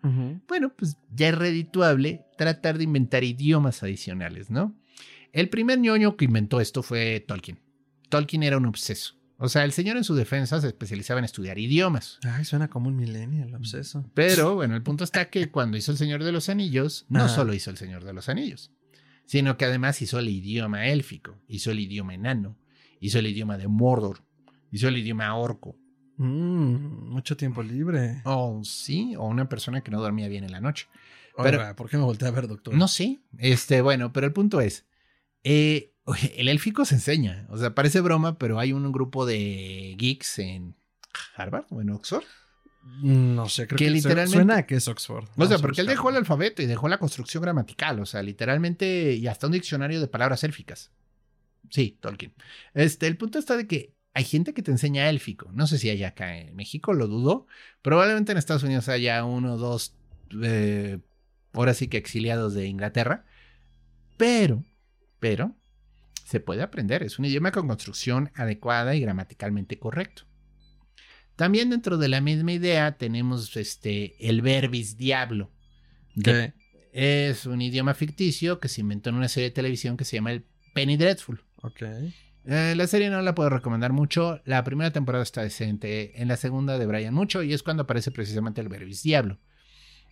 bueno, 0.49 0.73
pues 0.75 0.97
ya 1.15 1.29
es 1.29 1.35
redituable 1.37 2.25
tratar 2.39 2.79
de 2.79 2.85
inventar 2.85 3.25
idiomas 3.25 3.83
adicionales, 3.83 4.49
¿no? 4.49 4.75
El 5.33 5.49
primer 5.49 5.79
ñoño 5.79 6.17
que 6.17 6.25
inventó 6.25 6.61
esto 6.61 6.83
fue 6.83 7.21
Tolkien. 7.21 7.61
Tolkien 8.09 8.43
era 8.43 8.57
un 8.57 8.67
obseso. 8.67 9.20
O 9.43 9.49
sea, 9.49 9.65
el 9.65 9.73
señor 9.73 9.97
en 9.97 10.05
su 10.05 10.15
defensa 10.15 10.61
se 10.61 10.67
especializaba 10.67 11.19
en 11.19 11.25
estudiar 11.25 11.59
idiomas. 11.59 12.19
Ay, 12.25 12.45
suena 12.45 12.69
como 12.69 12.89
un 12.89 12.97
millennial, 12.97 13.55
obseso. 13.55 14.05
Pero 14.13 14.55
bueno, 14.55 14.77
el 14.77 14.83
punto 14.83 15.03
está 15.03 15.31
que 15.31 15.51
cuando 15.51 15.79
hizo 15.79 15.93
El 15.93 15.97
Señor 15.97 16.23
de 16.23 16.31
los 16.31 16.51
Anillos, 16.51 17.07
no 17.09 17.27
solo 17.27 17.55
hizo 17.55 17.71
El 17.71 17.79
Señor 17.79 18.05
de 18.05 18.13
los 18.13 18.29
Anillos, 18.29 18.71
sino 19.25 19.57
que 19.57 19.65
además 19.65 20.03
hizo 20.03 20.19
el 20.19 20.29
idioma 20.29 20.89
élfico, 20.89 21.39
hizo 21.49 21.71
el 21.71 21.81
idioma 21.81 22.13
enano, 22.13 22.59
hizo 23.01 23.19
el 23.19 23.29
idioma 23.29 23.57
de 23.57 23.67
Mordor, 23.67 24.23
hizo 24.71 24.89
el 24.89 24.99
idioma 24.99 25.35
orco. 25.35 25.75
Mm, 26.19 27.09
mucho 27.09 27.35
tiempo 27.35 27.63
libre. 27.63 28.21
O 28.25 28.61
sí, 28.63 29.17
o 29.17 29.27
una 29.27 29.49
persona 29.49 29.81
que 29.81 29.91
no 29.91 30.03
dormía 30.03 30.29
bien 30.29 30.45
en 30.45 30.53
la 30.53 30.61
noche. 30.61 30.87
Pero, 31.43 31.75
¿por 31.77 31.89
qué 31.89 31.97
me 31.97 32.05
volteé 32.05 32.29
a 32.29 32.33
ver, 32.33 32.47
doctor? 32.47 32.75
No 32.75 32.89
sé, 32.89 33.21
este, 33.39 33.81
bueno, 33.81 34.13
pero 34.13 34.27
el 34.27 34.35
punto 34.35 34.61
es, 34.61 34.85
eh, 35.45 35.95
oye, 36.11 36.35
el 36.41 36.49
élfico 36.49 36.85
se 36.85 36.97
enseña, 36.97 37.47
o 37.51 37.57
sea, 37.59 37.75
parece 37.75 38.01
broma, 38.01 38.39
pero 38.39 38.59
hay 38.59 38.73
un 38.73 38.91
grupo 38.93 39.27
de 39.27 39.95
geeks 39.99 40.39
en 40.41 40.75
Harvard 41.37 41.65
o 41.71 41.81
en 41.81 41.91
Oxford. 41.91 42.25
No 43.03 43.49
sé, 43.49 43.67
creo 43.67 43.77
Que 43.79 43.85
que, 43.85 43.91
literalmente- 43.91 44.33
suena 44.37 44.57
a 44.59 44.67
que 44.67 44.75
es 44.77 44.89
Oxford. 44.89 45.27
O 45.37 45.47
sea, 45.47 45.59
porque 45.59 45.83
él 45.83 45.87
dejó 45.87 46.11
el 46.11 46.17
alfabeto 46.17 46.63
y 46.63 46.67
dejó 46.67 46.89
la 46.89 46.99
construcción 46.99 47.43
gramatical, 47.43 48.01
o 48.01 48.07
sea, 48.07 48.23
literalmente, 48.23 49.13
y 49.15 49.27
hasta 49.27 49.47
un 49.47 49.53
diccionario 49.53 50.01
de 50.01 50.09
palabras 50.09 50.43
élficas. 50.45 50.91
Sí, 51.69 51.99
Tolkien. 52.01 52.33
Este, 52.75 53.07
el 53.07 53.17
punto 53.17 53.39
está 53.39 53.57
de 53.57 53.67
que 53.67 53.95
hay 54.15 54.25
gente 54.25 54.55
que 54.55 54.63
te 54.63 54.71
enseña 54.73 55.09
élfico. 55.11 55.51
No 55.53 55.67
sé 55.67 55.79
si 55.79 55.89
hay 55.91 56.03
acá 56.05 56.39
en 56.39 56.57
México, 56.57 56.95
lo 56.95 57.07
dudo. 57.07 57.47
Probablemente 57.83 58.33
en 58.33 58.39
Estados 58.39 58.63
Unidos 58.65 58.89
haya 58.89 59.23
uno 59.25 59.55
o 59.55 59.57
dos, 59.59 59.95
eh, 60.43 60.99
ahora 61.53 61.75
sí 61.75 61.87
que 61.87 61.99
exiliados 61.99 62.55
de 62.55 62.67
Inglaterra. 62.67 63.25
Pero, 64.17 64.65
pero, 65.21 65.55
se 66.31 66.39
puede 66.39 66.63
aprender. 66.63 67.03
Es 67.03 67.19
un 67.19 67.25
idioma 67.25 67.51
con 67.51 67.67
construcción 67.67 68.31
adecuada 68.37 68.95
y 68.95 69.01
gramaticalmente 69.01 69.81
correcto. 69.81 70.23
También 71.35 71.71
dentro 71.71 71.99
de 71.99 72.07
la 72.07 72.21
misma 72.21 72.53
idea 72.53 72.97
tenemos 72.97 73.57
este, 73.57 74.15
el 74.29 74.41
verbis 74.41 74.97
diablo. 74.97 75.51
Ok, 76.17 76.53
es 76.93 77.47
un 77.47 77.61
idioma 77.61 77.95
ficticio 77.95 78.61
que 78.61 78.69
se 78.69 78.81
inventó 78.81 79.11
en 79.11 79.17
una 79.17 79.29
serie 79.29 79.49
de 79.49 79.55
televisión 79.55 79.97
que 79.97 80.05
se 80.05 80.17
llama 80.17 80.31
el 80.31 80.45
Penny 80.73 80.97
Dreadful. 80.97 81.43
Eh, 82.45 82.75
la 82.77 82.87
serie 82.87 83.11
no 83.11 83.21
la 83.23 83.35
puedo 83.35 83.51
recomendar 83.51 83.93
mucho. 83.93 84.41
La 84.45 84.63
primera 84.63 84.93
temporada 84.93 85.25
está 85.25 85.43
decente. 85.43 86.21
En 86.23 86.29
la 86.29 86.37
segunda 86.37 86.79
de 86.79 86.87
Brian 86.87 87.13
mucho. 87.13 87.43
Y 87.43 87.53
es 87.53 87.65
cuando 87.65 87.83
aparece 87.83 88.13
precisamente 88.13 88.61
el 88.61 88.69
Verbis 88.69 89.03
Diablo. 89.03 89.41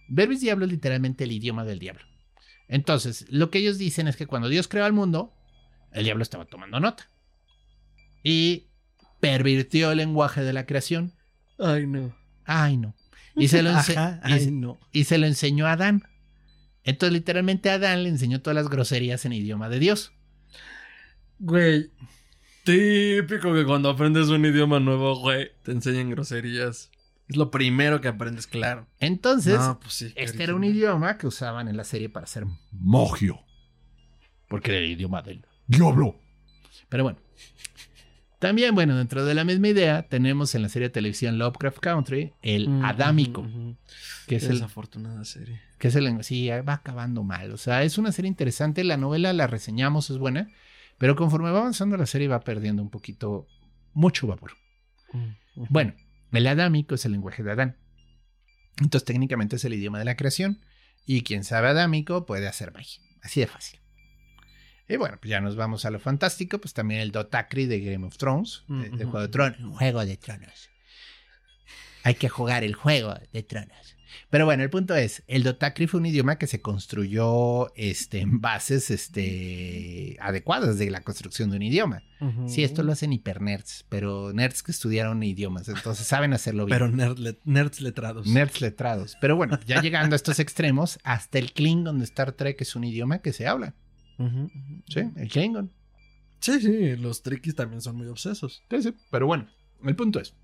Verbis 0.09 0.41
Diablo 0.41 0.65
es 0.65 0.73
literalmente 0.73 1.25
el 1.25 1.33
idioma 1.33 1.65
del 1.65 1.79
diablo. 1.79 2.03
Entonces, 2.67 3.25
lo 3.29 3.51
que 3.51 3.59
ellos 3.59 3.79
dicen 3.79 4.09
es 4.09 4.17
que 4.17 4.27
cuando 4.27 4.49
Dios 4.49 4.67
creó 4.67 4.87
el 4.87 4.93
mundo, 4.93 5.38
el 5.93 6.05
diablo 6.05 6.23
estaba 6.23 6.45
tomando 6.45 6.81
nota. 6.81 7.09
Y 8.23 8.67
pervirtió 9.21 9.91
el 9.93 9.99
lenguaje 9.99 10.43
de 10.43 10.53
la 10.53 10.67
creación. 10.67 11.13
Ay, 11.59 11.87
no. 11.87 12.15
Ay, 12.45 12.77
no. 12.77 12.95
Y 13.37 13.49
se 13.49 13.63
lo, 13.63 13.71
Ajá, 13.77 14.21
y- 14.27 14.33
ay, 14.33 14.51
no. 14.51 14.79
y 14.93 15.05
se 15.05 15.19
lo 15.19 15.27
enseñó 15.27 15.67
a 15.67 15.73
Adán. 15.73 16.03
Entonces, 16.85 17.13
literalmente, 17.13 17.71
Adán 17.71 18.03
le 18.03 18.09
enseñó 18.09 18.41
todas 18.41 18.55
las 18.55 18.69
groserías 18.69 19.25
en 19.25 19.33
idioma 19.33 19.69
de 19.69 19.79
Dios. 19.79 20.13
Güey. 21.39 21.91
Típico 22.65 23.55
que 23.55 23.65
cuando 23.65 23.89
aprendes 23.91 24.29
un 24.29 24.45
idioma 24.45 24.81
nuevo, 24.81 25.17
güey, 25.21 25.51
te 25.63 25.73
enseñan 25.73 26.11
groserías. 26.11 26.91
Es 27.29 27.37
lo 27.37 27.51
primero 27.51 28.01
que 28.01 28.09
aprendes, 28.09 28.47
claro. 28.47 28.87
Entonces, 29.01 29.59
No, 29.59 29.79
pues 29.81 29.93
sí, 29.95 30.13
este 30.17 30.43
era 30.43 30.55
un 30.55 30.65
idioma 30.65 31.19
que 31.19 31.27
usaban 31.27 31.69
en 31.69 31.77
la 31.77 31.85
serie 31.85 32.09
para 32.09 32.25
hacer 32.25 32.45
mogio. 32.73 33.41
Porque 34.49 34.71
era 34.71 34.81
el 34.81 34.91
idioma 34.91 35.21
del 35.23 35.43
diablo. 35.69 36.17
Pero 36.89 37.05
bueno. 37.05 37.19
También, 38.41 38.73
bueno, 38.75 38.97
dentro 38.97 39.25
de 39.25 39.35
la 39.35 39.43
misma 39.45 39.67
idea, 39.69 40.03
tenemos 40.09 40.55
en 40.55 40.63
la 40.63 40.69
serie 40.69 40.89
de 40.89 40.93
televisión 40.93 41.39
Lovecraft 41.39 41.79
Country 41.81 42.33
el 42.41 42.69
Mm, 42.69 42.85
adámico, 42.85 43.41
ujú, 43.41 43.51
ujú. 43.51 43.77
que 44.29 44.37
es 44.37 44.45
el 44.45 44.51
desafortunada 44.53 45.25
serie. 45.25 45.61
que 45.79 45.89
es 45.89 45.97
el 45.97 46.23
sí, 46.25 46.49
va 46.49 46.75
acabando 46.75 47.25
mal. 47.25 47.51
O 47.53 47.57
sea, 47.57 47.83
es 47.83 47.99
una 47.99 48.13
serie 48.13 48.29
interesante. 48.29 48.85
La 48.85 48.97
novela 48.97 49.33
la 49.33 49.47
reseñamos, 49.49 50.11
es 50.11 50.19
buena. 50.19 50.51
Pero 50.99 51.15
conforme 51.17 51.51
va 51.51 51.61
avanzando 51.61 51.97
la 51.97 52.07
serie 52.07 52.27
va 52.29 52.41
perdiendo 52.41 52.83
un 52.83 52.91
poquito, 52.91 53.47
mucho 53.93 54.27
vapor. 54.27 54.53
Mm. 55.13 55.65
Bueno, 55.71 55.95
el 56.33 56.47
adámico 56.47 56.95
es 56.95 57.05
el 57.05 57.13
lenguaje 57.13 57.43
de 57.43 57.53
Adán. 57.53 57.77
Entonces 58.81 59.05
técnicamente 59.05 59.57
es 59.57 59.65
el 59.65 59.75
idioma 59.75 59.99
de 59.99 60.05
la 60.05 60.17
creación. 60.17 60.61
Y 61.07 61.23
quien 61.23 61.43
sabe 61.43 61.69
adámico 61.69 62.25
puede 62.27 62.47
hacer 62.47 62.73
magia. 62.73 63.01
Así 63.23 63.41
de 63.41 63.47
fácil. 63.49 63.81
Y 64.89 64.97
bueno, 64.97 65.19
pues 65.21 65.31
ya 65.31 65.41
nos 65.41 65.55
vamos 65.57 65.85
a 65.85 65.91
lo 65.91 66.01
fantástico. 66.01 66.59
Pues 66.59 66.73
también 66.75 67.01
el 67.01 67.13
Dotacri 67.13 67.67
de 67.67 67.81
Game 67.81 68.07
of 68.07 68.17
Thrones. 68.17 68.63
Mm, 68.69 68.83
de. 68.83 69.05
Juego 69.05 69.21
de 69.21 69.29
Tronos. 69.29 69.77
Juego 69.79 70.05
de 70.07 70.17
Tronos. 70.17 70.71
Hay 72.05 72.15
que 72.15 72.29
jugar 72.29 72.65
el 72.65 72.75
juego 72.75 73.15
de 73.33 73.43
Tronos. 73.43 73.97
Pero 74.31 74.45
bueno, 74.47 74.63
el 74.63 74.71
punto 74.71 74.95
es, 74.95 75.23
el 75.27 75.43
Dotacri 75.43 75.87
fue 75.87 76.01
un 76.01 76.07
idioma 76.07 76.37
que 76.39 76.47
se 76.47 76.61
construyó 76.63 77.75
este, 77.77 78.21
en 78.21 78.41
bases 78.41 78.91
este, 78.91 80.17
adecuadas 80.21 80.79
de 80.79 80.91
la 80.91 81.03
construcción 81.03 81.51
de 81.51 81.57
un 81.57 81.63
idioma. 81.63 82.03
Ujú. 82.21 82.49
Sí, 82.49 82.63
esto 82.65 82.83
lo 82.83 82.93
hacen 82.93 83.13
hipernerds, 83.13 83.85
pero 83.89 84.33
nerds 84.33 84.63
que 84.63 84.73
estudiaron 84.73 85.23
idiomas, 85.23 85.69
entonces 85.69 86.07
saben 86.07 86.33
hacerlo 86.33 86.65
bien. 86.67 86.75
Pero 86.79 86.89
nerd 86.91 87.19
le- 87.19 87.39
nerds 87.45 87.81
letrados. 87.81 88.27
nerds 88.27 88.61
letrados. 88.61 89.17
Pero 89.21 89.37
bueno, 89.37 89.59
ya 89.67 89.81
llegando 89.83 90.15
a 90.15 90.17
estos 90.17 90.39
extremos, 90.41 90.99
hasta 91.05 91.39
el 91.39 91.53
Klingon 91.53 91.99
de 91.99 92.05
Star 92.05 92.33
Trek 92.33 92.61
es 92.61 92.77
un 92.77 92.85
idioma 92.85 93.21
que 93.21 93.33
se 93.33 93.47
habla. 93.47 93.75
Sí, 94.89 95.01
el 95.17 95.29
Klingon. 95.29 95.73
Sí, 96.41 96.61
sí, 96.61 96.97
los 96.97 97.23
triquis 97.23 97.55
también 97.55 97.81
son 97.81 97.97
muy 97.97 98.07
obsesos. 98.07 98.63
Sí, 98.71 98.83
sí, 98.83 98.95
pero 99.11 99.27
bueno, 99.27 99.49
el 99.85 99.97
punto 99.97 100.21
es. 100.21 100.35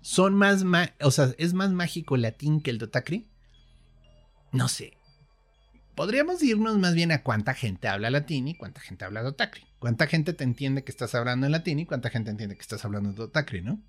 Son 0.00 0.34
más, 0.34 0.64
o 1.00 1.10
sea, 1.10 1.34
es 1.38 1.54
más 1.54 1.70
mágico 1.70 2.14
el 2.14 2.22
latín 2.22 2.60
que 2.60 2.70
el 2.70 2.78
Dotacri. 2.78 3.26
No 4.52 4.68
sé. 4.68 4.96
Podríamos 5.94 6.42
irnos 6.42 6.78
más 6.78 6.94
bien 6.94 7.12
a 7.12 7.22
cuánta 7.22 7.54
gente 7.54 7.88
habla 7.88 8.10
latín 8.10 8.48
y 8.48 8.56
cuánta 8.56 8.80
gente 8.80 9.04
habla 9.04 9.22
Dotacri. 9.22 9.62
Cuánta 9.78 10.06
gente 10.06 10.32
te 10.32 10.44
entiende 10.44 10.84
que 10.84 10.90
estás 10.90 11.14
hablando 11.14 11.46
en 11.46 11.52
latín 11.52 11.78
y 11.78 11.86
cuánta 11.86 12.10
gente 12.10 12.30
entiende 12.30 12.56
que 12.56 12.62
estás 12.62 12.84
hablando 12.84 13.10
en 13.10 13.14
Dotacri, 13.14 13.62
¿no? 13.62 13.80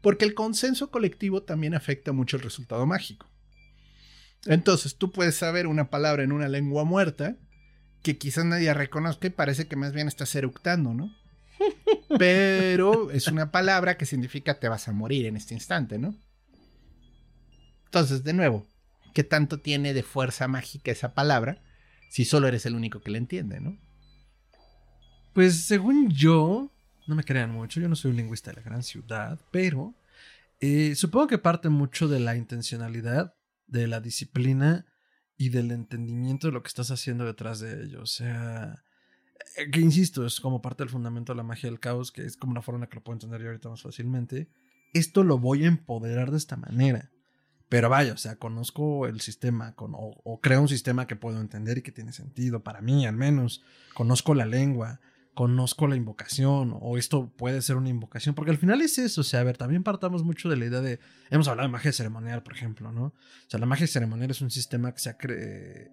Porque 0.00 0.24
el 0.24 0.34
consenso 0.34 0.90
colectivo 0.90 1.42
también 1.42 1.74
afecta 1.74 2.12
mucho 2.12 2.36
el 2.36 2.42
resultado 2.42 2.86
mágico. 2.86 3.28
Entonces, 4.46 4.96
tú 4.96 5.12
puedes 5.12 5.36
saber 5.36 5.66
una 5.66 5.90
palabra 5.90 6.22
en 6.22 6.32
una 6.32 6.48
lengua 6.48 6.84
muerta 6.84 7.36
que 8.02 8.18
quizás 8.18 8.44
nadie 8.44 8.74
reconozca 8.74 9.26
y 9.26 9.30
parece 9.30 9.66
que 9.66 9.76
más 9.76 9.92
bien 9.92 10.08
estás 10.08 10.34
eructando, 10.34 10.92
¿no? 10.92 11.14
Pero 12.18 13.10
es 13.10 13.28
una 13.28 13.50
palabra 13.50 13.96
que 13.96 14.06
significa 14.06 14.58
te 14.58 14.68
vas 14.68 14.88
a 14.88 14.92
morir 14.92 15.26
en 15.26 15.36
este 15.36 15.54
instante, 15.54 15.98
¿no? 15.98 16.16
Entonces, 17.86 18.24
de 18.24 18.32
nuevo, 18.32 18.66
¿qué 19.14 19.22
tanto 19.22 19.60
tiene 19.60 19.94
de 19.94 20.02
fuerza 20.02 20.48
mágica 20.48 20.90
esa 20.90 21.14
palabra 21.14 21.62
si 22.10 22.24
solo 22.24 22.48
eres 22.48 22.66
el 22.66 22.74
único 22.74 23.00
que 23.00 23.10
la 23.10 23.18
entiende, 23.18 23.60
¿no? 23.60 23.78
Pues 25.32 25.64
según 25.64 26.10
yo, 26.10 26.70
no 27.06 27.14
me 27.14 27.24
crean 27.24 27.50
mucho, 27.50 27.80
yo 27.80 27.88
no 27.88 27.96
soy 27.96 28.10
un 28.10 28.18
lingüista 28.18 28.50
de 28.50 28.56
la 28.56 28.62
gran 28.62 28.82
ciudad, 28.82 29.40
pero 29.50 29.94
eh, 30.60 30.94
supongo 30.94 31.26
que 31.26 31.38
parte 31.38 31.70
mucho 31.70 32.08
de 32.08 32.20
la 32.20 32.36
intencionalidad, 32.36 33.34
de 33.66 33.86
la 33.86 34.00
disciplina 34.00 34.84
y 35.36 35.48
del 35.48 35.70
entendimiento 35.70 36.46
de 36.46 36.52
lo 36.52 36.62
que 36.62 36.68
estás 36.68 36.90
haciendo 36.90 37.24
detrás 37.24 37.60
de 37.60 37.84
ello. 37.84 38.02
O 38.02 38.06
sea, 38.06 38.84
eh, 39.56 39.70
que 39.70 39.80
insisto, 39.80 40.26
es 40.26 40.40
como 40.40 40.62
parte 40.62 40.82
del 40.82 40.90
fundamento 40.90 41.32
de 41.32 41.36
la 41.36 41.42
magia 41.42 41.68
del 41.68 41.80
caos, 41.80 42.12
que 42.12 42.24
es 42.24 42.36
como 42.36 42.52
una 42.52 42.62
forma 42.62 42.78
en 42.78 42.80
la 42.82 42.88
que 42.88 42.96
lo 42.96 43.04
puedo 43.04 43.16
entender 43.16 43.40
yo 43.40 43.48
ahorita 43.48 43.68
más 43.68 43.82
fácilmente. 43.82 44.48
Esto 44.92 45.24
lo 45.24 45.38
voy 45.38 45.64
a 45.64 45.68
empoderar 45.68 46.30
de 46.30 46.38
esta 46.38 46.56
manera. 46.56 47.10
Pero 47.68 47.88
vaya, 47.88 48.12
o 48.12 48.18
sea, 48.18 48.36
conozco 48.36 49.06
el 49.06 49.22
sistema, 49.22 49.74
con, 49.74 49.94
o, 49.94 50.20
o 50.24 50.40
creo 50.40 50.60
un 50.60 50.68
sistema 50.68 51.06
que 51.06 51.16
puedo 51.16 51.40
entender 51.40 51.78
y 51.78 51.82
que 51.82 51.90
tiene 51.90 52.12
sentido, 52.12 52.62
para 52.62 52.82
mí 52.82 53.06
al 53.06 53.16
menos. 53.16 53.62
Conozco 53.94 54.34
la 54.34 54.44
lengua, 54.44 55.00
conozco 55.34 55.86
la 55.86 55.96
invocación, 55.96 56.76
o 56.80 56.98
esto 56.98 57.32
puede 57.36 57.62
ser 57.62 57.76
una 57.76 57.88
invocación, 57.88 58.34
porque 58.34 58.50
al 58.50 58.58
final 58.58 58.82
es 58.82 58.98
eso, 58.98 59.22
o 59.22 59.24
sea, 59.24 59.40
a 59.40 59.44
ver, 59.44 59.56
también 59.56 59.82
partamos 59.82 60.24
mucho 60.24 60.48
de 60.50 60.56
la 60.56 60.66
idea 60.66 60.80
de, 60.80 61.00
hemos 61.30 61.48
hablado 61.48 61.68
de 61.68 61.72
magia 61.72 61.92
ceremonial, 61.92 62.42
por 62.42 62.54
ejemplo, 62.54 62.92
¿no? 62.92 63.04
O 63.04 63.14
sea, 63.48 63.58
la 63.58 63.66
magia 63.66 63.86
ceremonial 63.86 64.30
es 64.30 64.42
un 64.42 64.50
sistema 64.50 64.92
que 64.92 65.00
se, 65.00 65.16
cre- 65.16 65.90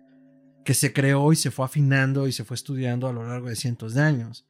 que 0.65 0.73
se 0.73 0.91
creó 0.91 1.31
y 1.31 1.35
se 1.37 1.51
fue 1.51 1.65
afinando 1.65 2.27
y 2.27 2.33
se 2.33 2.43
fue 2.43 2.55
estudiando 2.55 3.07
a 3.07 3.13
lo 3.13 3.25
largo 3.25 3.47
de 3.47 3.55
cientos 3.55 3.93
de 3.93 4.01
años. 4.01 4.45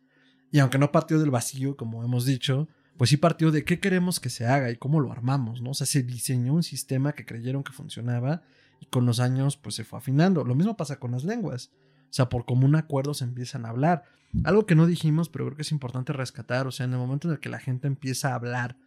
Y 0.51 0.59
aunque 0.59 0.79
no 0.79 0.91
partió 0.91 1.19
del 1.19 1.29
vacío, 1.29 1.77
como 1.77 2.03
hemos 2.03 2.25
dicho, 2.25 2.67
pues 2.97 3.11
sí 3.11 3.17
partió 3.17 3.51
de 3.51 3.63
qué 3.63 3.79
queremos 3.79 4.19
que 4.19 4.29
se 4.31 4.47
haga 4.47 4.71
y 4.71 4.75
cómo 4.77 4.99
lo 4.99 5.11
armamos, 5.11 5.61
¿no? 5.61 5.69
O 5.69 5.73
sea, 5.75 5.85
se 5.85 6.01
diseñó 6.01 6.53
un 6.53 6.63
sistema 6.63 7.13
que 7.13 7.25
creyeron 7.25 7.63
que 7.63 7.71
funcionaba 7.71 8.41
y 8.79 8.87
con 8.87 9.05
los 9.05 9.19
años 9.19 9.55
pues 9.55 9.75
se 9.75 9.83
fue 9.83 9.99
afinando. 9.99 10.43
Lo 10.43 10.55
mismo 10.55 10.75
pasa 10.75 10.99
con 10.99 11.11
las 11.11 11.23
lenguas. 11.23 11.71
O 12.10 12.14
sea, 12.14 12.30
por 12.30 12.45
común 12.45 12.76
acuerdo 12.76 13.14
se 13.14 13.24
empiezan 13.24 13.66
a 13.66 13.70
hablar. 13.70 14.03
Algo 14.43 14.66
que 14.66 14.76
no 14.76 14.86
dijimos, 14.86 15.30
pero 15.30 15.45
creo 15.45 15.55
que 15.55 15.64
es 15.64 15.72
importante 15.72 16.14
rescatar, 16.14 16.68
o 16.68 16.72
sea, 16.72 16.86
en 16.86 16.93
el 16.93 16.99
momento 16.99 17.28
en 17.28 17.36
el 17.36 17.39
que 17.39 17.49
la 17.49 17.60
gente 17.60 17.88
empieza 17.88 18.32
a 18.32 18.36
hablar 18.36 18.78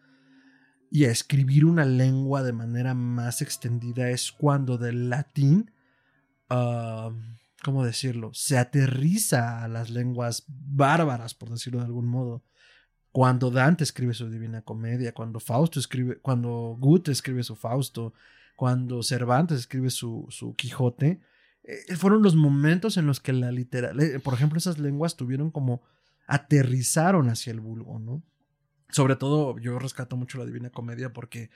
y 0.89 1.05
a 1.05 1.11
escribir 1.11 1.65
una 1.65 1.85
lengua 1.85 2.43
de 2.43 2.53
manera 2.53 2.93
más 2.93 3.41
extendida 3.41 4.09
es 4.09 4.31
cuando 4.31 4.77
del 4.77 5.09
latín, 5.09 5.71
ah, 6.49 7.11
¿cómo 7.63 7.83
decirlo? 7.83 8.31
Se 8.33 8.57
aterriza 8.57 9.63
a 9.63 9.67
las 9.67 9.89
lenguas 9.89 10.45
bárbaras, 10.47 11.33
por 11.33 11.49
decirlo 11.49 11.79
de 11.79 11.85
algún 11.85 12.07
modo. 12.07 12.43
Cuando 13.11 13.51
Dante 13.51 13.83
escribe 13.83 14.13
su 14.13 14.29
Divina 14.29 14.61
Comedia, 14.61 15.13
cuando 15.13 15.39
Fausto 15.39 15.79
escribe, 15.79 16.19
cuando 16.19 16.77
Goethe 16.79 17.11
escribe 17.11 17.43
su 17.43 17.55
Fausto, 17.55 18.13
cuando 18.55 19.03
Cervantes 19.03 19.59
escribe 19.59 19.89
su, 19.89 20.27
su 20.29 20.55
Quijote, 20.55 21.19
eh, 21.63 21.95
fueron 21.95 22.21
los 22.23 22.35
momentos 22.35 22.97
en 22.97 23.05
los 23.05 23.19
que 23.19 23.33
la 23.33 23.51
literal, 23.51 23.99
eh, 24.01 24.19
por 24.19 24.33
ejemplo, 24.33 24.57
esas 24.57 24.79
lenguas 24.79 25.15
tuvieron 25.15 25.51
como 25.51 25.81
aterrizaron 26.27 27.29
hacia 27.29 27.51
el 27.51 27.59
vulgo, 27.59 27.99
¿no? 27.99 28.23
Sobre 28.89 29.15
todo 29.15 29.57
yo 29.59 29.79
rescato 29.79 30.15
mucho 30.17 30.37
la 30.37 30.45
Divina 30.45 30.69
Comedia 30.69 31.13
porque 31.13 31.49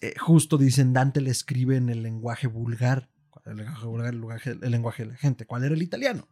eh, 0.00 0.14
justo 0.18 0.58
dicen 0.58 0.92
Dante 0.92 1.20
le 1.20 1.30
escribe 1.30 1.76
en 1.76 1.88
el 1.88 2.02
lenguaje 2.02 2.46
vulgar, 2.46 3.10
el 3.44 3.56
lenguaje 3.58 3.86
vulgar, 3.86 4.08
el 4.14 4.20
lenguaje, 4.20 4.50
el 4.60 4.70
lenguaje 4.70 5.04
de 5.04 5.10
la 5.10 5.16
gente, 5.16 5.46
¿cuál 5.46 5.64
era 5.64 5.74
el 5.74 5.82
italiano? 5.82 6.28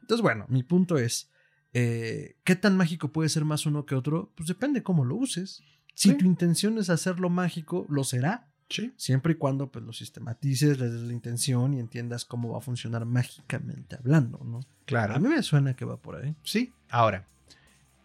Entonces, 0.00 0.22
bueno, 0.22 0.46
mi 0.48 0.62
punto 0.64 0.98
es, 0.98 1.30
¿qué 1.72 2.56
tan 2.60 2.76
mágico 2.76 3.12
puede 3.12 3.28
ser 3.28 3.44
más 3.44 3.66
uno 3.66 3.86
que 3.86 3.94
otro? 3.94 4.32
Pues 4.36 4.48
depende 4.48 4.82
cómo 4.82 5.04
lo 5.04 5.16
uses. 5.16 5.62
Si 5.94 6.10
Sí. 6.10 6.16
tu 6.16 6.24
intención 6.26 6.76
es 6.78 6.90
hacerlo 6.90 7.30
mágico, 7.30 7.86
lo 7.88 8.02
será. 8.04 8.51
Sí. 8.72 8.92
Siempre 8.96 9.34
y 9.34 9.36
cuando 9.36 9.68
pues, 9.70 9.84
lo 9.84 9.92
sistematices, 9.92 10.78
le 10.78 10.88
des 10.88 11.02
la 11.02 11.12
intención 11.12 11.74
y 11.74 11.80
entiendas 11.80 12.24
cómo 12.24 12.52
va 12.52 12.58
a 12.58 12.62
funcionar 12.62 13.04
mágicamente 13.04 13.96
hablando, 13.96 14.40
¿no? 14.44 14.60
Claro. 14.86 15.14
A 15.14 15.18
mí 15.18 15.28
me 15.28 15.42
suena 15.42 15.74
que 15.74 15.84
va 15.84 15.96
por 15.96 16.16
ahí. 16.16 16.34
Sí. 16.42 16.72
Ahora, 16.90 17.26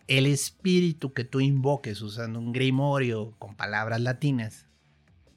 el 0.08 0.26
espíritu 0.26 1.14
que 1.14 1.24
tú 1.24 1.40
invoques 1.40 2.02
usando 2.02 2.40
un 2.40 2.54
grimorio 2.54 3.34
con 3.40 3.56
palabras 3.56 4.02
latinas, 4.02 4.66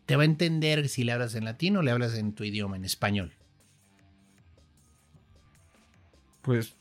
te 0.07 0.17
va 0.17 0.23
a 0.23 0.27
entender 0.27 0.89
si 0.89 1.05
le 1.05 1.13
hablas 1.13 1.35
en 1.35 1.45
latín 1.45 1.77
o 1.77 1.83
le 1.83 1.91
hablas 1.91 2.15
en 2.15 2.33
tu 2.33 2.45
idioma, 2.45 2.77
en 2.77 2.85
español. 2.85 3.33
Pues 6.43 6.75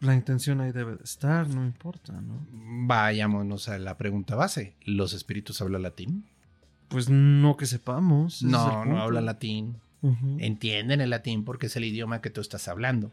la 0.00 0.14
intención 0.14 0.60
ahí 0.60 0.72
debe 0.72 0.96
de 0.96 1.04
estar, 1.04 1.48
no 1.48 1.64
importa, 1.64 2.12
¿no? 2.20 2.46
Vayámonos 2.50 3.68
a 3.68 3.78
la 3.78 3.98
pregunta 3.98 4.34
base. 4.34 4.74
¿Los 4.84 5.12
espíritus 5.12 5.60
hablan 5.60 5.82
latín? 5.82 6.29
Pues 6.90 7.08
no 7.08 7.56
que 7.56 7.64
sepamos. 7.64 8.42
No, 8.42 8.84
no 8.84 9.00
hablan 9.00 9.24
latín. 9.24 9.76
Entienden 10.38 11.00
el 11.00 11.10
latín 11.10 11.44
porque 11.44 11.66
es 11.66 11.76
el 11.76 11.84
idioma 11.84 12.20
que 12.20 12.30
tú 12.30 12.40
estás 12.40 12.68
hablando. 12.68 13.10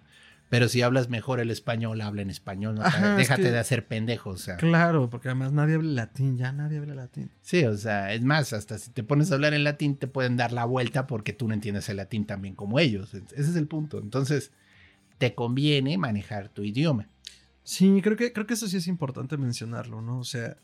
Pero 0.50 0.70
si 0.70 0.82
hablas 0.82 1.10
mejor 1.10 1.42
el 1.42 1.52
español, 1.52 2.00
habla 2.00 2.22
en 2.22 2.30
español. 2.30 2.76
no 2.76 2.86
es 2.86 3.18
déjate 3.18 3.42
que- 3.44 3.52
de 3.52 3.60
hacer 3.60 3.86
pendejos. 3.86 4.36
O 4.36 4.44
sea. 4.44 4.56
Claro, 4.56 5.10
porque 5.10 5.28
además 5.28 5.52
nadie 5.52 5.76
habla 5.76 5.92
latín, 5.92 6.38
ya 6.38 6.54
nadie 6.54 6.78
habla 6.78 6.96
latín. 6.96 7.30
Sí, 7.42 7.66
o 7.66 7.76
sea, 7.76 8.14
es 8.14 8.22
más, 8.24 8.54
hasta 8.54 8.78
si 8.78 8.92
te 8.92 9.04
pones 9.04 9.30
a 9.32 9.36
hablar 9.36 9.54
en 9.54 9.66
latín, 9.66 9.98
te 9.98 10.08
pueden 10.08 10.38
dar 10.38 10.54
la 10.54 10.64
vuelta 10.64 11.06
porque 11.06 11.34
tú 11.34 11.50
no 11.50 11.54
entiendes 11.54 11.90
el 11.90 11.98
latín 11.98 12.26
tan 12.26 12.42
bien 12.42 12.56
como 12.56 12.80
ellos. 12.80 13.14
Ese 13.14 13.26
es 13.42 13.56
el 13.58 13.68
punto. 13.68 14.00
Entonces, 14.00 14.52
te 15.18 15.36
conviene 15.36 15.98
manejar 15.98 16.48
tu 16.48 16.64
idioma. 16.64 17.10
Sí, 17.64 18.00
creo 18.02 18.16
que, 18.16 18.32
creo 18.32 18.48
que 18.48 18.54
eso 18.54 18.70
sí 18.70 18.78
es 18.78 18.88
importante 18.88 19.36
mencionarlo, 19.36 20.02
¿no? 20.02 20.20
O 20.20 20.24
sea, 20.24 20.56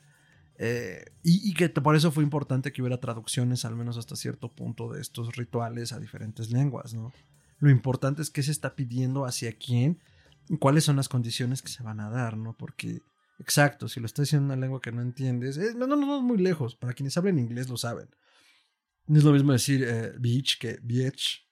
eh, 0.57 1.05
y, 1.23 1.53
que 1.53 1.69
por 1.69 1.95
eso 1.95 2.11
fue 2.11 2.23
importante 2.23 2.71
que 2.71 2.81
hubiera 2.81 2.99
traducciones, 2.99 3.65
al 3.65 3.75
menos 3.75 3.97
hasta 3.97 4.15
cierto 4.15 4.51
punto, 4.51 4.91
de 4.91 5.01
estos 5.01 5.35
rituales 5.35 5.93
a 5.93 5.99
diferentes 5.99 6.51
lenguas, 6.51 6.93
¿no? 6.93 7.11
Lo 7.59 7.69
importante 7.69 8.21
es 8.21 8.29
qué 8.29 8.43
se 8.43 8.51
está 8.51 8.75
pidiendo 8.75 9.25
hacia 9.25 9.53
quién 9.53 9.99
y 10.49 10.57
cuáles 10.57 10.83
son 10.83 10.95
las 10.95 11.09
condiciones 11.09 11.61
que 11.61 11.69
se 11.69 11.81
van 11.81 11.99
a 11.99 12.09
dar, 12.09 12.37
¿no? 12.37 12.55
Porque, 12.55 13.01
exacto, 13.39 13.87
si 13.87 13.99
lo 13.99 14.05
estás 14.05 14.25
diciendo 14.25 14.53
en 14.53 14.57
una 14.59 14.65
lengua 14.65 14.81
que 14.81 14.91
no 14.91 15.01
entiendes, 15.01 15.57
eh, 15.57 15.73
no, 15.75 15.87
no, 15.87 15.95
no, 15.95 16.17
es 16.17 16.23
muy 16.23 16.37
lejos. 16.37 16.75
Para 16.75 16.93
quienes 16.93 17.17
hablan 17.17 17.39
inglés 17.39 17.69
lo 17.69 17.77
saben. 17.77 18.09
No 19.07 19.17
es 19.17 19.23
lo 19.23 19.31
mismo 19.31 19.53
decir 19.53 19.83
eh, 19.83 20.13
beach 20.19 20.59
que 20.59 20.77
bitch. 20.81 21.42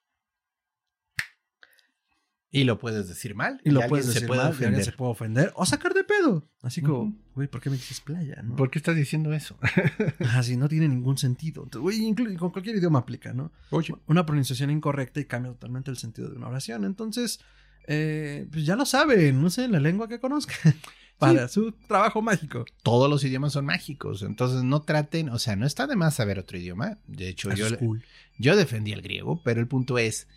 Y 2.53 2.65
lo 2.65 2.77
puedes 2.79 3.07
decir 3.07 3.33
mal. 3.33 3.61
Y 3.63 3.69
lo 3.71 3.79
puedes 3.87 4.05
se 4.07 4.13
decir 4.13 4.27
puede 4.27 4.41
mal, 4.41 4.51
ofender. 4.51 4.83
se 4.83 4.91
puede 4.91 5.11
ofender 5.11 5.51
o 5.55 5.65
sacar 5.65 5.93
de 5.93 6.03
pedo. 6.03 6.49
Así 6.61 6.81
como, 6.81 7.15
güey, 7.33 7.47
¿por 7.47 7.61
qué 7.61 7.69
me 7.69 7.77
dices 7.77 8.01
playa? 8.01 8.41
¿no? 8.43 8.57
¿Por 8.57 8.69
qué 8.69 8.77
estás 8.79 8.95
diciendo 8.95 9.31
eso? 9.33 9.57
Ajá, 10.19 10.43
sí, 10.43 10.57
no 10.57 10.67
tiene 10.67 10.89
ningún 10.89 11.17
sentido. 11.17 11.63
Entonces, 11.63 11.81
güey, 11.81 11.99
inclu- 12.01 12.37
con 12.37 12.51
cualquier 12.51 12.75
idioma 12.75 12.99
aplica, 12.99 13.33
¿no? 13.33 13.53
Oye, 13.69 13.95
Una 14.07 14.25
pronunciación 14.25 14.69
incorrecta 14.69 15.21
y 15.21 15.25
cambia 15.25 15.53
totalmente 15.53 15.91
el 15.91 15.97
sentido 15.97 16.29
de 16.29 16.35
una 16.35 16.49
oración. 16.49 16.83
Entonces, 16.83 17.39
eh, 17.87 18.47
pues 18.51 18.65
ya 18.65 18.75
lo 18.75 18.85
saben, 18.85 19.41
no 19.41 19.49
sé, 19.49 19.67
la 19.69 19.79
lengua 19.79 20.07
que 20.09 20.19
conozcan 20.19 20.75
para 21.19 21.47
su 21.47 21.71
trabajo 21.87 22.21
mágico. 22.21 22.65
todos 22.83 23.09
los 23.09 23.23
idiomas 23.23 23.53
son 23.53 23.65
mágicos. 23.65 24.23
Entonces, 24.23 24.63
no 24.63 24.81
traten, 24.81 25.29
o 25.29 25.39
sea, 25.39 25.55
no 25.55 25.65
está 25.65 25.87
de 25.87 25.95
más 25.95 26.15
saber 26.15 26.37
otro 26.37 26.57
idioma. 26.57 26.97
De 27.07 27.29
hecho, 27.29 27.49
Eso 27.49 27.77
cool. 27.77 28.03
yo 28.37 28.57
defendí 28.57 28.91
el 28.91 29.01
griego, 29.01 29.41
pero 29.43 29.61
el 29.61 29.67
punto 29.67 29.97
es, 29.97 30.27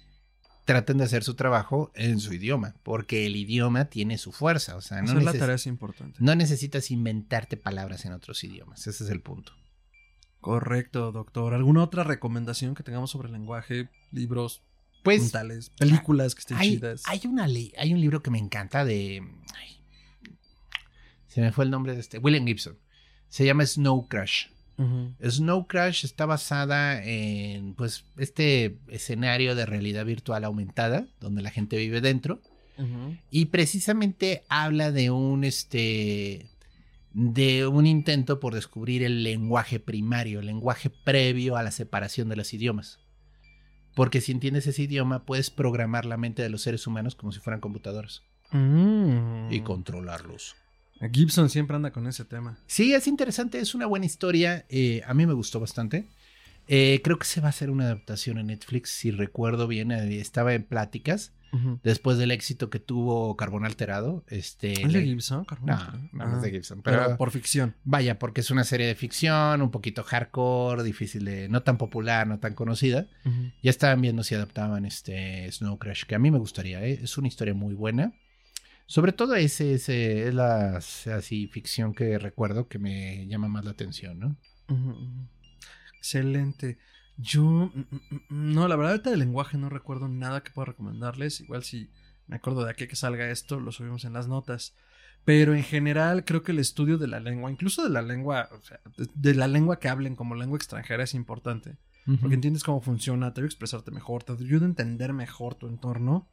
traten 0.65 0.99
de 0.99 1.05
hacer 1.05 1.25
su 1.25 1.35
trabajo 1.35 1.91
en 1.95 2.21
su 2.21 2.33
idioma, 2.33 2.75
porque 2.83 3.27
el 3.27 3.37
idioma 3.37 3.87
tiene 3.87 4.17
su 4.19 4.33
fuerza. 4.33 4.77
O 4.77 4.81
sea, 4.81 5.03
no, 5.03 5.11
Hacer 5.13 5.23
la 5.23 5.33
tarea 5.33 5.55
es 5.57 5.67
importante. 5.67 6.17
no 6.21 6.35
necesitas 6.35 6.91
inventarte 6.91 7.57
palabras 7.57 8.05
en 8.05 8.13
otros 8.13 8.43
idiomas. 8.45 8.87
Ese 8.87 9.05
es 9.05 9.11
el 9.11 9.21
punto. 9.21 9.53
Correcto, 10.41 11.13
doctor. 11.13 11.55
¿Alguna 11.55 11.83
otra 11.83 12.05
recomendación 12.05 12.75
que 12.75 12.83
tengamos 12.83 13.11
sobre 13.11 13.29
el 13.29 13.33
lenguaje? 13.33 13.89
Libros, 14.11 14.63
Pues 15.03 15.21
puntales, 15.21 15.71
películas 15.71 16.35
que 16.35 16.41
estén 16.41 16.57
hay, 16.59 16.71
chidas. 16.73 17.03
hay 17.07 17.21
una 17.25 17.47
ley, 17.47 17.73
hay 17.79 17.95
un 17.95 18.01
libro 18.01 18.23
que 18.23 18.31
me 18.31 18.39
encanta 18.39 18.85
de. 18.85 19.23
ay, 19.55 19.81
se 21.29 21.41
me 21.41 21.51
fue 21.53 21.65
el 21.65 21.71
nombre 21.71 21.95
de 21.95 22.01
este. 22.01 22.19
William 22.19 22.47
Gibson. 22.47 22.79
Se 23.29 23.45
llama 23.45 23.67
Snow 23.67 24.07
Crash. 24.09 24.47
Snow 25.23 25.67
Crash 25.67 26.05
está 26.05 26.27
basada 26.27 27.03
en 27.05 27.75
pues 27.75 28.05
este 28.19 28.77
escenario 28.89 29.55
de 29.55 29.67
realidad 29.67 30.05
virtual 30.05 30.45
aumentada 30.45 31.07
donde 31.21 31.43
la 31.43 31.51
gente 31.51 31.77
vive 31.77 32.01
dentro 32.01 32.41
y 33.31 33.45
precisamente 33.47 34.43
habla 34.49 34.91
de 34.91 35.11
un 35.11 35.45
este 35.45 36.51
de 37.13 37.67
un 37.69 37.87
intento 37.87 38.41
por 38.41 38.55
descubrir 38.55 39.05
el 39.05 39.23
lenguaje 39.23 39.79
primario, 39.79 40.41
el 40.41 40.47
lenguaje 40.47 40.91
previo 40.91 41.57
a 41.57 41.63
la 41.63 41.71
separación 41.71 42.29
de 42.29 42.35
los 42.35 42.53
idiomas. 42.53 42.99
Porque 43.95 44.21
si 44.21 44.33
entiendes 44.33 44.67
ese 44.67 44.83
idioma 44.83 45.25
puedes 45.25 45.51
programar 45.51 46.05
la 46.05 46.17
mente 46.17 46.43
de 46.43 46.49
los 46.49 46.63
seres 46.63 46.89
humanos 46.89 47.15
como 47.15 47.31
si 47.31 47.39
fueran 47.39 47.61
computadoras 47.61 48.23
Mm. 48.51 49.53
y 49.53 49.61
controlarlos. 49.61 50.55
Gibson 51.13 51.49
siempre 51.51 51.77
anda 51.77 51.91
con 51.93 52.07
ese 52.07 52.25
tema. 52.25 52.59
Sí, 52.67 52.95
es 52.95 53.07
interesante, 53.07 53.59
es 53.61 53.75
una 53.75 53.87
buena 53.87 54.07
historia. 54.07 54.65
eh, 54.69 55.03
a 55.07 55.15
mí 55.15 55.27
me 55.27 55.33
gustó 55.35 55.61
bastante. 55.61 56.07
Eh, 56.67 57.01
creo 57.05 57.19
que 57.19 57.27
se 57.27 57.41
va 57.43 57.49
a 57.49 57.51
hacer 57.51 57.69
una 57.71 57.85
adaptación 57.85 58.39
en 58.39 58.47
Netflix, 58.47 58.91
si 58.91 59.11
recuerdo 59.11 59.67
bien. 59.69 59.93
eh, 59.93 60.19
estaba 60.21 60.55
en 60.55 60.65
pláticas 60.65 61.33
después 61.85 62.19
del 62.19 62.33
éxito 62.33 62.69
que 62.69 62.81
tuvo 62.81 63.37
Carbón 63.37 63.65
Alterado. 63.65 64.25
Este, 64.27 64.73
¿Es 64.73 64.93
de 64.93 65.05
Gibson? 65.05 65.45
Carbón? 65.45 65.67
No, 65.69 65.75
Ah, 65.75 65.95
no, 66.11 66.27
no 66.31 66.37
es 66.39 66.43
de 66.43 66.51
Gibson. 66.51 66.83
Pero, 66.83 67.01
Pero, 67.05 67.17
por 67.17 67.31
ficción. 67.31 67.77
vaya, 67.85 68.19
porque 68.19 68.41
es 68.41 68.51
una 68.51 68.65
serie 68.65 68.89
de 68.89 68.97
ficción, 68.97 69.63
un 69.63 69.71
poquito 69.71 70.03
hardcore, 70.03 70.83
difícil 70.83 71.25
de. 71.25 71.49
no 71.49 71.63
tan 71.63 71.79
popular, 71.79 72.27
no 72.27 72.41
tan 72.41 72.55
conocida. 72.55 73.07
Ya 73.63 73.71
estaban 73.71 74.01
viendo 74.01 74.25
si 74.25 74.35
adaptaban 74.35 74.85
este 74.85 75.49
Snow 75.53 75.79
Crash, 75.79 76.07
que 76.07 76.17
a 76.17 76.19
mí 76.19 76.33
me 76.33 76.39
gustaría, 76.39 76.85
¿eh? 76.85 76.99
es 77.05 77.17
una 77.19 77.29
historia 77.29 77.55
muy 77.55 77.75
buena. 77.75 78.13
Sobre 78.87 79.13
todo 79.13 79.35
ese, 79.35 79.75
ese 79.75 80.29
es 80.29 80.35
la 80.35 80.77
así 80.77 81.47
ficción 81.49 81.95
que 81.95 82.19
recuerdo 82.19 82.69
que 82.69 82.79
me 82.79 83.27
llama 83.27 83.49
más 83.49 83.65
la 83.65 83.71
atención, 83.71 84.19
¿no? 84.19 84.37
Excelente. 85.97 86.79
Yo, 87.17 87.43
mm, 87.43 87.79
mm, 87.91 88.17
mm, 88.29 88.55
no, 88.55 88.69
la 88.69 88.77
verdad, 88.77 88.93
ahorita 88.93 89.11
del 89.11 89.21
lenguaje 89.21 89.57
no 89.57 89.69
recuerdo 89.69 90.09
nada 90.09 90.43
que 90.43 90.51
pueda 90.51 90.67
recomendarles. 90.67 91.41
Igual 91.41 91.65
si 91.65 91.91
me 92.27 92.37
acuerdo 92.37 92.65
de 92.65 92.71
aquí 92.71 92.87
que 92.87 92.97
salga 92.97 93.31
esto, 93.31 93.61
lo 93.61 93.73
subimos 93.73 94.05
en 94.05 94.13
las 94.13 94.29
notas. 94.29 94.75
Pero 95.25 95.55
en 95.55 95.63
general 95.63 96.25
creo 96.25 96.43
que 96.43 96.53
el 96.53 96.59
estudio 96.59 96.99
de 96.99 97.07
la 97.07 97.21
lengua, 97.21 97.51
incluso 97.51 97.83
de 97.83 97.91
la 97.91 98.03
lengua, 98.03 98.51
o 98.53 98.61
sea, 98.61 98.81
de, 98.99 99.09
de 99.15 99.35
la 99.35 99.49
lengua 99.49 99.79
que 99.79 99.89
hablen 99.89 100.17
como 100.17 100.35
lengua 100.35 100.59
extranjera 100.59 101.05
es 101.05 101.15
importante. 101.15 101.79
Porque 102.21 102.35
entiendes 102.35 102.65
cómo 102.65 102.83
funciona, 102.83 103.33
te 103.33 103.41
ayuda 103.41 103.47
a 103.47 103.53
expresarte 103.53 103.91
mejor, 103.91 104.25
te 104.25 104.33
ayuda 104.35 104.67
a 104.67 104.69
entender 104.69 105.15
mejor 105.15 105.55
tu 105.55 105.69
entorno. 105.69 106.29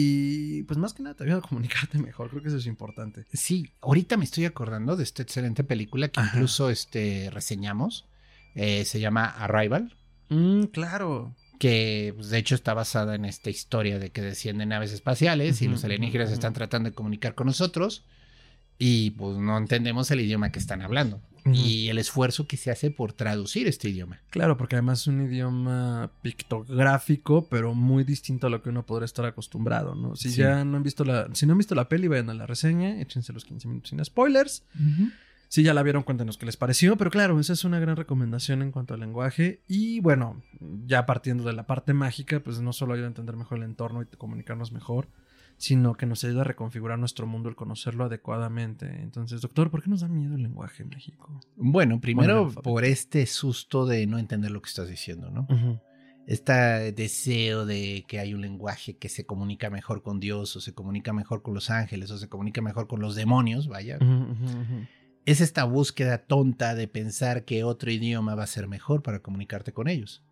Y 0.00 0.62
pues 0.62 0.78
más 0.78 0.94
que 0.94 1.02
nada 1.02 1.16
te 1.16 1.24
ayuda 1.24 1.38
a 1.38 1.40
comunicarte 1.40 1.98
mejor, 1.98 2.30
creo 2.30 2.40
que 2.40 2.48
eso 2.48 2.58
es 2.58 2.66
importante. 2.66 3.24
Sí, 3.32 3.72
ahorita 3.80 4.16
me 4.16 4.22
estoy 4.22 4.44
acordando 4.44 4.94
de 4.96 5.02
esta 5.02 5.24
excelente 5.24 5.64
película 5.64 6.06
que 6.06 6.20
Ajá. 6.20 6.30
incluso 6.36 6.70
este, 6.70 7.30
reseñamos. 7.32 8.06
Eh, 8.54 8.84
se 8.84 9.00
llama 9.00 9.24
Arrival, 9.26 9.94
Mm, 10.30 10.64
claro. 10.66 11.34
que 11.58 12.12
pues, 12.14 12.28
de 12.30 12.38
hecho 12.38 12.54
está 12.54 12.74
basada 12.74 13.16
en 13.16 13.24
esta 13.24 13.50
historia 13.50 13.98
de 13.98 14.10
que 14.10 14.20
descienden 14.22 14.68
naves 14.68 14.92
espaciales 14.92 15.62
y 15.62 15.68
los 15.68 15.82
alienígenas 15.82 16.30
están 16.30 16.52
tratando 16.52 16.90
de 16.90 16.94
comunicar 16.94 17.34
con 17.34 17.46
nosotros 17.48 18.04
y 18.78 19.10
pues 19.12 19.36
no 19.38 19.58
entendemos 19.58 20.10
el 20.12 20.20
idioma 20.20 20.52
que 20.52 20.60
están 20.60 20.82
hablando 20.82 21.20
Y 21.54 21.88
el 21.88 21.98
esfuerzo 21.98 22.46
que 22.46 22.56
se 22.56 22.70
hace 22.70 22.90
por 22.90 23.12
traducir 23.12 23.66
este 23.68 23.88
idioma. 23.88 24.20
Claro, 24.30 24.56
porque 24.56 24.76
además 24.76 25.00
es 25.02 25.06
un 25.06 25.20
idioma 25.22 26.10
pictográfico, 26.22 27.46
pero 27.48 27.74
muy 27.74 28.04
distinto 28.04 28.46
a 28.46 28.50
lo 28.50 28.62
que 28.62 28.68
uno 28.70 28.84
podría 28.84 29.04
estar 29.06 29.24
acostumbrado, 29.24 29.94
¿no? 29.94 30.16
Si 30.16 30.30
Sí. 30.30 30.38
ya 30.38 30.64
no 30.64 30.76
han 30.76 30.82
visto 30.82 31.04
la, 31.04 31.28
si 31.34 31.46
no 31.46 31.52
han 31.52 31.58
visto 31.58 31.74
la 31.74 31.88
peli, 31.88 32.08
vayan 32.08 32.30
a 32.30 32.34
la 32.34 32.46
reseña, 32.46 33.00
échense 33.00 33.32
los 33.32 33.44
15 33.44 33.68
minutos 33.68 33.90
sin 33.90 34.04
spoilers. 34.04 34.64
Si 35.50 35.62
ya 35.62 35.72
la 35.72 35.82
vieron, 35.82 36.02
cuéntenos 36.02 36.36
qué 36.36 36.44
les 36.44 36.58
pareció, 36.58 36.96
pero 36.98 37.10
claro, 37.10 37.40
esa 37.40 37.54
es 37.54 37.64
una 37.64 37.78
gran 37.80 37.96
recomendación 37.96 38.60
en 38.60 38.70
cuanto 38.70 38.92
al 38.94 39.00
lenguaje. 39.00 39.62
Y 39.66 40.00
bueno, 40.00 40.42
ya 40.86 41.06
partiendo 41.06 41.44
de 41.44 41.54
la 41.54 41.66
parte 41.66 41.94
mágica, 41.94 42.40
pues 42.40 42.60
no 42.60 42.74
solo 42.74 42.92
ayuda 42.92 43.06
a 43.06 43.08
entender 43.08 43.34
mejor 43.36 43.58
el 43.58 43.64
entorno 43.64 44.02
y 44.02 44.06
comunicarnos 44.16 44.72
mejor, 44.72 45.08
sino 45.58 45.94
que 45.94 46.06
nos 46.06 46.24
ayuda 46.24 46.42
a 46.42 46.44
reconfigurar 46.44 46.98
nuestro 46.98 47.26
mundo, 47.26 47.48
el 47.48 47.56
conocerlo 47.56 48.04
adecuadamente. 48.04 49.02
Entonces, 49.02 49.40
doctor, 49.40 49.70
¿por 49.70 49.82
qué 49.82 49.90
nos 49.90 50.00
da 50.00 50.08
miedo 50.08 50.36
el 50.36 50.42
lenguaje 50.42 50.84
en 50.84 50.88
México? 50.88 51.40
Bueno, 51.56 52.00
primero 52.00 52.50
por 52.50 52.84
este 52.84 53.26
susto 53.26 53.84
de 53.84 54.06
no 54.06 54.18
entender 54.18 54.52
lo 54.52 54.62
que 54.62 54.68
estás 54.68 54.88
diciendo, 54.88 55.30
¿no? 55.30 55.46
este 56.28 56.92
deseo 56.92 57.64
de 57.64 58.04
que 58.06 58.18
hay 58.20 58.34
un 58.34 58.42
lenguaje 58.42 58.98
que 58.98 59.08
se 59.08 59.24
comunica 59.24 59.70
mejor 59.70 60.02
con 60.02 60.20
Dios 60.20 60.54
o 60.56 60.60
se 60.60 60.74
comunica 60.74 61.14
mejor 61.14 61.40
con 61.40 61.54
los 61.54 61.70
ángeles 61.70 62.10
o 62.10 62.18
se 62.18 62.28
comunica 62.28 62.60
mejor 62.60 62.86
con 62.86 63.00
los 63.00 63.14
demonios, 63.14 63.66
vaya. 63.66 63.98
Es 65.24 65.40
esta 65.40 65.64
búsqueda 65.64 66.18
tonta 66.18 66.74
de 66.74 66.86
pensar 66.86 67.46
que 67.46 67.64
otro 67.64 67.90
idioma 67.90 68.34
va 68.34 68.44
a 68.44 68.46
ser 68.46 68.68
mejor 68.68 69.02
para 69.02 69.20
comunicarte 69.20 69.72
con 69.72 69.88
ellos. 69.88 70.22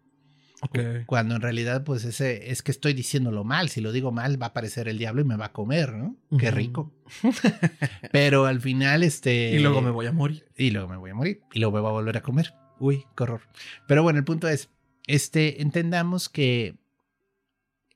Cuando 1.07 1.37
en 1.37 1.43
realidad, 1.43 1.85
pues 1.85 2.05
ese 2.05 2.51
es 2.51 2.63
que 2.63 2.71
estoy 2.71 2.95
diciéndolo 2.95 3.45
mal. 3.45 3.69
Si 3.69 3.81
lo 3.81 3.93
digo 3.93 4.13
mal, 4.13 4.41
va 4.41 4.47
a 4.47 4.49
aparecer 4.51 4.89
el 4.89 4.99
diablo 4.99 5.21
y 5.21 5.25
me 5.25 5.37
va 5.37 5.47
a 5.47 5.53
comer, 5.53 5.93
¿no? 5.93 6.17
Qué 6.39 6.51
rico. 6.51 6.93
Pero 8.13 8.47
al 8.47 8.61
final, 8.61 9.03
este. 9.03 9.51
Y 9.51 9.59
luego 9.59 9.83
me 9.83 9.91
voy 9.91 10.07
a 10.07 10.13
morir. 10.13 10.47
Y 10.57 10.71
luego 10.71 10.89
me 10.89 10.97
voy 10.97 11.11
a 11.11 11.15
morir. 11.15 11.43
Y 11.53 11.61
luego 11.61 11.77
me 11.77 11.81
voy 11.81 11.91
a 11.91 11.93
volver 11.93 12.17
a 12.17 12.23
comer. 12.23 12.55
Uy, 12.79 13.05
qué 13.17 13.23
horror. 13.25 13.43
Pero 13.87 14.03
bueno, 14.03 14.19
el 14.19 14.25
punto 14.25 14.49
es: 14.49 14.71
este, 15.07 15.63
entendamos 15.63 16.29
que 16.29 16.77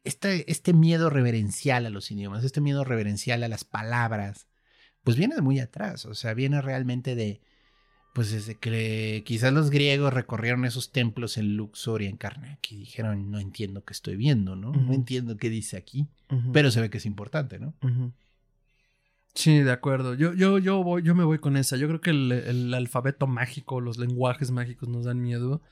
este, 0.04 0.50
este 0.50 0.72
miedo 0.72 1.10
reverencial 1.10 1.86
a 1.86 1.90
los 1.90 2.10
idiomas, 2.10 2.44
este 2.44 2.60
miedo 2.60 2.84
reverencial 2.84 3.42
a 3.42 3.48
las 3.48 3.64
palabras, 3.64 4.48
pues 5.02 5.16
viene 5.16 5.34
de 5.34 5.42
muy 5.42 5.60
atrás. 5.60 6.04
O 6.06 6.14
sea, 6.14 6.34
viene 6.34 6.60
realmente 6.60 7.14
de 7.14 7.40
pues 8.12 8.32
desde 8.32 8.56
que 8.56 9.22
quizás 9.24 9.52
los 9.52 9.70
griegos 9.70 10.12
recorrieron 10.12 10.64
esos 10.64 10.90
templos 10.90 11.38
en 11.38 11.56
Luxor 11.56 12.02
y 12.02 12.06
en 12.06 12.16
Karnak 12.16 12.58
y 12.70 12.76
dijeron, 12.76 13.30
no 13.30 13.38
entiendo 13.38 13.84
qué 13.84 13.92
estoy 13.92 14.16
viendo, 14.16 14.56
¿no? 14.56 14.72
No 14.72 14.92
entiendo 14.92 15.36
qué 15.36 15.48
dice 15.48 15.76
aquí, 15.76 16.08
pero 16.52 16.70
se 16.70 16.80
ve 16.80 16.90
que 16.90 16.98
es 16.98 17.06
importante, 17.06 17.60
¿no? 17.60 17.74
Sí, 19.34 19.60
de 19.60 19.70
acuerdo. 19.70 20.14
Yo, 20.14 20.34
yo, 20.34 20.58
yo, 20.58 20.82
voy, 20.82 21.02
yo 21.02 21.14
me 21.14 21.22
voy 21.22 21.38
con 21.38 21.56
esa. 21.56 21.76
Yo 21.76 21.86
creo 21.86 22.00
que 22.00 22.10
el, 22.10 22.74
alfabeto 22.74 23.26
mágico, 23.28 23.80
los 23.80 23.96
lenguajes 23.96 24.50
mágicos 24.50 24.88
nos 24.88 25.04
dan 25.04 25.22
miedo 25.22 25.62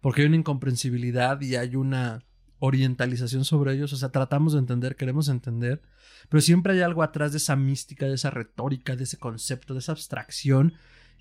porque 0.00 0.22
hay 0.22 0.28
una 0.28 0.36
incomprensibilidad 0.36 1.40
y 1.40 1.56
hay 1.56 1.74
una 1.74 2.22
orientalización 2.60 3.44
sobre 3.44 3.74
ellos. 3.74 3.92
O 3.92 3.96
sea, 3.96 4.10
tratamos 4.10 4.52
de 4.52 4.60
entender, 4.60 4.94
queremos 4.94 5.28
entender, 5.28 5.82
pero 6.28 6.40
siempre 6.40 6.74
hay 6.74 6.80
algo 6.80 7.02
atrás 7.02 7.32
de 7.32 7.38
esa 7.38 7.56
mística, 7.56 8.06
de 8.06 8.14
esa 8.14 8.30
retórica, 8.30 8.94
de 8.94 9.02
ese 9.02 9.18
concepto, 9.18 9.74
de 9.74 9.80
esa 9.80 9.92
abstracción 9.92 10.74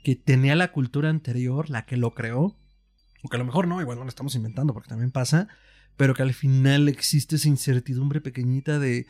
que 0.03 0.15
tenía 0.15 0.55
la 0.55 0.71
cultura 0.71 1.09
anterior, 1.09 1.69
la 1.69 1.85
que 1.85 1.97
lo 1.97 2.13
creó, 2.13 2.55
o 3.23 3.29
que 3.29 3.35
a 3.35 3.39
lo 3.39 3.45
mejor 3.45 3.67
no, 3.67 3.81
igual 3.81 3.97
no 3.97 4.03
lo 4.03 4.09
estamos 4.09 4.35
inventando 4.35 4.73
porque 4.73 4.89
también 4.89 5.11
pasa, 5.11 5.47
pero 5.95 6.13
que 6.13 6.21
al 6.21 6.33
final 6.33 6.87
existe 6.87 7.35
esa 7.35 7.47
incertidumbre 7.47 8.21
pequeñita 8.21 8.79
de 8.79 9.07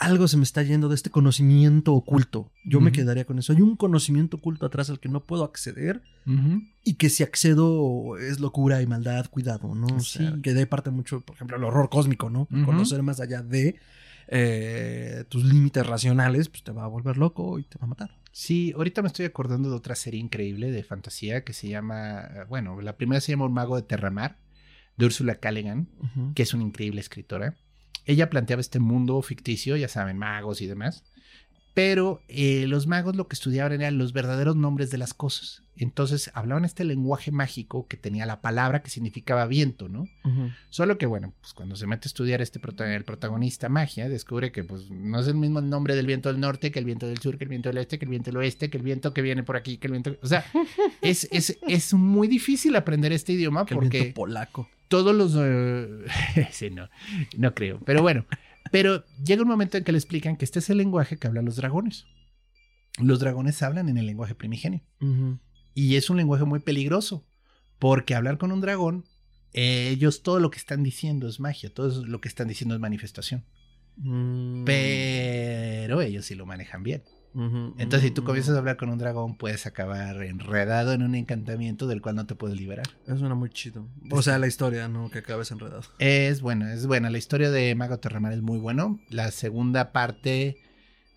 algo 0.00 0.26
se 0.28 0.36
me 0.36 0.42
está 0.42 0.62
yendo 0.62 0.88
de 0.88 0.96
este 0.96 1.10
conocimiento 1.10 1.94
oculto. 1.94 2.50
Yo 2.64 2.80
me 2.80 2.92
quedaría 2.92 3.24
con 3.24 3.38
eso. 3.38 3.52
Hay 3.52 3.62
un 3.62 3.76
conocimiento 3.76 4.38
oculto 4.38 4.66
atrás 4.66 4.90
al 4.90 4.98
que 4.98 5.08
no 5.08 5.24
puedo 5.24 5.44
acceder 5.44 6.02
y 6.82 6.94
que 6.94 7.10
si 7.10 7.22
accedo 7.22 8.16
es 8.18 8.40
locura 8.40 8.82
y 8.82 8.86
maldad, 8.86 9.30
cuidado, 9.30 9.74
¿no? 9.74 9.86
O 9.86 10.00
sea, 10.00 10.36
que 10.42 10.54
de 10.54 10.66
parte 10.66 10.90
mucho, 10.90 11.20
por 11.20 11.36
ejemplo, 11.36 11.56
el 11.56 11.64
horror 11.64 11.90
cósmico, 11.90 12.28
¿no? 12.28 12.46
Conocer 12.64 13.02
más 13.02 13.20
allá 13.20 13.42
de 13.42 13.76
eh, 14.28 15.24
tus 15.28 15.44
límites 15.44 15.86
racionales, 15.86 16.48
pues 16.48 16.64
te 16.64 16.72
va 16.72 16.84
a 16.84 16.88
volver 16.88 17.16
loco 17.16 17.58
y 17.58 17.64
te 17.64 17.78
va 17.78 17.84
a 17.84 17.88
matar. 17.88 18.10
Sí, 18.36 18.72
ahorita 18.74 19.00
me 19.00 19.06
estoy 19.06 19.26
acordando 19.26 19.70
de 19.70 19.76
otra 19.76 19.94
serie 19.94 20.18
increíble 20.18 20.72
de 20.72 20.82
fantasía 20.82 21.44
que 21.44 21.52
se 21.52 21.68
llama, 21.68 22.28
bueno, 22.48 22.80
la 22.80 22.96
primera 22.96 23.20
se 23.20 23.30
llama 23.30 23.44
Un 23.44 23.52
mago 23.52 23.76
de 23.76 23.82
Terramar, 23.82 24.40
de 24.96 25.06
Ursula 25.06 25.36
Callaghan, 25.36 25.88
que 26.34 26.42
es 26.42 26.52
una 26.52 26.64
increíble 26.64 27.00
escritora. 27.00 27.54
Ella 28.06 28.30
planteaba 28.30 28.58
este 28.58 28.80
mundo 28.80 29.22
ficticio, 29.22 29.76
ya 29.76 29.86
saben, 29.86 30.18
magos 30.18 30.62
y 30.62 30.66
demás, 30.66 31.04
pero 31.74 32.22
eh, 32.28 32.66
los 32.68 32.86
magos 32.86 33.16
lo 33.16 33.26
que 33.26 33.34
estudiaban 33.34 33.72
eran 33.72 33.98
los 33.98 34.12
verdaderos 34.12 34.54
nombres 34.54 34.90
de 34.90 34.98
las 34.98 35.12
cosas. 35.12 35.64
Entonces 35.76 36.30
hablaban 36.34 36.64
este 36.64 36.84
lenguaje 36.84 37.32
mágico 37.32 37.88
que 37.88 37.96
tenía 37.96 38.26
la 38.26 38.40
palabra 38.40 38.80
que 38.80 38.90
significaba 38.90 39.44
viento, 39.46 39.88
¿no? 39.88 40.06
Solo 40.70 40.98
que, 40.98 41.06
bueno, 41.06 41.34
pues 41.40 41.52
cuando 41.52 41.74
se 41.74 41.88
mete 41.88 42.06
a 42.06 42.10
estudiar 42.10 42.40
este 42.40 42.60
el 42.78 43.04
protagonista 43.04 43.68
magia, 43.68 44.08
descubre 44.08 44.52
que 44.52 44.62
pues 44.62 44.88
no 44.88 45.18
es 45.18 45.26
el 45.26 45.34
mismo 45.34 45.60
nombre 45.60 45.96
del 45.96 46.06
viento 46.06 46.30
del 46.30 46.40
norte 46.40 46.70
que 46.70 46.78
el 46.78 46.84
viento 46.84 47.08
del 47.08 47.18
sur, 47.18 47.38
que 47.38 47.44
el 47.44 47.50
viento 47.50 47.70
del 47.70 47.78
este, 47.78 47.98
que 47.98 48.04
el 48.04 48.10
viento 48.10 48.30
del 48.30 48.36
oeste, 48.36 48.70
que 48.70 48.76
el 48.76 48.84
viento 48.84 49.12
que 49.12 49.22
viene 49.22 49.42
por 49.42 49.56
aquí, 49.56 49.78
que 49.78 49.88
el 49.88 49.92
viento... 49.92 50.16
O 50.22 50.28
sea, 50.28 50.44
es, 51.02 51.26
es, 51.32 51.58
es 51.66 51.92
muy 51.92 52.28
difícil 52.28 52.76
aprender 52.76 53.12
este 53.12 53.32
idioma 53.32 53.66
porque... 53.66 53.98
El 53.98 54.02
viento 54.04 54.14
polaco. 54.14 54.68
Todos 54.86 55.12
los... 55.12 55.32
Sí, 56.52 56.70
no, 56.70 56.88
no 57.36 57.52
creo. 57.52 57.80
Pero 57.84 58.00
bueno, 58.00 58.26
pero 58.74 59.04
llega 59.24 59.40
un 59.40 59.46
momento 59.46 59.78
en 59.78 59.84
que 59.84 59.92
le 59.92 59.98
explican 59.98 60.36
que 60.36 60.44
este 60.44 60.58
es 60.58 60.68
el 60.68 60.78
lenguaje 60.78 61.16
que 61.16 61.28
hablan 61.28 61.44
los 61.44 61.54
dragones. 61.54 62.06
Los 62.98 63.20
dragones 63.20 63.62
hablan 63.62 63.88
en 63.88 63.98
el 63.98 64.06
lenguaje 64.06 64.34
primigenio. 64.34 64.82
Y 65.74 65.94
es 65.94 66.10
un 66.10 66.16
lenguaje 66.16 66.44
muy 66.44 66.58
peligroso, 66.58 67.24
porque 67.78 68.16
hablar 68.16 68.36
con 68.36 68.50
un 68.50 68.60
dragón, 68.60 69.04
ellos 69.52 70.24
todo 70.24 70.40
lo 70.40 70.50
que 70.50 70.58
están 70.58 70.82
diciendo 70.82 71.28
es 71.28 71.38
magia, 71.38 71.72
todo 71.72 72.04
lo 72.04 72.20
que 72.20 72.26
están 72.26 72.48
diciendo 72.48 72.74
es 72.74 72.80
manifestación. 72.80 73.44
Mm. 73.98 74.64
Pero 74.64 76.00
ellos 76.00 76.26
sí 76.26 76.34
lo 76.34 76.44
manejan 76.44 76.82
bien. 76.82 77.04
Entonces, 77.34 78.02
si 78.02 78.10
tú 78.12 78.22
comienzas 78.22 78.54
a 78.54 78.58
hablar 78.58 78.76
con 78.76 78.90
un 78.90 78.98
dragón, 78.98 79.36
puedes 79.36 79.66
acabar 79.66 80.22
enredado 80.22 80.92
en 80.92 81.02
un 81.02 81.16
encantamiento 81.16 81.88
del 81.88 82.00
cual 82.00 82.14
no 82.14 82.26
te 82.26 82.36
puedes 82.36 82.56
liberar. 82.56 82.86
Es 83.06 83.18
suena 83.18 83.34
muy 83.34 83.50
chido. 83.50 83.88
O 84.10 84.22
sea, 84.22 84.38
la 84.38 84.46
historia, 84.46 84.86
¿no? 84.88 85.10
Que 85.10 85.18
acabes 85.18 85.50
enredado. 85.50 85.82
Es 85.98 86.40
bueno, 86.40 86.68
es 86.68 86.86
buena. 86.86 87.10
La 87.10 87.18
historia 87.18 87.50
de 87.50 87.74
Mago 87.74 87.98
Terramar 87.98 88.32
es 88.32 88.42
muy 88.42 88.58
bueno. 88.58 89.00
La 89.08 89.32
segunda 89.32 89.90
parte. 89.92 90.58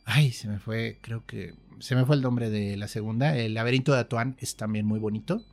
Ay, 0.06 0.32
se 0.32 0.48
me 0.48 0.60
fue, 0.60 0.98
creo 1.02 1.26
que. 1.26 1.54
Se 1.80 1.96
me 1.96 2.06
fue 2.06 2.16
el 2.16 2.24
nombre 2.24 2.50
de 2.50 2.78
la 2.78 2.88
segunda. 2.88 3.38
El 3.38 3.54
laberinto 3.54 3.94
de 3.94 4.00
Atuán 4.00 4.36
es 4.40 4.56
también 4.56 4.88
muy 4.88 5.00
bonito. 5.00 5.46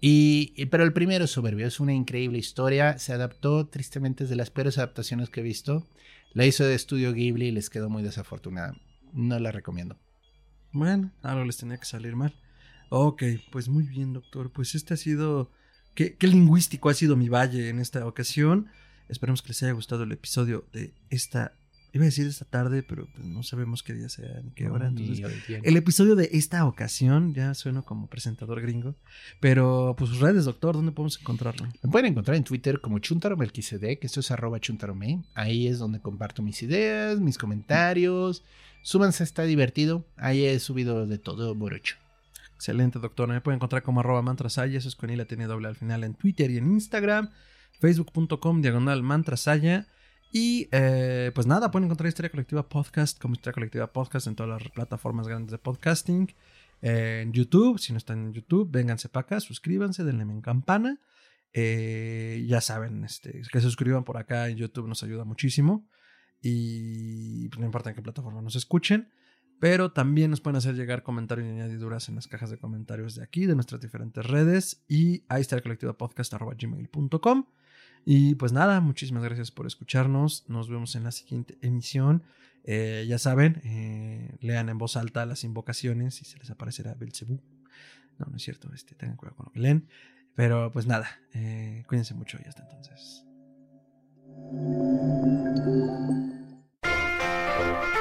Y, 0.00 0.66
pero 0.66 0.82
el 0.82 0.92
primero 0.92 1.26
es 1.26 1.30
soberbio, 1.30 1.64
es 1.64 1.78
una 1.78 1.92
increíble 1.92 2.38
historia. 2.38 2.98
Se 2.98 3.12
adaptó, 3.12 3.68
tristemente, 3.68 4.24
es 4.24 4.30
de 4.30 4.34
las 4.34 4.50
peores 4.50 4.78
adaptaciones 4.78 5.30
que 5.30 5.40
he 5.40 5.44
visto. 5.44 5.86
La 6.32 6.44
hizo 6.44 6.64
de 6.64 6.74
estudio 6.74 7.12
Ghibli 7.12 7.46
y 7.46 7.50
les 7.52 7.70
quedó 7.70 7.88
muy 7.88 8.02
desafortunada 8.02 8.74
no 9.12 9.38
la 9.38 9.52
recomiendo. 9.52 9.96
Bueno, 10.72 11.10
algo 11.22 11.44
les 11.44 11.56
tenía 11.56 11.76
que 11.76 11.84
salir 11.84 12.16
mal. 12.16 12.34
Ok, 12.88 13.22
pues 13.50 13.68
muy 13.68 13.84
bien, 13.84 14.12
doctor. 14.12 14.50
Pues 14.50 14.74
este 14.74 14.94
ha 14.94 14.96
sido. 14.96 15.50
Qué, 15.94 16.16
qué 16.16 16.26
lingüístico 16.26 16.88
ha 16.88 16.94
sido 16.94 17.16
mi 17.16 17.28
valle 17.28 17.68
en 17.68 17.78
esta 17.78 18.06
ocasión. 18.06 18.68
Esperemos 19.08 19.42
que 19.42 19.48
les 19.48 19.62
haya 19.62 19.72
gustado 19.72 20.04
el 20.04 20.12
episodio 20.12 20.64
de 20.72 20.94
esta 21.10 21.52
Iba 21.94 22.04
a 22.04 22.06
decir 22.06 22.26
esta 22.26 22.46
tarde, 22.46 22.82
pero 22.82 23.06
pues, 23.14 23.26
no 23.26 23.42
sabemos 23.42 23.82
qué 23.82 23.92
día 23.92 24.08
sea 24.08 24.40
ni 24.42 24.50
qué 24.52 24.66
hora. 24.68 24.90
el 24.90 25.76
episodio 25.76 26.16
de 26.16 26.30
esta 26.32 26.64
ocasión, 26.64 27.34
ya 27.34 27.52
sueno 27.52 27.84
como 27.84 28.06
presentador 28.06 28.62
gringo. 28.62 28.94
Pero, 29.40 29.94
pues 29.98 30.08
sus 30.08 30.20
redes, 30.20 30.46
doctor, 30.46 30.74
¿dónde 30.74 30.92
podemos 30.92 31.20
encontrarlo? 31.20 31.68
Me 31.82 31.90
pueden 31.90 32.12
encontrar 32.12 32.38
en 32.38 32.44
Twitter 32.44 32.80
como 32.80 32.98
Chuntaro 32.98 33.36
que 33.36 33.98
esto 34.00 34.20
es 34.20 34.30
arroba 34.30 34.58
chuntarome. 34.58 35.22
Ahí 35.34 35.66
es 35.66 35.78
donde 35.78 36.00
comparto 36.00 36.42
mis 36.42 36.62
ideas, 36.62 37.20
mis 37.20 37.36
comentarios. 37.36 38.42
Súbanse, 38.82 39.24
está 39.24 39.44
divertido. 39.44 40.04
Ahí 40.16 40.44
he 40.44 40.58
subido 40.58 41.06
de 41.06 41.18
todo 41.18 41.54
morocho. 41.54 41.96
Excelente, 42.54 42.98
doctor. 42.98 43.28
Me 43.28 43.40
pueden 43.40 43.56
encontrar 43.56 43.82
como 43.82 44.00
arroba 44.00 44.22
mantrasaya. 44.22 44.78
Eso 44.78 44.88
es 44.88 44.96
con 44.96 45.10
I 45.10 45.24
tiene 45.24 45.46
doble 45.46 45.68
al 45.68 45.76
final 45.76 46.04
en 46.04 46.14
Twitter 46.14 46.50
y 46.50 46.58
en 46.58 46.70
Instagram. 46.72 47.30
Facebook.com 47.80 48.62
diagonal 48.62 49.02
mantrasaya. 49.02 49.86
Y 50.32 50.68
eh, 50.72 51.30
pues 51.34 51.46
nada, 51.46 51.70
pueden 51.70 51.86
encontrar 51.86 52.08
Historia 52.08 52.30
Colectiva 52.30 52.68
Podcast 52.68 53.20
como 53.20 53.34
Historia 53.34 53.52
Colectiva 53.52 53.92
Podcast 53.92 54.26
en 54.26 54.34
todas 54.34 54.62
las 54.62 54.72
plataformas 54.72 55.28
grandes 55.28 55.50
de 55.50 55.58
podcasting. 55.58 56.32
en 56.80 57.32
YouTube, 57.32 57.78
si 57.78 57.92
no 57.92 57.98
están 57.98 58.26
en 58.26 58.32
YouTube, 58.32 58.70
vénganse 58.70 59.08
para 59.08 59.26
acá, 59.26 59.40
suscríbanse, 59.40 60.04
denle 60.04 60.22
en 60.22 60.40
campana. 60.40 60.98
Eh, 61.52 62.46
ya 62.48 62.60
saben, 62.62 63.04
este, 63.04 63.42
que 63.52 63.60
se 63.60 63.66
suscriban 63.66 64.04
por 64.04 64.16
acá 64.16 64.48
en 64.48 64.56
YouTube 64.56 64.88
nos 64.88 65.02
ayuda 65.02 65.24
muchísimo. 65.24 65.86
Y 66.42 67.48
pues, 67.48 67.60
no 67.60 67.66
importa 67.66 67.90
en 67.90 67.96
qué 67.96 68.02
plataforma 68.02 68.42
nos 68.42 68.56
escuchen. 68.56 69.08
Pero 69.60 69.92
también 69.92 70.30
nos 70.30 70.40
pueden 70.40 70.56
hacer 70.56 70.74
llegar 70.74 71.04
comentarios 71.04 71.46
y 71.46 71.50
añadiduras 71.50 72.08
en 72.08 72.16
las 72.16 72.26
cajas 72.26 72.50
de 72.50 72.58
comentarios 72.58 73.14
de 73.14 73.22
aquí, 73.22 73.46
de 73.46 73.54
nuestras 73.54 73.80
diferentes 73.80 74.26
redes. 74.26 74.82
Y 74.88 75.22
ahí 75.28 75.40
está 75.40 75.54
el 75.54 75.62
colectivo 75.62 75.96
podcast.gmail.com. 75.96 77.46
Y 78.04 78.34
pues 78.34 78.52
nada, 78.52 78.80
muchísimas 78.80 79.22
gracias 79.22 79.52
por 79.52 79.66
escucharnos. 79.66 80.44
Nos 80.48 80.68
vemos 80.68 80.96
en 80.96 81.04
la 81.04 81.12
siguiente 81.12 81.58
emisión. 81.62 82.24
Eh, 82.64 83.04
ya 83.08 83.18
saben, 83.18 83.60
eh, 83.64 84.36
lean 84.40 84.68
en 84.68 84.78
voz 84.78 84.96
alta 84.96 85.26
las 85.26 85.44
invocaciones 85.44 86.20
y 86.22 86.24
se 86.24 86.38
les 86.38 86.50
aparecerá 86.50 86.94
Belcebú. 86.94 87.40
No, 88.18 88.26
no 88.26 88.36
es 88.36 88.42
cierto, 88.42 88.72
este, 88.74 88.94
tengan 88.94 89.16
cuidado 89.16 89.36
con 89.36 89.46
lo 89.46 89.52
que 89.52 89.60
leen. 89.60 89.88
Pero 90.34 90.72
pues 90.72 90.86
nada, 90.86 91.20
eh, 91.34 91.84
cuídense 91.86 92.14
mucho 92.14 92.38
y 92.42 92.48
hasta 92.48 92.62
entonces. 92.62 93.24
Thank 97.54 97.84
you. 97.86 97.91